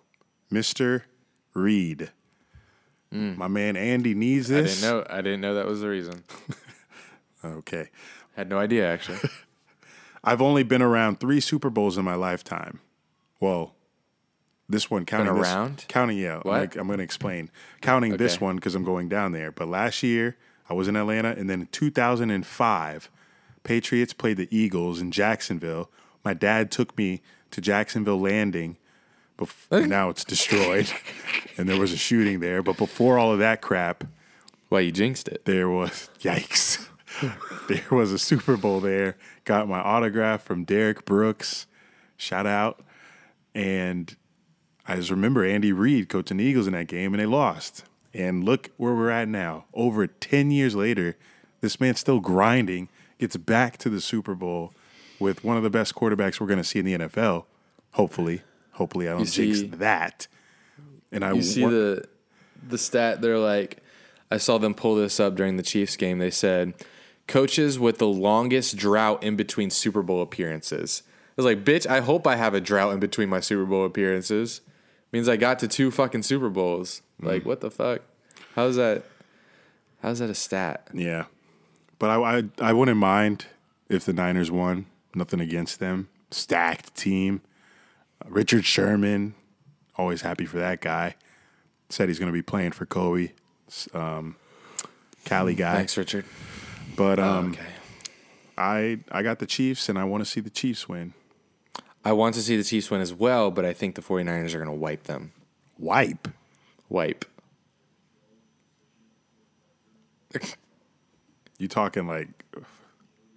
Mr. 0.52 1.02
Reid. 1.54 2.10
My 3.12 3.48
man 3.48 3.76
Andy 3.76 4.14
needs 4.14 4.48
Hmm. 4.48 4.56
I 4.56 4.60
didn't 4.62 4.80
know. 4.82 5.06
I 5.10 5.20
didn't 5.20 5.40
know 5.40 5.54
that 5.54 5.66
was 5.66 5.80
the 5.80 5.88
reason. 5.88 6.24
Okay. 7.42 7.88
Had 8.36 8.50
no 8.50 8.58
idea 8.58 8.86
actually. 8.86 9.18
I've 10.24 10.42
only 10.42 10.62
been 10.62 10.82
around 10.82 11.20
three 11.20 11.40
Super 11.40 11.70
Bowls 11.70 11.96
in 11.96 12.04
my 12.04 12.14
lifetime. 12.14 12.80
Well, 13.40 13.74
this 14.68 14.90
one 14.90 15.04
counting 15.06 15.34
this- 15.34 15.48
around? 15.48 15.84
counting 15.88 16.18
yeah. 16.18 16.36
I'm, 16.36 16.40
What? 16.42 16.60
like, 16.60 16.76
I'm 16.76 16.86
going 16.86 16.98
to 16.98 17.04
explain 17.04 17.50
counting 17.80 18.16
this 18.16 18.40
one 18.40 18.56
because 18.56 18.74
I'm 18.74 18.84
going 18.84 19.08
down 19.08 19.32
there. 19.32 19.50
But 19.50 19.68
last 19.68 20.02
year 20.02 20.36
I 20.68 20.74
was 20.74 20.86
in 20.88 20.94
Atlanta, 20.96 21.30
and 21.30 21.50
then 21.50 21.62
in 21.62 21.66
2005, 21.68 23.10
Patriots 23.64 24.12
played 24.12 24.36
the 24.36 24.48
Eagles 24.56 25.00
in 25.00 25.10
Jacksonville. 25.10 25.90
My 26.24 26.34
dad 26.34 26.70
took 26.70 26.96
me 26.96 27.22
to 27.50 27.60
Jacksonville 27.60 28.20
Landing. 28.20 28.76
Bef- 29.38 29.88
now 29.88 30.10
it's 30.10 30.22
destroyed, 30.22 30.90
and 31.58 31.68
there 31.68 31.80
was 31.80 31.92
a 31.92 31.96
shooting 31.96 32.40
there. 32.40 32.62
But 32.62 32.76
before 32.76 33.18
all 33.18 33.32
of 33.32 33.38
that 33.38 33.62
crap, 33.62 34.04
Why 34.68 34.80
you 34.80 34.92
jinxed 34.92 35.28
it? 35.28 35.46
there 35.46 35.68
was 35.68 36.10
yikes. 36.20 36.86
there 37.68 37.84
was 37.90 38.12
a 38.12 38.18
Super 38.18 38.56
Bowl 38.58 38.80
there. 38.80 39.16
Got 39.44 39.66
my 39.66 39.80
autograph 39.80 40.42
from 40.42 40.64
Derrick 40.64 41.04
Brooks. 41.06 41.66
Shout 42.18 42.46
out. 42.46 42.82
And 43.54 44.14
I 44.86 44.96
just 44.96 45.10
remember 45.10 45.44
Andy 45.44 45.72
Reid 45.72 46.08
coaching 46.08 46.36
the 46.38 46.44
Eagles 46.44 46.66
in 46.66 46.72
that 46.72 46.86
game, 46.86 47.12
and 47.14 47.20
they 47.20 47.26
lost. 47.26 47.84
And 48.12 48.42
look 48.44 48.70
where 48.76 48.94
we're 48.94 49.10
at 49.10 49.28
now. 49.28 49.66
Over 49.72 50.06
10 50.06 50.50
years 50.50 50.74
later, 50.74 51.16
this 51.60 51.80
man's 51.80 52.00
still 52.00 52.18
grinding, 52.20 52.88
gets 53.18 53.36
back 53.36 53.78
to 53.78 53.88
the 53.88 54.00
Super 54.00 54.34
Bowl 54.34 54.72
with 55.20 55.44
one 55.44 55.56
of 55.56 55.62
the 55.62 55.70
best 55.70 55.94
quarterbacks 55.94 56.40
we're 56.40 56.46
going 56.48 56.58
to 56.58 56.64
see 56.64 56.80
in 56.80 56.84
the 56.86 56.94
NFL. 56.98 57.44
Hopefully. 57.92 58.42
Hopefully, 58.72 59.08
I 59.08 59.12
don't 59.12 59.26
jinx 59.26 59.60
see- 59.60 59.66
that. 59.66 60.26
And 61.12 61.24
I 61.24 61.32
You 61.32 61.42
see 61.42 61.64
the 61.64 62.04
the 62.66 62.78
stat? 62.78 63.20
They're 63.20 63.38
like, 63.38 63.78
I 64.30 64.38
saw 64.38 64.58
them 64.58 64.74
pull 64.74 64.94
this 64.96 65.18
up 65.20 65.34
during 65.34 65.56
the 65.56 65.62
Chiefs 65.62 65.96
game. 65.96 66.18
They 66.18 66.30
said 66.30 66.72
coaches 67.26 67.78
with 67.78 67.98
the 67.98 68.06
longest 68.06 68.76
drought 68.76 69.22
in 69.22 69.36
between 69.36 69.70
Super 69.70 70.02
Bowl 70.02 70.22
appearances. 70.22 71.02
I 71.30 71.42
was 71.42 71.46
like, 71.46 71.64
bitch, 71.64 71.86
I 71.86 72.00
hope 72.00 72.26
I 72.26 72.36
have 72.36 72.54
a 72.54 72.60
drought 72.60 72.92
in 72.92 73.00
between 73.00 73.28
my 73.28 73.40
Super 73.40 73.64
Bowl 73.64 73.84
appearances. 73.84 74.60
Means 75.12 75.28
I 75.28 75.36
got 75.36 75.58
to 75.60 75.68
two 75.68 75.90
fucking 75.90 76.22
Super 76.22 76.50
Bowls. 76.50 77.02
Mm. 77.20 77.26
Like, 77.26 77.44
what 77.44 77.60
the 77.60 77.70
fuck? 77.70 78.02
How's 78.54 78.76
that? 78.76 79.04
How's 80.02 80.18
that 80.20 80.30
a 80.30 80.34
stat? 80.34 80.88
Yeah, 80.94 81.26
but 81.98 82.10
I, 82.10 82.38
I 82.38 82.44
I 82.60 82.72
wouldn't 82.72 82.96
mind 82.96 83.46
if 83.88 84.04
the 84.04 84.12
Niners 84.12 84.50
won. 84.50 84.86
Nothing 85.14 85.40
against 85.40 85.80
them. 85.80 86.08
Stacked 86.30 86.94
team. 86.94 87.42
Richard 88.26 88.64
Sherman, 88.64 89.34
always 89.96 90.22
happy 90.22 90.46
for 90.46 90.58
that 90.58 90.80
guy. 90.80 91.16
Said 91.88 92.08
he's 92.08 92.18
going 92.18 92.28
to 92.28 92.32
be 92.32 92.42
playing 92.42 92.72
for 92.72 92.86
Kobe, 92.86 93.32
um, 93.92 94.36
Cali 95.24 95.54
guy. 95.54 95.74
Thanks, 95.74 95.96
Richard. 95.96 96.24
But 96.96 97.18
um, 97.18 97.52
okay. 97.52 97.66
I 98.56 99.00
I 99.10 99.22
got 99.22 99.38
the 99.38 99.46
Chiefs, 99.46 99.88
and 99.88 99.98
I 99.98 100.04
want 100.04 100.22
to 100.22 100.30
see 100.30 100.40
the 100.40 100.50
Chiefs 100.50 100.88
win. 100.88 101.14
I 102.04 102.12
want 102.12 102.34
to 102.36 102.42
see 102.42 102.56
the 102.56 102.64
Chiefs 102.64 102.90
win 102.90 103.00
as 103.00 103.12
well, 103.12 103.50
but 103.50 103.64
I 103.64 103.72
think 103.72 103.94
the 103.94 104.02
49ers 104.02 104.54
are 104.54 104.58
going 104.58 104.70
to 104.70 104.72
wipe 104.72 105.04
them. 105.04 105.32
Wipe. 105.78 106.28
Wipe. 106.88 107.24
You 111.58 111.68
talking 111.68 112.06
like 112.06 112.28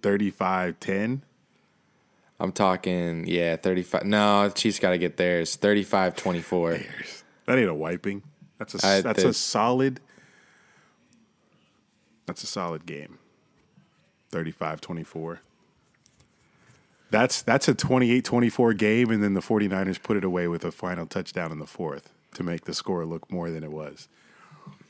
35-10? 0.02 1.20
I'm 2.40 2.52
talking, 2.52 3.26
yeah, 3.26 3.56
35. 3.56 4.04
No, 4.04 4.48
the 4.48 4.54
Chiefs 4.54 4.78
got 4.78 4.90
to 4.90 4.98
get 4.98 5.16
theirs. 5.16 5.56
35 5.56 6.16
24. 6.16 6.80
That 7.46 7.58
ain't 7.58 7.68
a 7.68 7.74
wiping. 7.74 8.22
That's 8.58 8.74
a 8.74 8.86
I 8.86 9.00
that's 9.02 9.22
a 9.22 9.34
solid. 9.34 10.00
That's 12.26 12.42
a 12.42 12.46
solid 12.46 12.86
game. 12.86 13.18
35-24. 14.32 15.38
That's 17.14 17.42
that's 17.42 17.68
a 17.68 17.74
28-24 17.74 18.76
game 18.76 19.10
and 19.10 19.22
then 19.22 19.34
the 19.34 19.40
49ers 19.40 20.02
put 20.02 20.16
it 20.16 20.24
away 20.24 20.48
with 20.48 20.64
a 20.64 20.72
final 20.72 21.06
touchdown 21.06 21.52
in 21.52 21.60
the 21.60 21.66
fourth 21.66 22.10
to 22.34 22.42
make 22.42 22.64
the 22.64 22.74
score 22.74 23.06
look 23.06 23.30
more 23.30 23.52
than 23.52 23.62
it 23.62 23.70
was. 23.70 24.08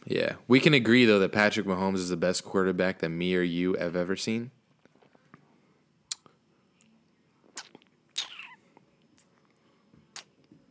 Yeah. 0.07 0.37
We 0.49 0.59
can 0.59 0.72
agree, 0.72 1.05
though, 1.05 1.18
that 1.18 1.33
Patrick 1.33 1.66
Mahomes 1.66 1.97
is 1.97 2.09
the 2.09 2.16
best 2.16 2.43
quarterback 2.43 3.01
that 3.01 3.11
me 3.11 3.37
or 3.37 3.43
you 3.43 3.75
have 3.75 3.95
ever 3.95 4.16
seen. 4.16 4.53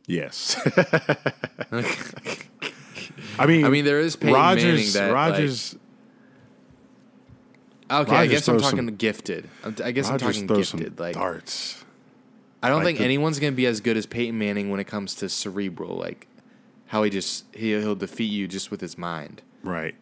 Yes. 0.08 0.56
I 3.38 3.46
mean, 3.46 3.64
I 3.64 3.68
mean, 3.68 3.84
there 3.84 4.00
is 4.00 4.16
Peyton 4.16 4.34
Rodgers. 4.34 4.94
Manning 4.94 5.12
that, 5.12 5.74
like- 5.74 5.80
Rodgers. 7.98 8.12
Okay, 8.12 8.16
I 8.22 8.26
guess 8.26 8.48
I'm 8.48 8.58
talking 8.60 8.76
some- 8.88 8.96
gifted. 8.96 9.48
I'm- 9.62 9.74
guess 9.92 10.10
Rodgers 10.10 10.38
I'm 10.38 10.46
talking 10.48 10.56
gifted. 10.78 10.98
Like 10.98 11.14
darts. 11.14 11.84
I 12.62 12.68
don't 12.68 12.78
like 12.78 12.86
think 12.86 12.98
the- 12.98 13.04
anyone's 13.04 13.38
gonna 13.38 13.52
be 13.52 13.66
as 13.66 13.80
good 13.80 13.96
as 13.96 14.06
Peyton 14.06 14.38
Manning 14.38 14.70
when 14.70 14.80
it 14.80 14.84
comes 14.86 15.14
to 15.16 15.28
cerebral. 15.28 15.96
Like 15.96 16.26
how 16.86 17.02
he 17.02 17.10
just 17.10 17.44
he, 17.54 17.70
he'll 17.80 17.94
defeat 17.94 18.30
you 18.32 18.46
just 18.48 18.70
with 18.70 18.80
his 18.80 18.96
mind. 18.98 19.42
Right. 19.62 19.94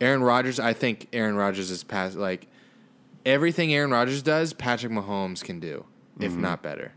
Aaron 0.00 0.22
Rodgers, 0.22 0.58
I 0.58 0.72
think 0.72 1.08
Aaron 1.12 1.36
Rodgers 1.36 1.70
is 1.70 1.84
past 1.84 2.16
like 2.16 2.48
everything 3.24 3.72
Aaron 3.72 3.90
Rodgers 3.90 4.22
does, 4.22 4.52
Patrick 4.52 4.92
Mahomes 4.92 5.44
can 5.44 5.60
do, 5.60 5.84
if 6.18 6.32
Mm-hmm. 6.32 6.40
not 6.40 6.62
better. 6.62 6.92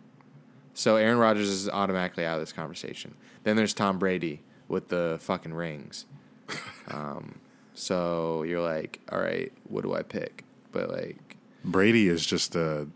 So 0.73 0.95
Aaron 0.97 1.19
Rodgers 1.19 1.49
is 1.49 1.69
automatically 1.69 2.25
out 2.25 2.35
of 2.35 2.41
this 2.41 2.51
conversation. 2.51 3.15
Then 3.43 3.55
there's 3.55 3.73
Tom 3.73 3.99
Brady 3.99 4.41
with 4.67 4.89
the 4.89 5.17
fucking 5.21 5.53
rings. 5.53 6.05
Um, 6.87 7.39
so 7.75 8.41
you're 8.43 8.61
like, 8.61 8.99
all 9.11 9.19
right, 9.19 9.51
what 9.69 9.83
do 9.83 9.93
I 9.93 10.01
pick? 10.01 10.43
But 10.71 10.89
like, 10.89 11.37
Brady 11.63 12.07
is 12.07 12.25
just 12.25 12.55
a 12.55 12.87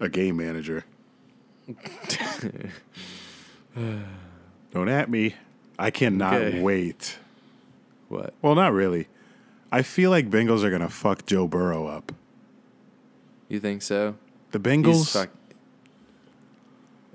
a 0.00 0.08
game 0.08 0.36
manager. 0.36 0.84
Don't 3.74 4.88
at 4.88 5.10
me. 5.10 5.34
I 5.78 5.90
cannot 5.90 6.34
Okay. 6.34 6.60
wait. 6.60 7.18
what? 8.08 8.32
Well, 8.40 8.54
not 8.54 8.72
really. 8.72 9.08
I 9.72 9.82
feel 9.82 10.10
like 10.10 10.30
Bengals 10.30 10.62
are 10.62 10.70
gonna 10.70 10.88
fuck 10.88 11.26
Joe 11.26 11.46
Burrow 11.48 11.86
up. 11.86 12.12
You 13.48 13.60
think 13.60 13.82
so? 13.82 14.16
The 14.52 14.58
Bengals. 14.60 15.12
fuck- 15.12 15.30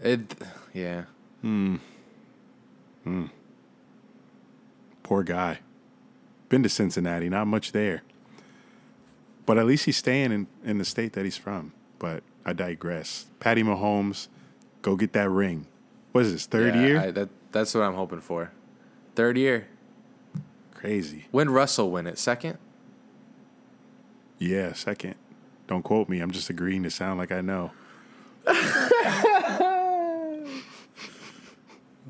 It, 0.03 0.35
yeah. 0.73 1.03
Hmm. 1.41 1.77
Hmm. 3.03 3.25
Poor 5.03 5.23
guy. 5.23 5.59
Been 6.51 6.63
to 6.63 6.69
Cincinnati, 6.69 7.29
not 7.29 7.47
much 7.47 7.71
there. 7.71 8.03
But 9.45 9.57
at 9.57 9.65
least 9.65 9.85
he's 9.85 9.95
staying 9.95 10.33
in, 10.33 10.47
in 10.65 10.79
the 10.79 10.83
state 10.83 11.13
that 11.13 11.23
he's 11.23 11.37
from. 11.37 11.71
But 11.97 12.23
I 12.45 12.51
digress. 12.51 13.27
Patty 13.39 13.63
Mahomes, 13.63 14.27
go 14.81 14.97
get 14.97 15.13
that 15.13 15.29
ring. 15.29 15.65
What 16.11 16.25
is 16.25 16.33
this, 16.33 16.45
third 16.47 16.75
Yeah, 16.75 16.81
year? 16.81 16.99
I, 16.99 17.11
that, 17.11 17.29
that's 17.53 17.73
what 17.73 17.83
I'm 17.85 17.93
hoping 17.93 18.19
for. 18.19 18.51
Third 19.15 19.37
year. 19.37 19.69
Crazy. 20.73 21.27
When 21.31 21.49
Russell 21.49 21.89
win 21.89 22.05
it? 22.05 22.19
Second? 22.19 22.57
Yeah, 24.37 24.73
second. 24.73 25.15
Don't 25.67 25.83
quote 25.83 26.09
me. 26.09 26.19
I'm 26.19 26.31
just 26.31 26.49
agreeing 26.49 26.83
to 26.83 26.91
sound 26.91 27.17
like 27.17 27.31
I 27.31 27.39
know. 27.39 27.71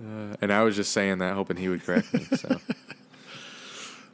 Uh, 0.03 0.35
and 0.41 0.51
I 0.51 0.63
was 0.63 0.75
just 0.75 0.91
saying 0.93 1.19
that, 1.19 1.35
hoping 1.35 1.57
he 1.57 1.69
would 1.69 1.83
correct 1.83 2.11
me. 2.11 2.23
So, 2.35 2.59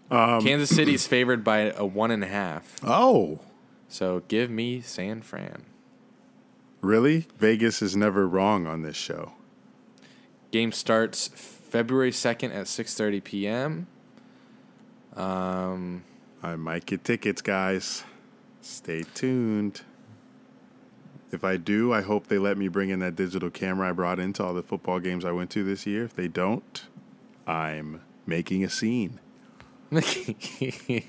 Um, 0.09 0.41
Kansas 0.43 0.73
City's 0.75 1.05
favored 1.07 1.43
by 1.43 1.71
a 1.71 1.85
one 1.85 2.11
and 2.11 2.23
a 2.23 2.27
half. 2.27 2.75
Oh, 2.83 3.39
So 3.89 4.23
give 4.27 4.49
me 4.49 4.81
San 4.81 5.21
Fran. 5.21 5.63
really? 6.81 7.27
Vegas 7.39 7.81
is 7.81 7.95
never 7.95 8.27
wrong 8.27 8.65
on 8.67 8.81
this 8.83 8.95
show. 8.95 9.33
Game 10.51 10.71
starts 10.71 11.27
February 11.27 12.11
second 12.13 12.51
at 12.53 12.67
six 12.67 12.93
thirty 12.95 13.19
p.m. 13.19 13.87
Um, 15.15 16.03
I 16.43 16.55
might 16.55 16.85
get 16.85 17.03
tickets, 17.03 17.41
guys. 17.41 18.03
Stay 18.61 19.03
tuned. 19.13 19.81
If 21.31 21.43
I 21.43 21.57
do, 21.57 21.91
I 21.91 22.01
hope 22.01 22.27
they 22.27 22.37
let 22.37 22.57
me 22.57 22.69
bring 22.69 22.89
in 22.89 22.99
that 22.99 23.15
digital 23.17 23.49
camera 23.49 23.89
I 23.89 23.91
brought 23.91 24.19
into 24.19 24.43
all 24.43 24.53
the 24.53 24.63
football 24.63 24.99
games 25.01 25.25
I 25.25 25.31
went 25.31 25.49
to 25.51 25.63
this 25.63 25.85
year. 25.85 26.05
If 26.05 26.13
they 26.15 26.29
don't, 26.29 26.83
I'm 27.45 28.01
making 28.25 28.63
a 28.63 28.69
scene. 28.69 29.19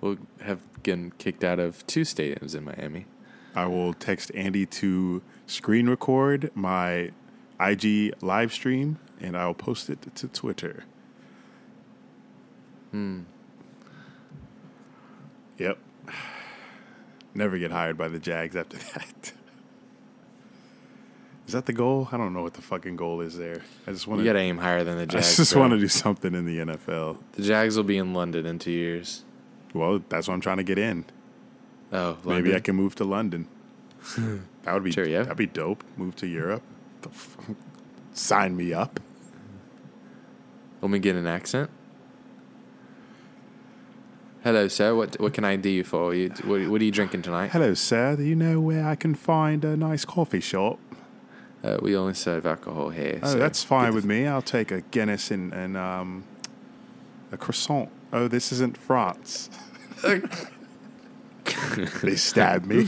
we'll 0.00 0.18
have 0.40 0.82
been 0.82 1.12
kicked 1.18 1.44
out 1.44 1.58
of 1.58 1.86
two 1.86 2.02
stadiums 2.02 2.54
in 2.54 2.64
Miami. 2.64 3.06
I 3.54 3.66
will 3.66 3.94
text 3.94 4.32
Andy 4.34 4.66
to 4.66 5.22
screen 5.46 5.88
record 5.88 6.50
my 6.54 7.12
IG 7.60 8.12
live 8.20 8.52
stream 8.52 8.98
and 9.20 9.36
I'll 9.36 9.54
post 9.54 9.88
it 9.88 10.14
to 10.16 10.28
Twitter. 10.28 10.84
Hmm. 12.90 13.20
Yep. 15.58 15.78
Never 17.34 17.58
get 17.58 17.70
hired 17.70 17.96
by 17.96 18.08
the 18.08 18.18
Jags 18.18 18.56
after 18.56 18.76
that. 18.94 19.32
Is 21.46 21.52
that 21.52 21.66
the 21.66 21.72
goal? 21.74 22.08
I 22.10 22.16
don't 22.16 22.32
know 22.32 22.42
what 22.42 22.54
the 22.54 22.62
fucking 22.62 22.96
goal 22.96 23.20
is 23.20 23.36
there. 23.36 23.62
I 23.86 23.92
just 23.92 24.06
want 24.06 24.20
You 24.20 24.24
to. 24.24 24.28
gotta 24.30 24.38
aim 24.44 24.58
higher 24.58 24.82
than 24.82 24.96
the 24.96 25.06
Jags. 25.06 25.34
I 25.34 25.42
just 25.42 25.54
want 25.54 25.72
to 25.72 25.78
do 25.78 25.88
something 25.88 26.34
in 26.34 26.46
the 26.46 26.58
NFL. 26.60 27.18
The 27.32 27.42
Jags 27.42 27.76
will 27.76 27.84
be 27.84 27.98
in 27.98 28.14
London 28.14 28.46
in 28.46 28.58
two 28.58 28.70
years. 28.70 29.24
Well, 29.74 30.02
that's 30.08 30.26
what 30.28 30.34
I'm 30.34 30.40
trying 30.40 30.56
to 30.58 30.62
get 30.62 30.78
in. 30.78 31.04
Oh, 31.92 32.16
Maybe 32.24 32.54
I 32.54 32.60
can 32.60 32.76
move 32.76 32.94
to 32.96 33.04
London. 33.04 33.46
that 34.62 34.72
would 34.72 34.84
be 34.84 34.90
Sure, 34.92 35.06
yeah. 35.06 35.22
that'd 35.22 35.36
be 35.36 35.46
dope. 35.46 35.84
Move 35.96 36.16
to 36.16 36.26
Europe. 36.26 36.62
Sign 38.14 38.56
me 38.56 38.72
up. 38.72 38.98
Let 40.80 40.90
me 40.90 40.98
get 40.98 41.14
an 41.16 41.26
accent. 41.26 41.70
Hello, 44.42 44.68
sir. 44.68 44.94
What 44.94 45.18
what 45.20 45.32
can 45.32 45.44
I 45.44 45.56
do 45.56 45.70
you 45.70 45.84
for? 45.84 46.14
You, 46.14 46.28
what, 46.44 46.68
what 46.68 46.80
are 46.80 46.84
you 46.84 46.90
drinking 46.90 47.22
tonight? 47.22 47.50
Hello, 47.50 47.72
sir. 47.74 48.16
Do 48.16 48.22
you 48.22 48.36
know 48.36 48.60
where 48.60 48.86
I 48.86 48.94
can 48.94 49.14
find 49.14 49.64
a 49.64 49.76
nice 49.76 50.04
coffee 50.04 50.40
shop? 50.40 50.78
Uh, 51.64 51.78
we 51.80 51.96
only 51.96 52.12
serve 52.12 52.44
alcohol 52.44 52.90
here. 52.90 53.18
Oh, 53.22 53.32
so 53.32 53.38
that's 53.38 53.64
fine 53.64 53.94
with 53.94 54.04
me. 54.04 54.26
I'll 54.26 54.42
take 54.42 54.70
a 54.70 54.82
Guinness 54.82 55.30
and, 55.30 55.54
and 55.54 55.78
um, 55.78 56.24
a 57.32 57.38
croissant. 57.38 57.88
Oh, 58.12 58.28
this 58.28 58.52
isn't 58.52 58.76
France. 58.76 59.48
they 62.02 62.16
stabbed 62.16 62.66
me. 62.66 62.84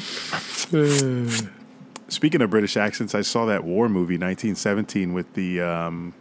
Speaking 2.09 2.43
of 2.43 2.51
British 2.51 2.77
accents, 2.77 3.14
I 3.14 3.22
saw 3.22 3.47
that 3.47 3.64
war 3.64 3.89
movie 3.89 4.18
1917 4.18 5.14
with 5.14 5.33
the 5.33 5.62
um, 5.62 6.12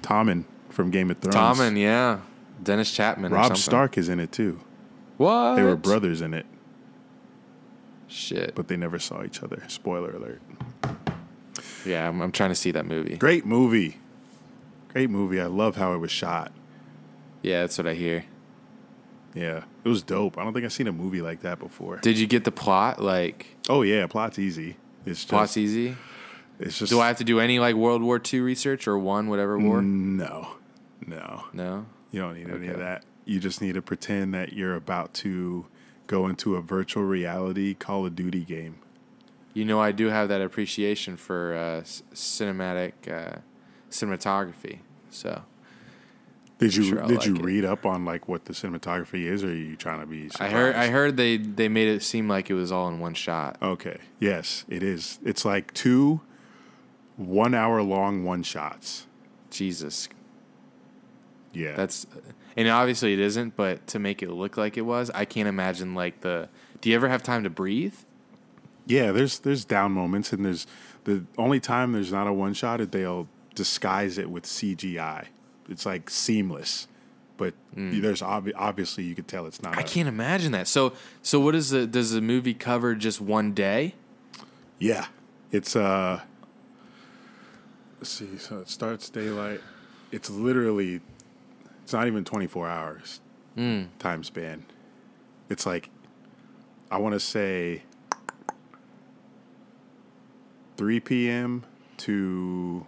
Tommen 0.00 0.44
from 0.70 0.90
Game 0.90 1.10
of 1.10 1.18
Thrones. 1.18 1.36
Tommen, 1.36 1.78
yeah. 1.78 2.20
Dennis 2.62 2.90
Chapman. 2.90 3.32
Rob. 3.32 3.54
Stark 3.54 3.98
is 3.98 4.08
in 4.08 4.18
it 4.18 4.32
too. 4.32 4.60
What? 5.18 5.56
They 5.56 5.62
were 5.62 5.76
brothers 5.76 6.22
in 6.22 6.32
it, 6.32 6.46
Shit. 8.08 8.54
but 8.54 8.68
they 8.68 8.78
never 8.78 8.98
saw 8.98 9.22
each 9.22 9.42
other. 9.42 9.62
Spoiler 9.68 10.16
alert. 10.16 10.40
Yeah, 11.86 12.08
I'm, 12.08 12.20
I'm 12.20 12.32
trying 12.32 12.50
to 12.50 12.54
see 12.54 12.70
that 12.72 12.86
movie. 12.86 13.16
Great 13.16 13.46
movie. 13.46 13.98
Great 14.88 15.10
movie. 15.10 15.40
I 15.40 15.46
love 15.46 15.76
how 15.76 15.94
it 15.94 15.98
was 15.98 16.10
shot. 16.10 16.52
Yeah, 17.42 17.60
that's 17.60 17.78
what 17.78 17.86
I 17.86 17.94
hear. 17.94 18.24
Yeah, 19.34 19.64
it 19.84 19.88
was 19.88 20.02
dope. 20.02 20.38
I 20.38 20.44
don't 20.44 20.54
think 20.54 20.64
I've 20.64 20.72
seen 20.72 20.86
a 20.86 20.92
movie 20.92 21.20
like 21.20 21.42
that 21.42 21.58
before. 21.58 21.98
Did 21.98 22.18
you 22.18 22.26
get 22.26 22.44
the 22.44 22.50
plot? 22.52 23.02
Like, 23.02 23.56
Oh 23.68 23.82
yeah, 23.82 24.06
plot's 24.06 24.38
easy. 24.38 24.76
It's 25.04 25.20
just 25.20 25.28
plot's 25.28 25.56
easy. 25.58 25.94
it's 26.58 26.78
just 26.78 26.90
Do 26.90 27.00
I 27.00 27.08
have 27.08 27.18
to 27.18 27.24
do 27.24 27.38
any 27.38 27.58
like 27.58 27.74
World 27.76 28.02
War 28.02 28.20
II 28.32 28.40
research 28.40 28.88
or 28.88 28.98
one, 28.98 29.28
whatever 29.28 29.58
war? 29.58 29.82
no, 29.82 30.48
no. 31.06 31.44
No. 31.52 31.86
You 32.10 32.22
don't 32.22 32.34
need 32.34 32.48
any 32.48 32.68
of 32.68 32.78
that. 32.78 33.04
You 33.26 33.38
just 33.40 33.60
need 33.60 33.74
to 33.74 33.82
pretend 33.82 34.32
that 34.34 34.54
you're 34.54 34.74
about 34.74 35.12
to 35.14 35.66
go 36.06 36.28
into 36.28 36.56
a 36.56 36.62
virtual 36.62 37.02
reality 37.02 37.74
Call 37.74 38.06
of 38.06 38.16
Duty 38.16 38.44
game. 38.44 38.78
You 39.56 39.64
know, 39.64 39.80
I 39.80 39.90
do 39.92 40.08
have 40.08 40.28
that 40.28 40.42
appreciation 40.42 41.16
for 41.16 41.54
uh, 41.54 41.80
cinematic 42.14 42.92
uh, 43.10 43.38
cinematography. 43.90 44.80
So 45.08 45.44
Did 46.58 46.76
you 46.76 46.82
Sure, 46.84 47.02
did 47.06 47.24
you 47.24 47.32
like 47.32 47.40
it. 47.40 47.44
read 47.46 47.64
up 47.64 47.86
on 47.86 48.04
like 48.04 48.28
what 48.28 48.44
the 48.44 48.52
cinematography 48.52 49.24
is, 49.24 49.42
or 49.42 49.48
are 49.48 49.54
you 49.54 49.74
trying 49.74 50.00
to 50.00 50.06
be? 50.06 50.28
I 50.38 50.50
heard. 50.50 50.74
I 50.74 50.88
heard 50.88 51.16
they 51.16 51.38
they 51.38 51.68
made 51.68 51.88
it 51.88 52.02
seem 52.02 52.28
like 52.28 52.50
it 52.50 52.54
was 52.54 52.70
all 52.70 52.86
in 52.88 53.00
one 53.00 53.14
shot. 53.14 53.56
Okay. 53.62 53.96
Yes, 54.20 54.66
it 54.68 54.82
is. 54.82 55.18
It's 55.24 55.46
like 55.46 55.72
two 55.72 56.20
one 57.16 57.54
hour 57.54 57.80
long 57.82 58.24
one 58.24 58.42
shots. 58.42 59.06
Jesus, 59.48 60.10
Yeah. 61.54 61.74
that's 61.76 62.06
and 62.58 62.68
obviously 62.68 63.14
it 63.14 63.20
isn't. 63.20 63.56
But 63.56 63.86
to 63.86 63.98
make 63.98 64.22
it 64.22 64.30
look 64.30 64.58
like 64.58 64.76
it 64.76 64.82
was, 64.82 65.10
I 65.14 65.24
can't 65.24 65.48
imagine 65.48 65.94
like 65.94 66.20
the. 66.20 66.50
Do 66.82 66.90
you 66.90 66.94
ever 66.94 67.08
have 67.08 67.22
time 67.22 67.42
to 67.44 67.48
breathe? 67.50 67.94
Yeah, 68.86 69.12
there's 69.12 69.38
there's 69.40 69.64
down 69.64 69.92
moments 69.92 70.32
and 70.32 70.44
there's 70.44 70.66
the 71.04 71.24
only 71.36 71.60
time 71.60 71.92
there's 71.92 72.12
not 72.12 72.26
a 72.26 72.32
one 72.32 72.54
shot 72.54 72.80
is 72.80 72.88
they'll 72.88 73.28
disguise 73.54 74.18
it 74.18 74.30
with 74.30 74.44
CGI. 74.44 75.26
It's 75.68 75.84
like 75.86 76.08
seamless. 76.10 76.88
But 77.38 77.52
there's 77.74 78.22
obvi- 78.22 78.54
obviously 78.56 79.04
you 79.04 79.14
could 79.14 79.28
tell 79.28 79.46
it's 79.46 79.62
not 79.62 79.74
Mm. 79.74 79.78
I 79.78 79.80
a- 79.82 79.84
can't 79.84 80.08
imagine 80.08 80.52
that. 80.52 80.68
So 80.68 80.94
so 81.22 81.38
what 81.38 81.54
is 81.54 81.70
the 81.70 81.86
does 81.86 82.12
the 82.12 82.20
movie 82.22 82.54
cover 82.54 82.94
just 82.94 83.20
one 83.20 83.52
day? 83.52 83.94
Yeah. 84.78 85.06
It's 85.52 85.76
uh 85.76 86.20
let's 87.98 88.10
see, 88.10 88.38
so 88.38 88.58
it 88.60 88.68
starts 88.68 89.08
daylight. 89.10 89.60
It's 90.12 90.30
literally 90.30 91.00
it's 91.82 91.92
not 91.92 92.06
even 92.06 92.24
24 92.24 92.68
hours 92.68 93.20
time 93.98 94.22
span. 94.22 94.64
It's 95.48 95.64
like 95.66 95.88
I 96.90 96.98
want 96.98 97.14
to 97.14 97.20
say 97.20 97.82
3 100.76 101.00
p.m. 101.00 101.64
to 101.98 102.86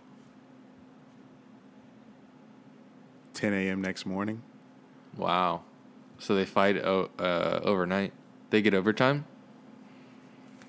10 3.34 3.52
a.m. 3.52 3.80
next 3.80 4.04
morning. 4.06 4.42
Wow. 5.16 5.62
So 6.18 6.34
they 6.34 6.44
fight 6.44 6.76
o- 6.78 7.10
uh, 7.18 7.60
overnight. 7.62 8.12
They 8.50 8.62
get 8.62 8.74
overtime. 8.74 9.24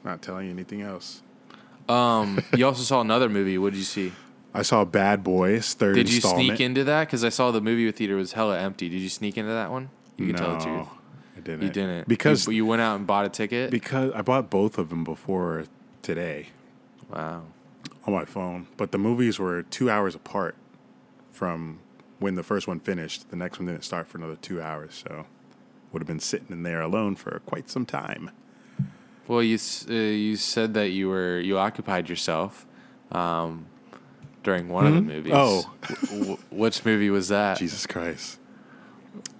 Not 0.03 0.21
telling 0.21 0.45
you 0.45 0.51
anything 0.51 0.81
else. 0.81 1.21
Um, 1.87 2.39
you 2.55 2.65
also 2.65 2.83
saw 2.83 3.01
another 3.01 3.29
movie. 3.29 3.57
What 3.57 3.73
did 3.73 3.79
you 3.79 3.83
see? 3.85 4.13
I 4.53 4.61
saw 4.61 4.85
Bad 4.85 5.23
Boys 5.23 5.73
third 5.73 5.95
Did 5.95 6.11
you 6.11 6.21
sneak 6.21 6.59
into 6.59 6.83
that? 6.83 7.07
Because 7.07 7.23
I 7.23 7.29
saw 7.29 7.51
the 7.51 7.61
movie 7.61 7.91
theater 7.91 8.15
was 8.15 8.33
hella 8.33 8.59
empty. 8.59 8.89
Did 8.89 9.01
you 9.01 9.09
sneak 9.09 9.37
into 9.37 9.51
that 9.51 9.71
one? 9.71 9.89
You 10.17 10.27
can 10.27 10.35
tell 10.35 10.57
the 10.57 10.63
truth. 10.63 10.75
No, 10.75 10.89
I 11.37 11.39
didn't. 11.41 11.61
You 11.63 11.69
didn't 11.69 12.07
because 12.07 12.47
you, 12.47 12.53
you 12.53 12.65
went 12.65 12.81
out 12.81 12.95
and 12.95 13.05
bought 13.07 13.25
a 13.25 13.29
ticket. 13.29 13.71
because 13.71 14.11
I 14.13 14.21
bought 14.21 14.49
both 14.49 14.77
of 14.77 14.89
them 14.89 15.03
before 15.03 15.65
today 16.01 16.47
wow. 17.09 17.43
on 18.05 18.13
my 18.13 18.25
phone, 18.25 18.67
but 18.77 18.91
the 18.91 18.97
movies 18.97 19.39
were 19.39 19.63
two 19.63 19.89
hours 19.89 20.15
apart 20.15 20.55
from 21.31 21.79
when 22.19 22.35
the 22.35 22.43
first 22.43 22.67
one 22.67 22.79
finished. 22.79 23.29
The 23.29 23.35
next 23.35 23.59
one 23.59 23.67
didn't 23.67 23.83
start 23.83 24.07
for 24.07 24.17
another 24.17 24.35
two 24.35 24.61
hours, 24.61 25.03
so 25.07 25.25
would 25.91 26.01
have 26.01 26.07
been 26.07 26.19
sitting 26.19 26.47
in 26.49 26.63
there 26.63 26.81
alone 26.81 27.15
for 27.15 27.41
quite 27.45 27.69
some 27.69 27.85
time. 27.85 28.31
Well, 29.27 29.43
you 29.43 29.57
uh, 29.87 29.93
you 29.93 30.35
said 30.35 30.73
that 30.73 30.89
you 30.89 31.07
were 31.09 31.39
you 31.39 31.57
occupied 31.57 32.09
yourself 32.09 32.65
um, 33.11 33.67
during 34.43 34.69
one 34.69 34.87
of 34.87 34.95
the 34.95 35.01
movies. 35.01 35.33
Oh. 35.35 35.71
W- 36.05 36.19
w- 36.19 36.37
which 36.49 36.83
movie 36.83 37.09
was 37.09 37.27
that? 37.27 37.57
Jesus 37.57 37.85
Christ. 37.85 38.39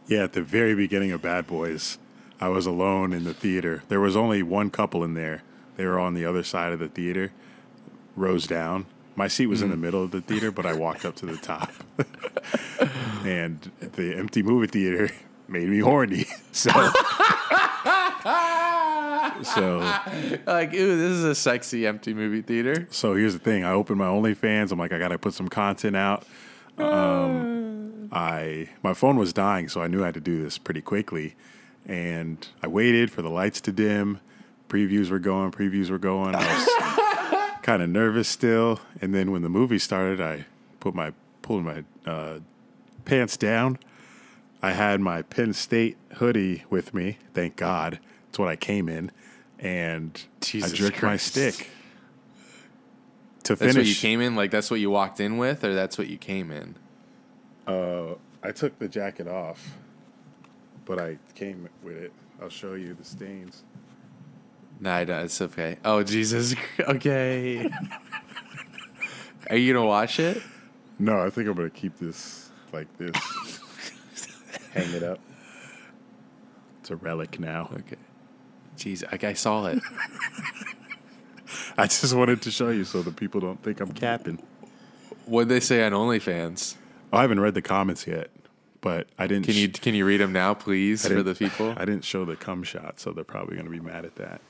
Yeah, 0.07 0.23
at 0.23 0.33
the 0.33 0.41
very 0.41 0.75
beginning 0.75 1.11
of 1.11 1.21
Bad 1.21 1.47
Boys, 1.47 1.97
I 2.39 2.49
was 2.49 2.65
alone 2.65 3.13
in 3.13 3.23
the 3.23 3.33
theater. 3.33 3.83
There 3.89 3.99
was 3.99 4.15
only 4.15 4.41
one 4.43 4.69
couple 4.69 5.03
in 5.03 5.13
there. 5.13 5.43
They 5.75 5.85
were 5.85 5.99
on 5.99 6.13
the 6.13 6.25
other 6.25 6.43
side 6.43 6.71
of 6.71 6.79
the 6.79 6.89
theater, 6.89 7.31
rows 8.15 8.47
down. 8.47 8.85
My 9.15 9.27
seat 9.27 9.47
was 9.47 9.61
in 9.61 9.69
the 9.69 9.77
middle 9.77 10.03
of 10.03 10.11
the 10.11 10.21
theater, 10.21 10.51
but 10.51 10.65
I 10.65 10.73
walked 10.73 11.03
up 11.03 11.15
to 11.17 11.25
the 11.25 11.35
top. 11.37 11.71
and 13.25 13.69
the 13.79 14.15
empty 14.17 14.41
movie 14.41 14.67
theater 14.67 15.09
made 15.47 15.69
me 15.69 15.79
horny. 15.79 16.25
So 16.51 16.71
So 19.43 19.79
Like, 20.45 20.73
ooh, 20.73 20.97
this 20.97 21.11
is 21.11 21.23
a 21.23 21.35
sexy 21.35 21.85
empty 21.87 22.13
movie 22.13 22.41
theater. 22.41 22.87
So 22.91 23.15
here's 23.15 23.33
the 23.33 23.39
thing: 23.39 23.63
I 23.63 23.71
opened 23.71 23.99
my 23.99 24.05
OnlyFans. 24.07 24.71
I'm 24.71 24.79
like, 24.79 24.91
I 24.91 24.99
gotta 24.99 25.17
put 25.17 25.33
some 25.33 25.47
content 25.47 25.95
out. 25.95 26.25
Um, 26.77 28.09
I 28.11 28.69
my 28.83 28.93
phone 28.93 29.17
was 29.17 29.33
dying, 29.33 29.69
so 29.69 29.81
I 29.81 29.87
knew 29.87 30.01
I 30.01 30.05
had 30.07 30.13
to 30.15 30.21
do 30.21 30.41
this 30.41 30.57
pretty 30.57 30.81
quickly, 30.81 31.35
and 31.85 32.47
I 32.63 32.67
waited 32.67 33.11
for 33.11 33.21
the 33.21 33.29
lights 33.29 33.61
to 33.61 33.71
dim. 33.71 34.19
Previews 34.69 35.09
were 35.09 35.19
going. 35.19 35.51
Previews 35.51 35.89
were 35.89 35.97
going. 35.97 36.35
I 36.35 36.39
was 36.39 36.67
kind 37.69 37.83
of 37.83 37.89
nervous 37.89 38.27
still, 38.27 38.79
and 38.99 39.13
then 39.13 39.31
when 39.31 39.43
the 39.43 39.49
movie 39.49 39.77
started, 39.77 40.19
I 40.19 40.47
put 40.79 40.95
my 40.95 41.13
pulled 41.43 41.63
my 41.63 41.83
uh, 42.03 42.39
pants 43.05 43.37
down. 43.37 43.77
I 44.59 44.71
had 44.71 44.99
my 45.01 45.21
Penn 45.21 45.53
State 45.53 45.95
hoodie 46.15 46.63
with 46.71 46.95
me. 46.95 47.19
Thank 47.35 47.57
God, 47.57 47.99
it's 48.27 48.39
what 48.39 48.47
I 48.47 48.55
came 48.55 48.89
in, 48.89 49.11
and 49.59 50.19
Jesus 50.41 50.73
I 50.73 50.75
jerked 50.75 51.03
my 51.03 51.15
stick 51.15 51.69
to 53.43 53.53
That's 53.53 53.59
finish. 53.59 53.75
what 53.75 53.85
you 53.85 53.93
came 53.93 54.19
in. 54.19 54.35
Like 54.35 54.49
that's 54.49 54.71
what 54.71 54.79
you 54.79 54.89
walked 54.89 55.19
in 55.19 55.37
with, 55.37 55.63
or 55.63 55.75
that's 55.75 55.95
what 55.95 56.07
you 56.07 56.17
came 56.17 56.49
in. 56.49 56.73
I 57.67 58.51
took 58.51 58.79
the 58.79 58.87
jacket 58.87 59.27
off, 59.27 59.75
but 60.85 60.99
I 60.99 61.19
came 61.35 61.69
with 61.83 61.97
it. 61.97 62.13
I'll 62.41 62.49
show 62.49 62.73
you 62.73 62.95
the 62.95 63.03
stains. 63.03 63.61
Nah, 64.79 65.03
no, 65.03 65.19
it's 65.23 65.41
okay. 65.41 65.77
Oh 65.83 66.03
Jesus. 66.03 66.55
Okay. 66.79 67.69
Are 69.49 69.55
you 69.55 69.73
gonna 69.73 69.85
watch 69.85 70.19
it? 70.19 70.41
No, 70.99 71.19
I 71.25 71.29
think 71.29 71.47
I'm 71.47 71.55
gonna 71.55 71.69
keep 71.69 71.97
this 71.97 72.51
like 72.71 72.87
this. 72.97 73.15
Hang 74.73 74.93
it 74.93 75.03
up. 75.03 75.19
It's 76.79 76.91
a 76.91 76.95
relic 76.95 77.39
now. 77.39 77.69
Okay. 77.73 77.97
Jeez, 78.77 79.09
like 79.11 79.23
I 79.23 79.33
saw 79.33 79.65
it. 79.67 79.79
I 81.77 81.85
just 81.87 82.13
wanted 82.13 82.41
to 82.43 82.51
show 82.51 82.69
you 82.69 82.83
so 82.83 83.01
the 83.01 83.11
people 83.11 83.41
don't 83.41 83.61
think 83.63 83.79
I'm 83.81 83.91
capping. 83.91 84.41
What'd 85.25 85.49
they 85.49 85.59
say 85.59 85.83
on 85.83 85.91
OnlyFans? 85.93 86.75
Oh, 87.11 87.17
I 87.17 87.21
haven't 87.21 87.39
read 87.39 87.53
the 87.55 87.61
comments 87.61 88.05
yet, 88.07 88.29
but 88.81 89.07
I 89.17 89.27
didn't. 89.27 89.45
Can 89.45 89.55
you 89.55 89.67
sh- 89.67 89.79
can 89.79 89.95
you 89.95 90.05
read 90.05 90.21
them 90.21 90.31
now, 90.31 90.53
please, 90.53 91.07
for 91.07 91.23
the 91.23 91.35
people? 91.35 91.73
I 91.75 91.85
didn't 91.85 92.03
show 92.03 92.23
the 92.25 92.35
cum 92.35 92.63
shot, 92.63 92.99
so 92.99 93.11
they're 93.11 93.23
probably 93.23 93.57
gonna 93.57 93.69
be 93.69 93.79
mad 93.79 94.05
at 94.05 94.15
that. 94.17 94.41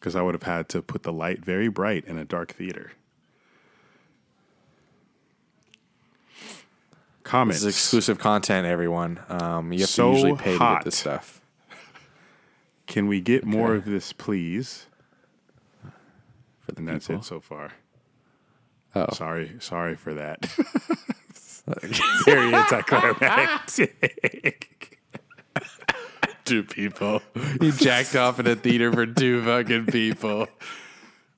Because 0.00 0.16
I 0.16 0.22
would 0.22 0.34
have 0.34 0.42
had 0.44 0.68
to 0.70 0.80
put 0.82 1.02
the 1.02 1.12
light 1.12 1.44
very 1.44 1.68
bright 1.68 2.04
in 2.06 2.16
a 2.18 2.24
dark 2.24 2.52
theater. 2.52 2.92
Comments. 7.22 7.60
This 7.60 7.74
is 7.74 7.76
exclusive 7.76 8.18
content, 8.18 8.66
everyone. 8.66 9.20
Um, 9.28 9.72
you 9.72 9.80
have 9.80 9.88
So 9.90 10.08
to 10.10 10.14
usually 10.16 10.36
pay 10.36 10.52
to 10.54 10.58
get 10.58 10.84
this 10.84 10.96
stuff. 10.96 11.40
Can 12.86 13.06
we 13.06 13.20
get 13.20 13.44
more 13.44 13.74
of 13.74 13.84
this, 13.84 14.12
please? 14.14 14.86
For 16.60 16.72
the 16.72 16.78
And 16.78 16.88
that's 16.88 17.06
people. 17.06 17.20
it 17.20 17.24
so 17.24 17.38
far. 17.40 17.72
Oh. 18.94 19.12
Sorry, 19.12 19.52
sorry 19.60 19.94
for 19.96 20.14
that. 20.14 20.46
Very 22.24 22.52
anticlimactic. 22.52 24.69
Two 26.50 26.64
people. 26.64 27.22
You 27.60 27.70
jacked 27.70 28.16
off 28.16 28.40
in 28.40 28.48
a 28.48 28.56
theater 28.56 28.92
for 28.92 29.06
two 29.06 29.40
fucking 29.44 29.86
people. 29.86 30.48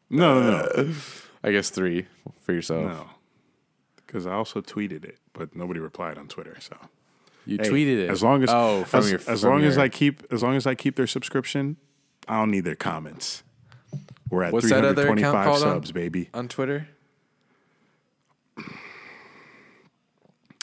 No, 0.08 0.40
no, 0.40 0.68
no, 0.74 0.94
I 1.44 1.52
guess 1.52 1.68
three 1.68 2.06
for 2.40 2.54
yourself. 2.54 2.84
no. 2.84 3.06
Because 4.06 4.26
I 4.26 4.32
also 4.32 4.62
tweeted 4.62 5.04
it, 5.04 5.18
but 5.34 5.54
nobody 5.54 5.80
replied 5.80 6.16
on 6.16 6.28
Twitter. 6.28 6.56
So 6.60 6.76
You 7.44 7.58
Hey, 7.60 7.68
tweeted 7.68 8.04
it. 8.04 8.08
As 8.10 8.22
long 8.22 8.42
as 8.42 8.48
oh, 8.50 8.86
as, 8.92 9.10
your 9.10 9.20
as 9.28 9.44
long 9.44 9.64
as 9.64 9.76
I 9.76 9.90
keep 9.90 10.22
as 10.32 10.42
long 10.42 10.56
as 10.56 10.66
I 10.66 10.74
keep 10.74 10.96
their 10.96 11.06
subscription, 11.06 11.76
I 12.26 12.38
don't 12.38 12.50
need 12.50 12.64
their 12.64 12.74
comments. 12.74 13.42
We're 14.30 14.44
at 14.44 14.52
What's 14.54 14.70
that 14.70 14.82
other 14.84 15.02
account 15.02 15.18
325 15.18 15.44
called 15.44 15.62
on- 15.62 15.76
subs, 15.76 15.92
baby. 15.92 16.30
on 16.32 16.48
Twitter. 16.48 16.88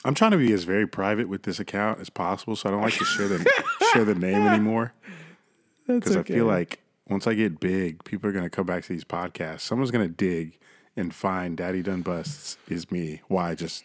I'm 0.06 0.16
trying 0.16 0.32
to 0.32 0.38
be 0.38 0.52
as 0.54 0.64
very 0.64 0.88
private 0.88 1.28
with 1.28 1.43
this 1.43 1.60
account 1.60 2.00
as 2.00 2.10
possible, 2.10 2.56
so 2.56 2.70
I 2.70 2.72
don't 2.72 2.82
like 2.82 2.93
to 2.97 3.04
share 3.06 3.28
the 3.28 3.45
share 3.94 4.06
the 4.06 4.16
name 4.16 4.48
anymore. 4.48 4.94
Because 5.88 6.16
I 6.16 6.24
feel 6.24 6.46
like 6.46 6.82
once 7.08 7.26
I 7.26 7.34
get 7.34 7.60
big, 7.60 8.04
people 8.04 8.30
are 8.30 8.34
gonna 8.34 8.50
come 8.50 8.66
back 8.66 8.84
to 8.84 8.90
these 8.90 9.04
podcasts. 9.04 9.62
Someone's 9.62 9.92
gonna 9.92 10.08
dig 10.08 10.60
and 10.96 11.14
find 11.14 11.58
Daddy 11.58 11.82
Done 11.82 12.02
Busts 12.02 12.58
is 12.68 12.92
me. 12.92 13.22
Why 13.28 13.52
I 13.52 13.56
just 13.56 13.84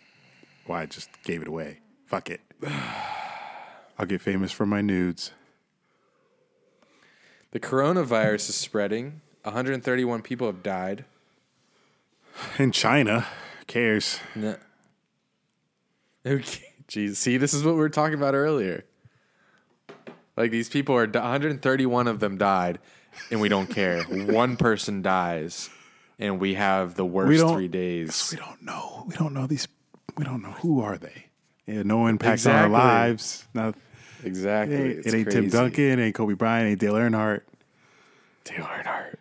why 0.66 0.82
I 0.82 0.86
just 0.86 1.10
gave 1.22 1.42
it 1.42 1.48
away. 1.48 1.80
Fuck 2.06 2.30
it. 2.30 2.40
I'll 3.98 4.06
get 4.06 4.20
famous 4.20 4.52
for 4.52 4.66
my 4.66 4.80
nudes. 4.80 5.32
The 7.52 7.60
coronavirus 7.60 8.48
is 8.48 8.56
spreading. 8.56 9.20
131 9.44 10.22
people 10.22 10.48
have 10.48 10.62
died. 10.62 11.04
In 12.58 12.72
China, 12.72 13.20
who 13.20 13.64
cares? 13.66 14.20
No. 14.34 14.56
Okay. 16.26 16.72
Jeez. 16.88 17.16
See, 17.16 17.36
this 17.36 17.52
is 17.52 17.64
what 17.64 17.74
we 17.74 17.80
were 17.80 17.90
talking 17.90 18.14
about 18.14 18.34
earlier. 18.34 18.84
Like 20.36 20.50
these 20.50 20.68
people 20.68 20.96
are 20.96 21.06
131 21.06 22.08
of 22.08 22.20
them 22.20 22.36
died, 22.38 22.78
and 23.30 23.40
we 23.40 23.48
don't 23.48 23.68
care. 23.68 24.02
One 24.08 24.56
person 24.56 25.02
dies, 25.02 25.70
and 26.18 26.40
we 26.40 26.54
have 26.54 26.94
the 26.96 27.04
worst 27.04 27.40
don't- 27.40 27.54
three 27.54 27.68
days. 27.68 28.30
We 28.32 28.38
don't 28.38 28.62
know. 28.62 29.04
We 29.06 29.14
don't 29.16 29.32
know 29.34 29.46
these. 29.46 29.68
We 30.16 30.24
don't 30.24 30.42
know 30.42 30.52
who 30.52 30.80
are 30.80 30.96
they. 30.98 31.26
Yeah, 31.66 31.82
no 31.82 32.06
impact 32.08 32.34
Exactly. 32.34 32.74
on 32.74 32.80
our 32.80 32.84
lives. 32.86 33.46
No, 33.54 33.72
Exactly. 34.22 34.76
it 34.76 34.96
ain't, 34.98 35.06
it 35.06 35.14
ain't 35.14 35.30
Tim. 35.30 35.48
Duncan. 35.48 35.98
It 35.98 36.02
ain't 36.04 36.14
Kobe 36.14 36.34
Bryant. 36.34 36.66
It 36.66 36.70
ain't 36.72 36.80
Dale 36.80 36.94
Earnhardt. 36.94 37.40
Dale 38.44 38.64
Earnhardt. 38.64 39.14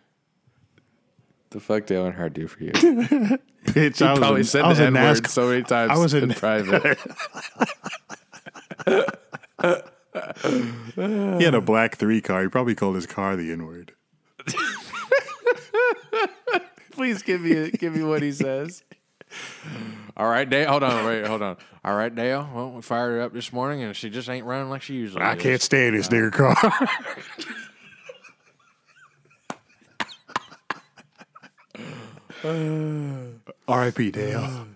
The 1.50 1.60
fuck 1.60 1.86
Dale 1.86 2.10
Earnhardt 2.10 2.32
do 2.34 2.46
for 2.48 2.62
you? 2.64 2.72
Bitch, 3.64 4.02
I 4.02 4.10
was 4.10 4.18
Probably 4.18 4.40
a, 4.42 4.44
said 4.44 4.62
I 4.64 4.68
was 4.68 4.78
the 4.78 4.84
N 4.86 4.94
word 4.94 5.26
so 5.28 5.48
many 5.48 5.62
times 5.62 5.90
I 5.90 5.96
was 5.96 6.12
in 6.12 6.30
private. 6.34 6.98
He 10.14 11.44
had 11.44 11.54
a 11.54 11.60
black 11.60 11.96
three 11.96 12.20
car. 12.20 12.42
He 12.42 12.48
probably 12.48 12.74
called 12.74 12.94
his 12.94 13.06
car 13.06 13.36
the 13.36 13.50
N 13.50 13.66
word. 13.66 13.92
Please 16.92 17.22
give 17.22 17.40
me 17.40 17.70
give 17.72 17.94
me 17.94 18.02
what 18.04 18.22
he 18.22 18.30
says. 18.32 18.84
All 20.16 20.28
right, 20.28 20.48
Dale. 20.48 20.70
Hold 20.70 20.84
on, 20.84 21.04
wait, 21.04 21.26
hold 21.26 21.42
on. 21.42 21.56
All 21.84 21.96
right, 21.96 22.14
Dale. 22.14 22.48
Well, 22.54 22.70
we 22.70 22.82
fired 22.82 23.10
her 23.10 23.22
up 23.22 23.32
this 23.32 23.52
morning, 23.52 23.82
and 23.82 23.96
she 23.96 24.08
just 24.08 24.28
ain't 24.28 24.46
running 24.46 24.70
like 24.70 24.82
she 24.82 24.94
usually. 24.94 25.22
I 25.22 25.34
is. 25.34 25.42
can't 25.42 25.60
stand 25.60 25.96
this 25.96 26.08
nigger 26.08 26.32
car. 26.32 26.54
R.I.P. 33.66 34.10
Dale. 34.12 34.66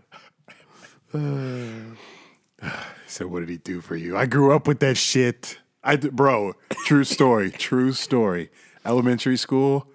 So 3.09 3.27
what 3.27 3.41
did 3.41 3.49
he 3.49 3.57
do 3.57 3.81
for 3.81 3.97
you? 3.97 4.17
I 4.17 4.27
grew 4.27 4.55
up 4.55 4.69
with 4.69 4.79
that 4.81 4.97
shit. 4.97 5.59
I 5.83 5.97
bro, 5.97 6.53
true 6.85 7.05
story, 7.05 7.51
true 7.59 7.93
story. 7.93 8.51
Elementary 8.85 9.37
school, 9.37 9.89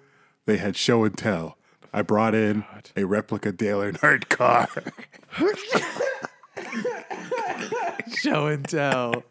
they 0.44 0.58
had 0.58 0.76
show 0.76 1.04
and 1.04 1.16
tell. 1.16 1.56
I 1.92 2.02
brought 2.02 2.34
in 2.34 2.64
a 2.96 3.04
replica 3.04 3.52
Dale 3.52 3.80
Earnhardt 3.80 4.28
car. 4.28 4.68
Show 8.16 8.46
and 8.46 8.66
tell. 8.68 9.22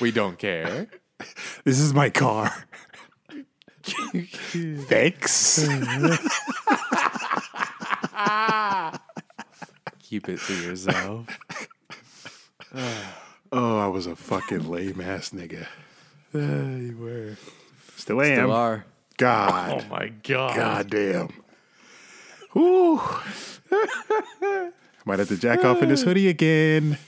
We 0.00 0.10
don't 0.10 0.38
care. 0.38 0.88
This 1.64 1.78
is 1.78 1.94
my 1.94 2.10
car. 2.10 2.66
Thanks. 3.82 5.58
Keep 10.02 10.28
it 10.28 10.40
to 10.40 10.62
yourself. 10.62 11.26
Oh, 13.56 13.78
I 13.78 13.86
was 13.86 14.06
a 14.08 14.16
fucking 14.16 14.68
lame 14.68 15.00
ass 15.00 15.30
nigga. 15.30 15.68
you 16.34 16.96
were. 16.98 17.36
Still 17.96 18.20
am. 18.20 18.36
Still 18.38 18.52
are. 18.52 18.84
God. 19.16 19.84
Oh 19.84 19.88
my 19.88 20.08
god. 20.08 20.56
God 20.56 20.90
damn. 20.90 21.28
Whew. 22.52 23.00
Might 25.04 25.20
have 25.20 25.28
to 25.28 25.36
jack 25.36 25.64
off 25.64 25.82
in 25.82 25.88
this 25.88 26.02
hoodie 26.02 26.28
again. 26.28 26.98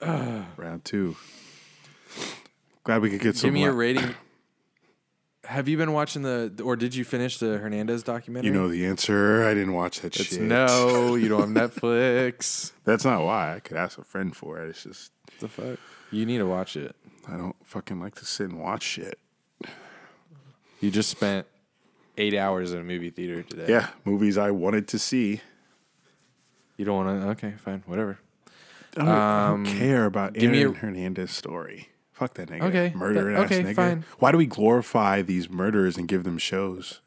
Round 0.00 0.84
two. 0.84 1.14
Glad 2.82 3.02
we 3.02 3.10
could 3.10 3.20
get 3.20 3.36
some. 3.36 3.48
Give 3.48 3.54
me 3.54 3.64
a 3.64 3.72
rating. 3.72 4.14
Have 5.48 5.66
you 5.66 5.78
been 5.78 5.94
watching 5.94 6.20
the, 6.20 6.52
or 6.62 6.76
did 6.76 6.94
you 6.94 7.04
finish 7.06 7.38
the 7.38 7.56
Hernandez 7.56 8.02
documentary? 8.02 8.48
You 8.50 8.54
know 8.54 8.68
the 8.68 8.84
answer. 8.84 9.46
I 9.46 9.54
didn't 9.54 9.72
watch 9.72 10.00
that 10.02 10.14
it's 10.14 10.28
shit. 10.30 10.42
no. 10.42 11.14
You 11.18 11.28
don't 11.28 11.56
have 11.56 11.70
Netflix. 11.72 12.72
That's 12.84 13.02
not 13.06 13.24
why. 13.24 13.54
I 13.54 13.60
could 13.60 13.78
ask 13.78 13.96
a 13.96 14.04
friend 14.04 14.36
for 14.36 14.58
it. 14.62 14.68
It's 14.68 14.82
just 14.82 15.10
What 15.24 15.40
the 15.40 15.48
fuck? 15.48 15.78
You 16.10 16.26
need 16.26 16.38
to 16.38 16.46
watch 16.46 16.76
it. 16.76 16.94
I 17.26 17.38
don't 17.38 17.56
fucking 17.64 17.98
like 17.98 18.14
to 18.16 18.26
sit 18.26 18.50
and 18.50 18.60
watch 18.60 18.82
shit. 18.82 19.18
You 20.80 20.90
just 20.90 21.08
spent 21.08 21.46
eight 22.18 22.34
hours 22.34 22.72
in 22.74 22.80
a 22.80 22.84
movie 22.84 23.08
theater 23.10 23.42
today. 23.42 23.66
Yeah, 23.70 23.88
movies 24.04 24.36
I 24.36 24.50
wanted 24.50 24.86
to 24.88 24.98
see. 24.98 25.40
You 26.76 26.84
don't 26.84 27.06
want 27.06 27.22
to? 27.22 27.28
Okay, 27.30 27.54
fine, 27.56 27.82
whatever. 27.86 28.18
I 28.98 29.00
don't, 29.00 29.08
I 29.08 29.48
don't 29.48 29.64
care 29.64 30.04
about 30.04 30.36
Aaron 30.36 30.74
a- 30.74 30.78
Hernandez's 30.78 31.34
story. 31.34 31.88
Fuck 32.18 32.34
that 32.34 32.48
nigga. 32.48 32.62
Okay, 32.62 32.92
Murder 32.96 33.30
ass 33.36 33.44
okay, 33.44 33.62
nigga. 33.62 33.74
fine. 33.76 34.04
Why 34.18 34.32
do 34.32 34.38
we 34.38 34.46
glorify 34.46 35.22
these 35.22 35.48
murderers 35.48 35.96
and 35.96 36.08
give 36.08 36.24
them 36.24 36.36
shows? 36.36 37.00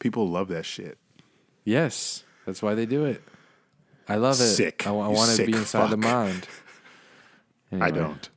People 0.00 0.28
love 0.28 0.48
that 0.48 0.66
shit. 0.66 0.98
Yes, 1.64 2.24
that's 2.44 2.62
why 2.62 2.74
they 2.74 2.84
do 2.84 3.04
it. 3.04 3.22
I 4.08 4.16
love 4.16 4.34
it. 4.34 4.44
Sick. 4.54 4.86
I, 4.86 4.90
You 4.90 4.96
want 4.96 5.30
to 5.36 5.46
be 5.46 5.52
inside 5.52 5.86
the 5.90 5.96
fuck. 5.96 5.98
mind. 5.98 6.48
I 7.80 7.90
don't. 7.92 8.28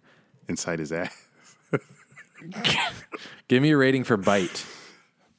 Inside 0.48 0.80
his 0.80 0.92
ass. 0.92 1.16
Give 3.48 3.62
me 3.62 3.72
a 3.72 3.78
rating 3.78 4.04
for 4.04 4.18
Byte 4.18 4.66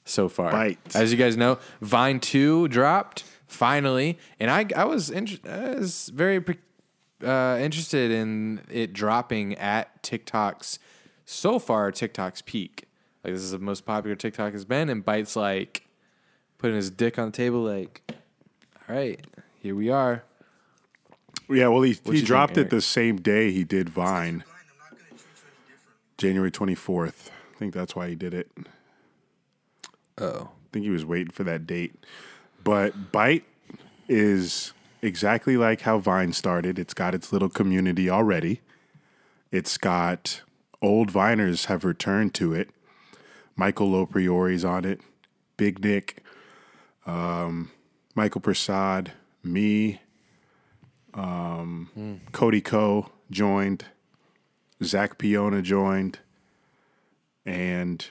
so 0.04 0.28
far. 0.28 0.52
Byte. 0.52 0.76
As 0.94 1.12
you 1.12 1.18
guys 1.18 1.36
know, 1.36 1.58
Vine 1.80 2.20
2 2.20 2.68
dropped 2.68 3.22
finally, 3.46 4.18
and 4.40 4.50
I 4.50 4.66
I 4.76 4.84
was, 4.84 5.08
inter- 5.08 5.38
I 5.48 5.76
was 5.78 6.10
very 6.12 6.40
pre- 6.40 6.58
uh, 7.24 7.58
interested 7.60 8.10
in 8.10 8.62
it 8.70 8.92
dropping 8.92 9.54
at 9.54 10.02
TikTok's 10.02 10.78
so 11.24 11.58
far 11.58 11.90
TikTok's 11.92 12.42
peak. 12.42 12.84
Like 13.24 13.34
this 13.34 13.42
is 13.42 13.50
the 13.50 13.58
most 13.58 13.84
popular 13.84 14.16
TikTok 14.16 14.52
has 14.52 14.64
been, 14.64 14.88
and 14.88 15.04
Byte's 15.04 15.36
like 15.36 15.86
putting 16.58 16.76
his 16.76 16.90
dick 16.90 17.18
on 17.18 17.26
the 17.26 17.36
table, 17.36 17.62
like, 17.62 18.02
all 18.88 18.96
right, 18.96 19.24
here 19.60 19.74
we 19.74 19.90
are. 19.90 20.24
Yeah, 21.48 21.68
well, 21.68 21.82
he, 21.82 21.90
you 21.90 21.96
he 22.04 22.12
think, 22.12 22.26
dropped 22.26 22.52
it 22.52 22.60
Eric? 22.60 22.70
the 22.70 22.80
same 22.80 23.16
day 23.16 23.50
he 23.50 23.64
did 23.64 23.88
Vine, 23.88 24.44
January 26.18 26.50
24th. 26.50 27.30
I 27.54 27.58
think 27.58 27.74
that's 27.74 27.96
why 27.96 28.08
he 28.08 28.14
did 28.14 28.34
it. 28.34 28.50
Oh, 30.18 30.50
I 30.52 30.66
think 30.72 30.84
he 30.84 30.90
was 30.90 31.04
waiting 31.04 31.32
for 31.32 31.44
that 31.44 31.66
date. 31.66 31.94
But 32.62 33.12
Bite 33.12 33.44
is 34.08 34.72
exactly 35.02 35.56
like 35.56 35.82
how 35.82 35.98
Vine 35.98 36.32
started. 36.32 36.78
It's 36.78 36.94
got 36.94 37.14
its 37.14 37.32
little 37.32 37.48
community 37.48 38.08
already. 38.10 38.60
It's 39.50 39.78
got 39.78 40.42
old 40.82 41.12
Viners 41.12 41.66
have 41.66 41.84
returned 41.84 42.34
to 42.34 42.52
it. 42.52 42.70
Michael 43.56 43.90
Lopriori's 43.90 44.64
on 44.64 44.84
it. 44.84 45.00
Big 45.56 45.82
Nick, 45.82 46.22
um, 47.06 47.72
Michael 48.14 48.40
Prasad, 48.40 49.12
me, 49.42 50.00
um, 51.14 52.20
Cody 52.32 52.60
Ko 52.60 53.10
joined. 53.30 53.84
Zach 54.82 55.18
Piona 55.18 55.62
joined. 55.62 56.20
And 57.44 58.06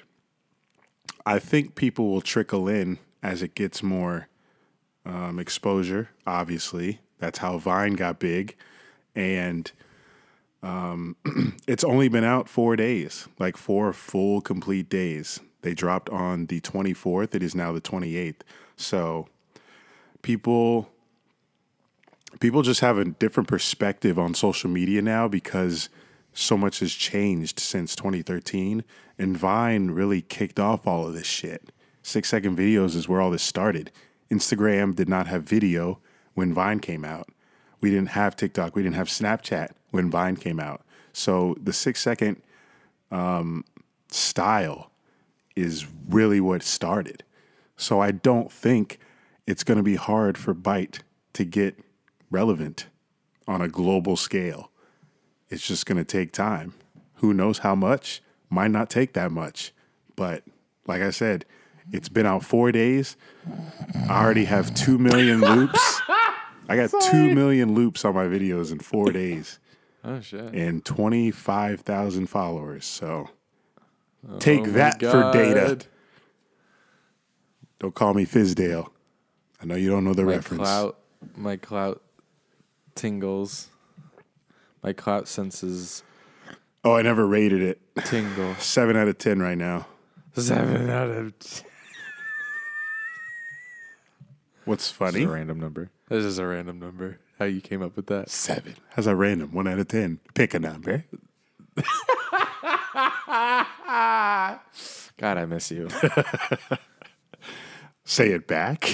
I 1.26 1.40
think 1.40 1.76
people 1.76 2.10
will 2.10 2.22
trickle 2.22 2.68
in 2.68 3.00
as 3.24 3.42
it 3.42 3.56
gets 3.56 3.82
more 3.82 4.28
um, 5.08 5.40
exposure. 5.40 6.10
Obviously, 6.28 7.00
that's 7.18 7.40
how 7.40 7.58
Vine 7.58 7.94
got 7.94 8.20
big, 8.20 8.56
and 9.16 9.72
um, 10.62 11.16
it's 11.68 11.84
only 11.84 12.10
been 12.10 12.24
out 12.24 12.50
four 12.50 12.76
days, 12.76 13.28
like 13.40 13.58
four 13.58 13.94
full 13.94 14.42
complete 14.42 14.90
days. 14.90 15.40
They 15.62 15.74
dropped 15.74 16.10
on 16.10 16.48
the 16.48 16.62
24th. 16.62 17.34
It 17.34 17.44
is 17.44 17.56
now 17.56 17.72
the 17.72 17.82
28th. 17.82 18.42
So 18.76 19.28
people 20.22 20.90
people 22.40 22.62
just 22.62 22.82
have 22.82 22.98
a 22.98 23.06
different 23.06 23.50
perspective 23.50 24.20
on 24.20 24.34
social 24.34 24.70
media 24.70 25.02
now 25.02 25.28
because 25.28 25.90
so 26.34 26.58
much 26.58 26.80
has 26.80 26.94
changed 26.94 27.60
since 27.60 27.96
2013 27.96 28.84
and 29.18 29.38
Vine 29.38 29.92
really 29.92 30.22
kicked 30.22 30.60
off 30.60 30.86
all 30.86 31.08
of 31.08 31.14
this 31.14 31.26
shit. 31.26 31.72
6 32.04 32.30
second 32.30 32.58
videos 32.58 32.96
is 32.96 33.10
where 33.10 33.20
all 33.20 33.32
this 33.32 33.44
started. 33.44 33.92
Instagram 34.30 34.96
did 34.96 35.10
not 35.10 35.28
have 35.28 35.44
video 35.44 36.00
when 36.34 36.54
Vine 36.54 36.80
came 36.80 37.06
out. 37.06 37.30
We 37.82 37.90
didn't 37.90 38.10
have 38.10 38.36
TikTok, 38.36 38.76
we 38.76 38.84
didn't 38.84 38.96
have 38.96 39.08
Snapchat 39.08 39.72
when 39.92 40.10
Vine 40.10 40.36
came 40.36 40.60
out. 40.60 40.82
So 41.14 41.56
the 41.62 41.74
6 41.74 42.00
second 42.00 42.42
um, 43.12 43.66
style 44.10 44.92
is 45.56 45.88
really 46.10 46.40
what 46.40 46.64
started. 46.64 47.24
So 47.76 48.00
I 48.00 48.12
don't 48.12 48.52
think 48.52 49.00
it's 49.46 49.64
going 49.64 49.78
to 49.78 49.84
be 49.84 49.96
hard 49.96 50.38
for 50.38 50.54
Byte 50.54 51.00
to 51.34 51.46
get 51.46 51.80
relevant 52.30 52.88
on 53.48 53.62
a 53.62 53.68
global 53.68 54.18
scale. 54.18 54.72
It's 55.50 55.66
just 55.66 55.86
going 55.86 55.98
to 55.98 56.04
take 56.04 56.32
time. 56.32 56.74
Who 57.16 57.34
knows 57.34 57.60
how 57.60 57.76
much? 57.76 58.22
Might 58.50 58.72
not 58.72 58.90
take 58.90 59.14
that 59.14 59.32
much. 59.32 59.74
But 60.16 60.44
like 60.86 61.02
I 61.02 61.12
said, 61.12 61.46
it's 61.92 62.10
been 62.10 62.26
out 62.26 62.44
four 62.44 62.72
days. 62.72 63.16
I 64.10 64.24
already 64.24 64.46
have 64.46 64.74
2 64.76 64.98
million 64.98 65.40
loops. 65.42 66.02
I 66.70 66.76
got 66.76 66.92
2 67.12 67.34
million 67.34 67.74
loops 67.74 68.04
on 68.04 68.14
my 68.14 68.26
videos 68.26 68.72
in 68.72 68.80
four 68.80 69.12
days 69.12 69.60
oh 70.04 70.20
shit. 70.20 70.54
and 70.54 70.84
25,000 70.84 72.28
followers. 72.28 72.86
So 72.86 73.30
oh 74.30 74.38
take 74.40 74.62
Oh 74.62 74.66
my 74.66 74.70
that 74.72 75.00
for 75.00 75.32
data. 75.32 75.80
Don't 77.80 77.94
call 77.96 78.14
me 78.14 78.26
Fizdale. 78.26 78.90
I 79.62 79.66
know 79.66 79.76
you 79.76 79.90
don't 79.90 80.04
know 80.04 80.14
the 80.14 80.24
My 80.26 80.32
reference. 80.34 80.62
clout, 80.64 81.00
my 81.36 81.56
clout 81.58 82.02
tingles. 82.96 83.70
My 84.84 84.94
clout 84.94 85.28
senses 85.28 86.04
Oh, 86.84 86.94
I 86.96 87.02
never 87.02 87.26
rated 87.28 87.62
it. 87.62 87.82
tingle. 88.06 88.56
Seven 88.60 88.96
out 88.96 89.08
of 89.08 89.18
10 89.18 89.40
right 89.42 89.58
now. 89.58 89.88
Seven 90.36 90.90
out 90.90 91.10
of 91.10 91.38
ten. 91.40 91.67
What's 94.68 94.90
This 94.90 94.98
funny? 94.98 95.20
is 95.22 95.26
a 95.26 95.32
random 95.32 95.60
number. 95.60 95.90
This 96.10 96.24
is 96.24 96.38
a 96.40 96.46
random 96.46 96.80
number. 96.80 97.20
How 97.40 97.46
you 97.46 97.62
came 97.62 97.82
up 97.82 97.96
with 97.96 98.08
that? 98.08 98.30
Seven. 98.30 98.76
How's 98.90 99.06
that 99.06 99.16
random? 99.16 99.52
One 99.54 99.68
out 99.68 99.80
of 99.80 99.88
10. 99.88 100.20
Pick 100.34 100.54
a 100.54 100.60
number. 100.60 101.06
God, 105.20 105.38
I 105.38 105.46
miss 105.46 105.72
you. 105.72 105.88
Say 108.06 108.30
it 108.32 108.48
back. 108.48 108.90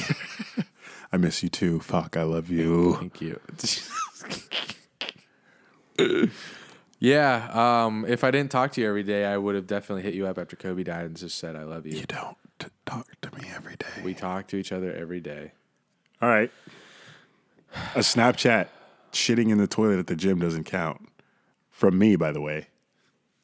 I 1.12 1.18
miss 1.18 1.44
you 1.44 1.50
too. 1.50 1.80
Fuck, 1.80 2.18
I 2.18 2.24
love 2.24 2.50
you. 2.50 2.96
Thank 2.96 3.22
you. 3.22 3.40
yeah. 7.00 7.50
Um, 7.86 8.06
if 8.08 8.24
I 8.24 8.32
didn't 8.32 8.52
talk 8.52 8.72
to 8.74 8.82
you 8.82 8.88
every 8.90 9.04
day, 9.04 9.26
I 9.26 9.38
would 9.38 9.56
have 9.56 9.68
definitely 9.68 10.04
hit 10.04 10.14
you 10.14 10.26
up 10.28 10.38
after 10.38 10.56
Kobe 10.56 10.84
died 10.84 11.06
and 11.06 11.16
just 11.16 11.38
said 11.38 11.56
I 11.56 11.64
love 11.64 11.86
you. 11.86 11.98
You 12.00 12.06
don't 12.06 12.38
talk 12.86 13.08
to 13.22 13.32
me 13.36 13.48
every 13.56 13.76
day. 13.76 13.86
We 14.04 14.14
talk 14.14 14.48
to 14.48 14.56
each 14.58 14.72
other 14.72 14.94
every 14.94 15.20
day. 15.22 15.52
All 16.24 16.30
right. 16.30 16.50
A 17.96 18.00
Snapchat 18.00 18.70
shitting 19.12 19.50
in 19.50 19.58
the 19.58 19.68
toilet 19.68 20.00
at 20.00 20.08
the 20.08 20.16
gym 20.16 20.40
doesn't 20.40 20.64
count. 20.64 21.10
From 21.70 21.98
me, 21.98 22.16
by 22.16 22.32
the 22.32 22.40
way. 22.40 22.68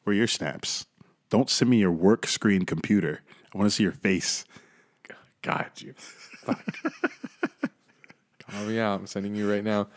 Where 0.04 0.14
are 0.14 0.18
your 0.18 0.28
snaps? 0.28 0.86
Don't 1.30 1.50
send 1.50 1.72
me 1.72 1.80
your 1.80 1.92
work 1.92 2.26
screen 2.26 2.64
computer. 2.64 3.20
I 3.54 3.58
want 3.58 3.70
to 3.70 3.76
see 3.76 3.84
your 3.84 3.92
face. 3.92 4.46
God, 5.42 5.70
you. 5.80 5.94
Fuck. 5.98 6.64
Call 8.48 8.64
me 8.64 8.80
out. 8.80 9.02
I'm 9.02 9.08
sending 9.08 9.36
you 9.36 9.52
right 9.52 9.64
now. 9.66 9.90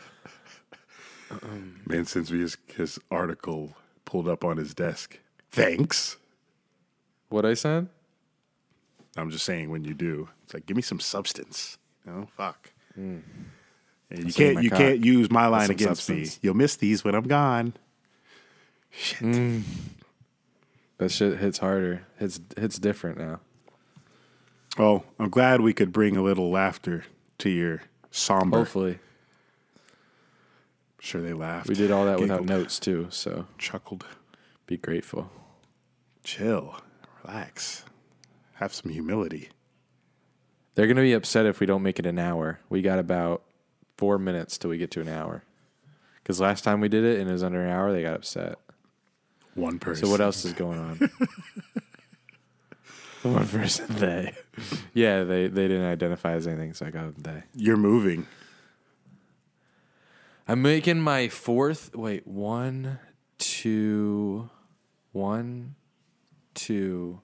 Man 1.87 2.03
sends 2.03 2.33
me 2.33 2.39
his, 2.39 2.57
his 2.75 2.99
article 3.09 3.77
pulled 4.03 4.27
up 4.27 4.43
on 4.43 4.57
his 4.57 4.73
desk. 4.73 5.19
Thanks. 5.51 6.17
What 7.29 7.45
I 7.45 7.53
said? 7.53 7.87
I'm 9.15 9.29
just 9.29 9.45
saying 9.45 9.69
when 9.69 9.85
you 9.85 9.93
do, 9.93 10.27
it's 10.43 10.53
like, 10.53 10.65
give 10.65 10.75
me 10.75 10.83
some 10.83 10.99
substance. 10.99 11.77
You 12.05 12.11
know, 12.11 12.27
fuck. 12.35 12.72
Mm. 12.97 13.21
And 14.09 14.25
you 14.27 14.33
can't 14.33 14.63
you 14.63 14.69
can't 14.69 15.03
use 15.03 15.31
my 15.31 15.47
line 15.47 15.71
against 15.71 16.03
substance. 16.05 16.35
me. 16.35 16.39
You'll 16.43 16.53
miss 16.55 16.75
these 16.75 17.03
when 17.03 17.15
I'm 17.15 17.27
gone. 17.27 17.73
Shit. 18.91 19.19
Mm. 19.19 19.63
That 20.99 21.09
shit 21.11 21.39
hits 21.39 21.57
harder. 21.57 22.05
Hits 22.19 22.39
hits 22.55 22.77
different 22.77 23.17
now. 23.17 23.39
Oh, 24.77 25.03
I'm 25.19 25.29
glad 25.29 25.61
we 25.61 25.73
could 25.73 25.91
bring 25.91 26.15
a 26.17 26.21
little 26.23 26.49
laughter 26.49 27.05
to 27.39 27.49
your 27.49 27.81
somber. 28.11 28.59
Hopefully, 28.59 28.93
I'm 28.93 28.99
sure 30.99 31.21
they 31.21 31.33
laughed. 31.33 31.67
we 31.69 31.75
did 31.75 31.91
all 31.91 32.05
that 32.05 32.19
without 32.19 32.45
notes 32.45 32.79
too. 32.79 33.07
So 33.09 33.47
Chuckled. 33.57 34.05
be 34.67 34.77
grateful. 34.77 35.29
Chill. 36.23 36.75
Relax. 37.25 37.83
Have 38.53 38.73
some 38.73 38.91
humility. 38.91 39.49
They're 40.75 40.87
gonna 40.87 41.01
be 41.01 41.13
upset 41.13 41.45
if 41.45 41.59
we 41.59 41.65
don't 41.65 41.83
make 41.83 41.99
it 41.99 42.05
an 42.05 42.19
hour. 42.19 42.59
We 42.69 42.81
got 42.81 42.99
about 42.99 43.43
four 43.97 44.17
minutes 44.17 44.57
till 44.57 44.69
we 44.69 44.77
get 44.77 44.91
to 44.91 45.01
an 45.01 45.09
hour. 45.09 45.43
Because 46.21 46.39
last 46.39 46.63
time 46.63 46.79
we 46.79 46.89
did 46.89 47.03
it 47.03 47.19
and 47.19 47.29
it 47.29 47.33
was 47.33 47.43
under 47.43 47.61
an 47.63 47.69
hour, 47.69 47.91
they 47.91 48.01
got 48.01 48.15
upset. 48.15 48.57
One 49.55 49.77
person. 49.77 50.05
So 50.05 50.11
what 50.11 50.21
else 50.21 50.45
is 50.45 50.53
going 50.53 50.79
on? 50.79 51.09
One 53.23 53.47
person, 53.47 53.85
they. 53.89 54.33
Yeah, 54.93 55.23
they 55.23 55.47
they 55.47 55.69
didn't 55.69 55.85
identify 55.85 56.33
as 56.33 56.45
anything, 56.45 56.73
so 56.73 56.85
I 56.85 56.89
got 56.89 57.15
they. 57.23 57.43
You're 57.55 57.77
moving. 57.77 58.27
I'm 60.45 60.61
making 60.61 60.99
my 60.99 61.29
fourth. 61.29 61.95
Wait, 61.95 62.27
one, 62.27 62.99
two, 63.37 64.49
one, 65.13 65.75
two, 66.53 67.21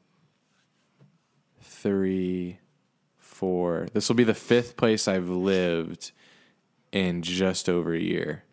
three, 1.61 2.59
This 3.93 4.07
will 4.09 4.15
be 4.15 4.23
the 4.23 4.33
fifth 4.33 4.75
place 4.77 5.07
I've 5.07 5.29
lived 5.29 6.11
in 6.91 7.21
just 7.21 7.69
over 7.69 7.93
a 7.93 7.99
year. 7.99 8.43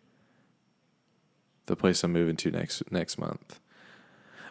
The 1.65 1.75
place 1.75 2.03
I'm 2.03 2.13
moving 2.13 2.35
to 2.37 2.51
next 2.51 2.83
next 2.91 3.17
month. 3.17 3.59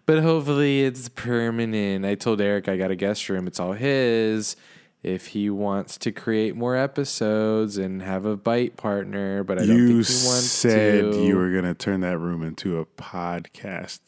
But 0.04 0.22
hopefully 0.22 0.82
it's 0.84 1.08
permanent. 1.08 2.04
I 2.04 2.14
told 2.14 2.40
Eric 2.40 2.68
I 2.68 2.76
got 2.76 2.90
a 2.90 2.96
guest 2.96 3.28
room. 3.28 3.46
It's 3.46 3.58
all 3.58 3.72
his. 3.72 4.54
If 5.02 5.28
he 5.28 5.50
wants 5.50 5.98
to 5.98 6.10
create 6.12 6.56
more 6.56 6.74
episodes 6.76 7.76
and 7.78 8.02
have 8.02 8.24
a 8.26 8.36
bite 8.36 8.76
partner, 8.76 9.44
but 9.44 9.58
I 9.60 9.66
don't 9.66 9.76
You 9.76 10.02
think 10.02 10.20
he 10.20 10.26
wants 10.26 10.46
said 10.46 11.12
to. 11.12 11.24
you 11.24 11.36
were 11.36 11.50
going 11.52 11.64
to 11.64 11.74
turn 11.74 12.00
that 12.00 12.18
room 12.18 12.42
into 12.42 12.78
a 12.78 12.86
podcast 12.86 14.00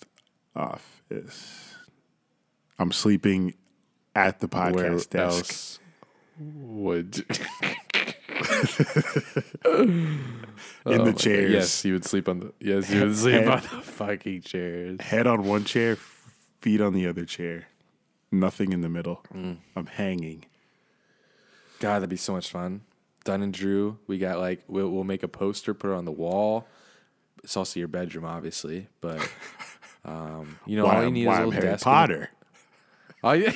office. 0.57 1.75
I'm 2.79 2.91
sleeping 2.93 3.55
at 4.17 4.41
the 4.41 4.49
Where 4.49 4.73
podcast 4.73 5.11
desk. 5.11 5.51
else 5.51 5.79
would 6.39 7.19
in 9.65 10.21
Oh 10.87 11.05
the 11.05 11.13
chairs. 11.17 11.53
Yes, 11.53 11.85
you 11.85 11.93
would 11.95 12.05
sleep 12.05 12.29
on 12.29 12.41
the. 12.41 12.53
Yes, 12.61 12.91
you 12.91 13.01
would 13.05 13.17
sleep 13.17 13.35
Head- 13.35 13.49
on 13.49 13.61
the 13.61 13.83
fucking 13.83 14.43
chairs. 14.43 15.01
Head 15.01 15.27
on 15.27 15.45
one 15.45 15.65
chair, 15.65 15.97
feet 16.61 16.81
on 16.81 16.93
the 16.95 17.07
other 17.07 17.25
chair. 17.25 17.69
Nothing 18.31 18.73
in 18.73 18.81
the 18.83 18.89
middle. 18.89 19.23
Mm. 19.35 19.59
I'm 19.75 19.87
hanging. 19.87 20.45
God, 21.81 21.97
that'd 21.97 22.11
be 22.11 22.17
so 22.17 22.33
much 22.33 22.51
fun. 22.51 22.83
Dunn 23.25 23.43
and 23.43 23.53
Drew, 23.53 23.99
we 24.07 24.19
got 24.19 24.39
like 24.39 24.63
we'll, 24.69 24.89
we'll 24.89 25.05
make 25.05 25.23
a 25.23 25.29
poster, 25.29 25.75
put 25.75 25.91
it 25.91 25.95
on 25.95 26.05
the 26.05 26.13
wall. 26.13 26.67
It's 27.45 27.57
also 27.57 27.79
your 27.79 27.89
bedroom, 27.89 28.25
obviously, 28.25 28.89
but 29.01 29.21
um, 30.05 30.59
you 30.67 30.77
know 30.77 30.85
why 30.85 30.97
all 30.97 31.05
you 31.05 31.11
need 31.11 31.23
is 31.23 31.29
a 31.29 31.31
little 31.33 31.51
Harry 31.53 31.67
desk. 31.69 31.85
Potter. 31.85 32.31
All 33.23 33.35
you- 33.37 33.53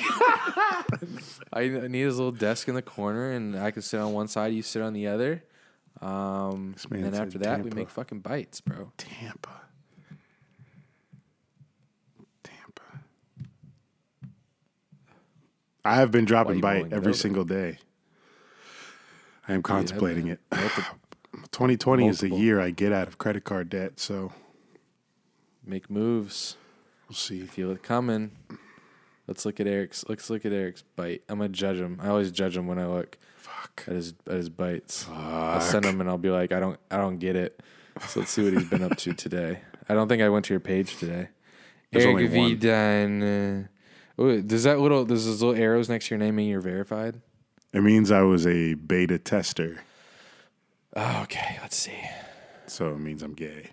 I 1.53 1.67
need 1.67 2.01
is 2.01 2.15
a 2.15 2.17
little 2.23 2.31
desk 2.31 2.67
in 2.67 2.75
the 2.75 2.81
corner, 2.81 3.31
and 3.31 3.55
I 3.57 3.71
can 3.71 3.81
sit 3.81 3.99
on 3.99 4.11
one 4.13 4.27
side, 4.27 4.53
you 4.53 4.61
sit 4.61 4.81
on 4.81 4.93
the 4.93 5.07
other. 5.07 5.43
Um, 6.01 6.73
This 6.73 6.89
man 6.89 7.03
and 7.03 7.13
then 7.13 7.13
said 7.19 7.27
after 7.27 7.37
that, 7.39 7.57
we 7.59 7.63
Tampa. 7.69 7.75
make 7.75 7.89
fucking 7.89 8.19
bites, 8.19 8.59
bro. 8.61 8.91
Tampa. 8.97 9.61
Tampa. 12.43 12.81
I 15.85 15.95
have 15.95 16.11
been 16.11 16.25
dropping 16.25 16.55
you 16.57 16.61
bite 16.61 16.85
it 16.87 16.93
every 16.93 17.09
over? 17.09 17.13
single 17.13 17.45
day. 17.45 17.77
I 19.47 19.53
am 19.53 19.61
contemplating 19.61 20.27
it. 20.27 20.39
2020 21.51 22.07
is 22.07 22.19
the 22.19 22.27
Multiple. 22.29 22.43
year 22.43 22.59
I 22.61 22.71
get 22.71 22.91
out 22.93 23.07
of 23.07 23.17
credit 23.17 23.43
card 23.43 23.69
debt, 23.69 23.99
so 23.99 24.31
make 25.65 25.89
moves. 25.89 26.57
we'll 27.09 27.15
see. 27.15 27.41
Feel 27.41 27.71
it 27.71 27.83
coming. 27.83 28.31
Let's 29.27 29.45
look 29.45 29.59
at 29.59 29.67
Eric's. 29.67 30.03
Let's 30.09 30.29
look 30.29 30.45
at 30.45 30.51
Eric's 30.51 30.81
bite. 30.95 31.23
I'm 31.29 31.37
gonna 31.37 31.49
judge 31.49 31.77
him. 31.77 31.99
I 32.01 32.09
always 32.09 32.31
judge 32.31 32.57
him 32.57 32.67
when 32.67 32.77
I 32.79 32.87
look 32.87 33.17
at 33.87 33.93
his 33.93 34.13
at 34.27 34.33
his 34.35 34.49
bites. 34.49 35.07
I'll 35.09 35.61
send 35.61 35.85
him 35.85 36.01
and 36.01 36.09
I'll 36.09 36.17
be 36.17 36.29
like, 36.29 36.51
I 36.51 36.59
don't 36.59 36.79
I 36.91 36.97
don't 36.97 37.17
get 37.19 37.35
it. 37.35 37.61
So 38.07 38.19
let's 38.21 38.31
see 38.31 38.43
what 38.43 38.53
he's 38.53 38.69
been 38.69 38.83
up 38.83 38.97
to 38.97 39.13
today. 39.13 39.59
I 39.87 39.93
don't 39.93 40.07
think 40.07 40.21
I 40.21 40.29
went 40.29 40.45
to 40.45 40.53
your 40.53 40.59
page 40.59 40.97
today. 40.97 41.29
There's 41.91 42.05
Eric 42.05 42.15
only 42.15 42.27
V 42.27 42.39
one. 42.39 42.57
Dunn. 42.59 43.23
Uh, 43.23 43.67
oh, 44.21 44.41
does 44.41 44.63
that 44.63 44.79
little 44.79 45.05
does 45.05 45.25
those 45.25 45.41
little 45.41 45.61
arrows 45.61 45.89
next 45.89 46.07
to 46.07 46.15
your 46.15 46.19
name 46.19 46.35
mean 46.35 46.49
you're 46.49 46.59
verified? 46.61 47.21
It 47.71 47.81
means 47.81 48.11
I 48.11 48.21
was 48.21 48.45
a 48.45 48.73
beta 48.75 49.17
tester, 49.17 49.81
Oh, 50.95 51.21
okay, 51.23 51.57
let's 51.61 51.75
see. 51.75 51.97
so 52.67 52.89
it 52.93 52.99
means 52.99 53.23
I'm 53.23 53.33
gay. 53.33 53.71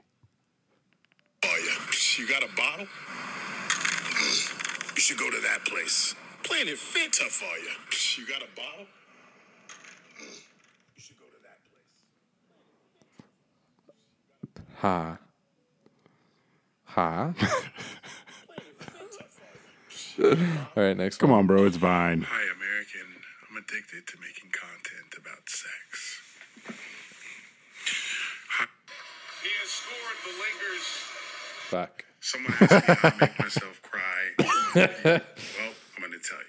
Oh, 1.45 1.49
yeah. 1.67 1.87
You 2.19 2.27
got 2.29 2.43
a 2.43 2.49
bottle? 2.57 2.87
You 4.95 5.01
should 5.01 5.19
go 5.19 5.31
to 5.31 5.41
that 5.41 5.65
place. 5.65 6.15
Planet 6.43 6.77
Fit 6.79 7.13
tough 7.13 7.31
for 7.31 7.45
you. 7.59 7.71
You 8.23 8.27
got 8.29 8.43
a 8.43 8.49
bottle? 8.57 8.87
You 10.97 11.01
should 11.01 11.19
go 11.19 11.27
to 11.27 11.43
that 11.43 11.59
place. 11.71 12.03
Ha. 14.79 15.19
Ha. 16.85 17.33
All 20.77 20.83
right, 20.85 20.97
next 20.97 21.17
Come 21.19 21.31
one. 21.31 21.41
on, 21.41 21.47
bro, 21.47 21.65
it's 21.67 21.77
fine. 21.79 22.23
Hi, 22.23 22.43
American. 22.43 23.07
I'm 23.49 23.57
addicted 23.57 24.07
to 24.09 24.19
making 24.21 24.51
content 24.53 25.15
about 25.17 25.49
sex. 25.49 26.21
He 29.43 29.49
has 29.61 29.71
scored 29.71 30.19
the 30.25 30.33
Lakers. 30.37 30.87
Fuck. 31.71 32.05
Someone 32.21 32.53
asked 32.61 32.89
me 32.89 32.95
how 32.95 33.09
I 33.09 33.13
make 33.21 33.39
myself 33.39 33.83
cry. 33.83 34.01
well, 34.75 35.21
I'm 35.97 36.01
going 36.01 36.13
to 36.13 36.29
tell 36.29 36.39
you. 36.39 36.45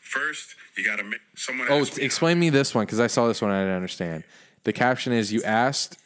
First, 0.00 0.54
you 0.76 0.84
got 0.84 0.96
to 0.96 1.04
make 1.04 1.20
someone. 1.34 1.68
Oh, 1.70 1.80
me 1.80 1.86
explain 1.98 2.38
me 2.38 2.50
this 2.50 2.74
one 2.74 2.86
because 2.86 3.00
I 3.00 3.06
saw 3.06 3.28
this 3.28 3.40
one 3.40 3.50
and 3.50 3.58
I 3.58 3.62
didn't 3.62 3.76
understand. 3.76 4.24
The 4.64 4.72
caption 4.72 5.12
is 5.12 5.32
you 5.32 5.42
asked 5.42 5.98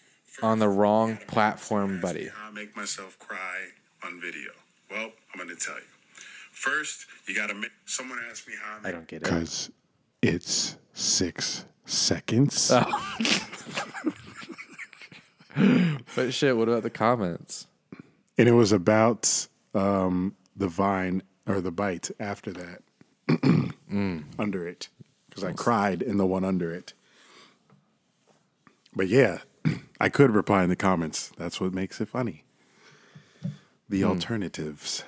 on 0.42 0.58
the 0.58 0.68
wrong 0.68 1.18
platform, 1.28 2.00
buddy. 2.00 2.28
How 2.28 2.48
I 2.48 2.50
make 2.50 2.76
myself 2.76 3.18
cry 3.18 3.68
on 4.04 4.20
video. 4.20 4.50
Well, 4.90 5.10
I'm 5.32 5.44
going 5.44 5.48
to 5.48 5.64
tell 5.64 5.76
you. 5.76 5.82
First, 6.52 7.06
you 7.26 7.34
got 7.34 7.48
to 7.48 7.54
make. 7.54 7.70
Someone 7.86 8.18
asked 8.30 8.46
me 8.46 8.54
how 8.62 8.78
I 8.84 8.88
I 8.88 8.92
don't 8.92 9.06
get 9.06 9.16
it. 9.16 9.22
Because 9.24 9.70
it's 10.22 10.76
six 10.92 11.64
seconds. 11.86 12.70
Oh. 12.72 13.16
But 16.14 16.32
shit, 16.32 16.56
what 16.56 16.68
about 16.68 16.82
the 16.82 16.90
comments? 16.90 17.66
And 18.40 18.48
it 18.48 18.52
was 18.52 18.72
about 18.72 19.48
um, 19.74 20.34
the 20.56 20.66
vine 20.66 21.22
or 21.46 21.60
the 21.60 21.70
bite 21.70 22.10
after 22.18 22.50
that, 22.54 22.82
mm. 23.28 24.24
under 24.38 24.66
it, 24.66 24.88
because 25.28 25.44
I 25.44 25.52
cried 25.52 26.00
in 26.00 26.16
the 26.16 26.24
one 26.24 26.42
under 26.42 26.72
it. 26.72 26.94
But 28.96 29.08
yeah, 29.08 29.40
I 30.00 30.08
could 30.08 30.30
reply 30.30 30.62
in 30.64 30.70
the 30.70 30.76
comments. 30.76 31.32
That's 31.36 31.60
what 31.60 31.74
makes 31.74 32.00
it 32.00 32.08
funny. 32.08 32.44
The 33.90 34.00
hmm. 34.00 34.08
alternatives. 34.08 35.04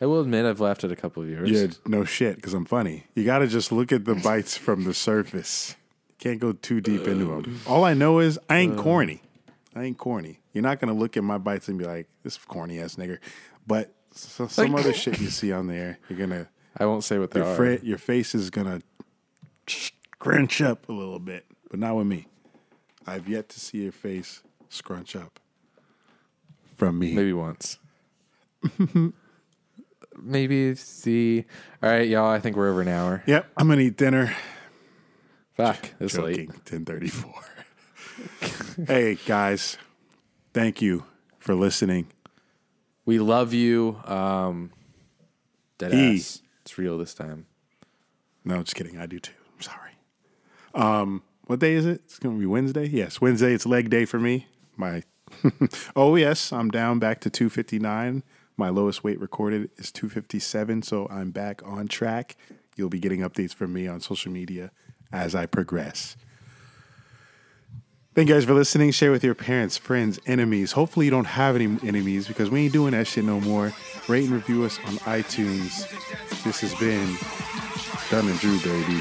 I 0.00 0.06
will 0.06 0.22
admit 0.22 0.46
I've 0.46 0.60
laughed 0.60 0.82
at 0.82 0.90
a 0.90 0.96
couple 0.96 1.22
of 1.22 1.28
yours. 1.28 1.50
Yeah, 1.50 1.66
no 1.84 2.06
shit, 2.06 2.36
because 2.36 2.54
I'm 2.54 2.64
funny. 2.64 3.04
You 3.14 3.24
got 3.24 3.40
to 3.40 3.46
just 3.46 3.70
look 3.70 3.92
at 3.92 4.06
the 4.06 4.14
bites 4.24 4.56
from 4.56 4.84
the 4.84 4.94
surface. 4.94 5.76
Can't 6.18 6.40
go 6.40 6.52
too 6.52 6.80
deep 6.80 7.06
into 7.06 7.26
them. 7.26 7.60
All 7.66 7.84
I 7.84 7.92
know 7.92 8.18
is 8.18 8.38
I 8.48 8.56
ain't 8.56 8.78
uh. 8.78 8.82
corny. 8.82 9.20
I 9.76 9.82
ain't 9.82 9.98
corny. 9.98 10.39
You're 10.52 10.62
not 10.62 10.80
gonna 10.80 10.94
look 10.94 11.16
at 11.16 11.24
my 11.24 11.38
bites 11.38 11.68
and 11.68 11.78
be 11.78 11.84
like, 11.84 12.08
"This 12.22 12.36
corny 12.36 12.80
ass 12.80 12.96
nigger," 12.96 13.18
but 13.66 13.94
so, 14.12 14.46
some 14.48 14.74
other 14.74 14.92
shit 15.02 15.20
you 15.20 15.28
see 15.28 15.52
on 15.52 15.66
there, 15.68 15.98
you're 16.08 16.18
gonna 16.18 16.48
I 16.76 16.86
won't 16.86 17.04
say 17.04 17.18
what 17.18 17.30
they 17.30 17.40
your 17.40 17.48
are. 17.48 17.56
fra- 17.56 17.84
your 17.84 17.98
face 17.98 18.34
is 18.34 18.50
gonna 18.50 18.80
scrunch 19.66 20.60
up 20.60 20.88
a 20.88 20.92
little 20.92 21.18
bit, 21.20 21.46
but 21.70 21.78
not 21.78 21.96
with 21.96 22.06
me. 22.06 22.26
I've 23.06 23.28
yet 23.28 23.48
to 23.50 23.60
see 23.60 23.82
your 23.82 23.92
face 23.92 24.42
scrunch 24.68 25.14
up 25.16 25.40
from 26.76 26.98
me. 26.98 27.14
Maybe 27.14 27.32
once. 27.32 27.78
Maybe 30.22 30.74
see. 30.74 31.44
All 31.82 31.88
right, 31.90 32.06
y'all. 32.08 32.28
I 32.30 32.40
think 32.40 32.56
we're 32.56 32.70
over 32.70 32.82
an 32.82 32.88
hour. 32.88 33.22
Yep, 33.26 33.46
I'm 33.56 33.68
gonna 33.68 33.80
eat 33.82 33.96
dinner. 33.96 34.34
Fuck, 35.54 35.90
it's 36.00 36.14
Joking. 36.14 36.48
late. 36.48 36.64
Ten 36.66 36.84
thirty 36.84 37.08
four. 37.08 37.34
hey 38.86 39.16
guys, 39.26 39.78
thank 40.52 40.82
you 40.82 41.04
for 41.38 41.54
listening. 41.54 42.08
We 43.04 43.18
love 43.18 43.52
you. 43.52 44.00
Um, 44.04 44.70
dead 45.78 45.94
E. 45.94 46.16
ass. 46.16 46.42
It's 46.62 46.78
real 46.78 46.98
this 46.98 47.14
time. 47.14 47.46
No, 48.44 48.62
just 48.62 48.74
kidding. 48.74 48.98
I 48.98 49.06
do 49.06 49.18
too. 49.18 49.32
I'm 49.56 49.62
sorry. 49.62 49.92
Um, 50.74 51.22
what 51.46 51.58
day 51.58 51.74
is 51.74 51.86
it? 51.86 52.02
It's 52.04 52.18
gonna 52.18 52.38
be 52.38 52.46
Wednesday. 52.46 52.86
Yes, 52.86 53.20
Wednesday. 53.20 53.52
It's 53.52 53.66
leg 53.66 53.90
day 53.90 54.04
for 54.04 54.20
me. 54.20 54.46
My 54.76 55.02
oh 55.96 56.16
yes, 56.16 56.52
I'm 56.52 56.70
down 56.70 56.98
back 56.98 57.20
to 57.22 57.30
259. 57.30 58.22
My 58.56 58.68
lowest 58.68 59.02
weight 59.02 59.18
recorded 59.20 59.70
is 59.78 59.90
257, 59.90 60.82
so 60.82 61.08
I'm 61.10 61.30
back 61.30 61.62
on 61.64 61.88
track. 61.88 62.36
You'll 62.76 62.90
be 62.90 63.00
getting 63.00 63.20
updates 63.20 63.54
from 63.54 63.72
me 63.72 63.86
on 63.88 64.00
social 64.00 64.30
media 64.30 64.70
as 65.12 65.34
I 65.34 65.46
progress. 65.46 66.16
Thank 68.12 68.28
you 68.28 68.34
guys 68.34 68.44
for 68.44 68.54
listening. 68.54 68.90
Share 68.90 69.12
with 69.12 69.22
your 69.22 69.36
parents, 69.36 69.76
friends, 69.76 70.18
enemies. 70.26 70.72
Hopefully, 70.72 71.06
you 71.06 71.12
don't 71.12 71.26
have 71.26 71.54
any 71.54 71.78
enemies 71.86 72.26
because 72.26 72.50
we 72.50 72.64
ain't 72.64 72.72
doing 72.72 72.90
that 72.90 73.06
shit 73.06 73.24
no 73.24 73.40
more. 73.40 73.72
Rate 74.08 74.24
and 74.24 74.32
review 74.32 74.64
us 74.64 74.80
on 74.84 74.94
iTunes. 75.06 75.88
This 76.42 76.60
has 76.60 76.74
been 76.74 77.16
Dunn 78.10 78.28
and 78.28 78.36
Drew, 78.40 78.58
baby. 78.60 79.00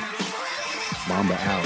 Mamba 1.08 1.40
out. 1.42 1.66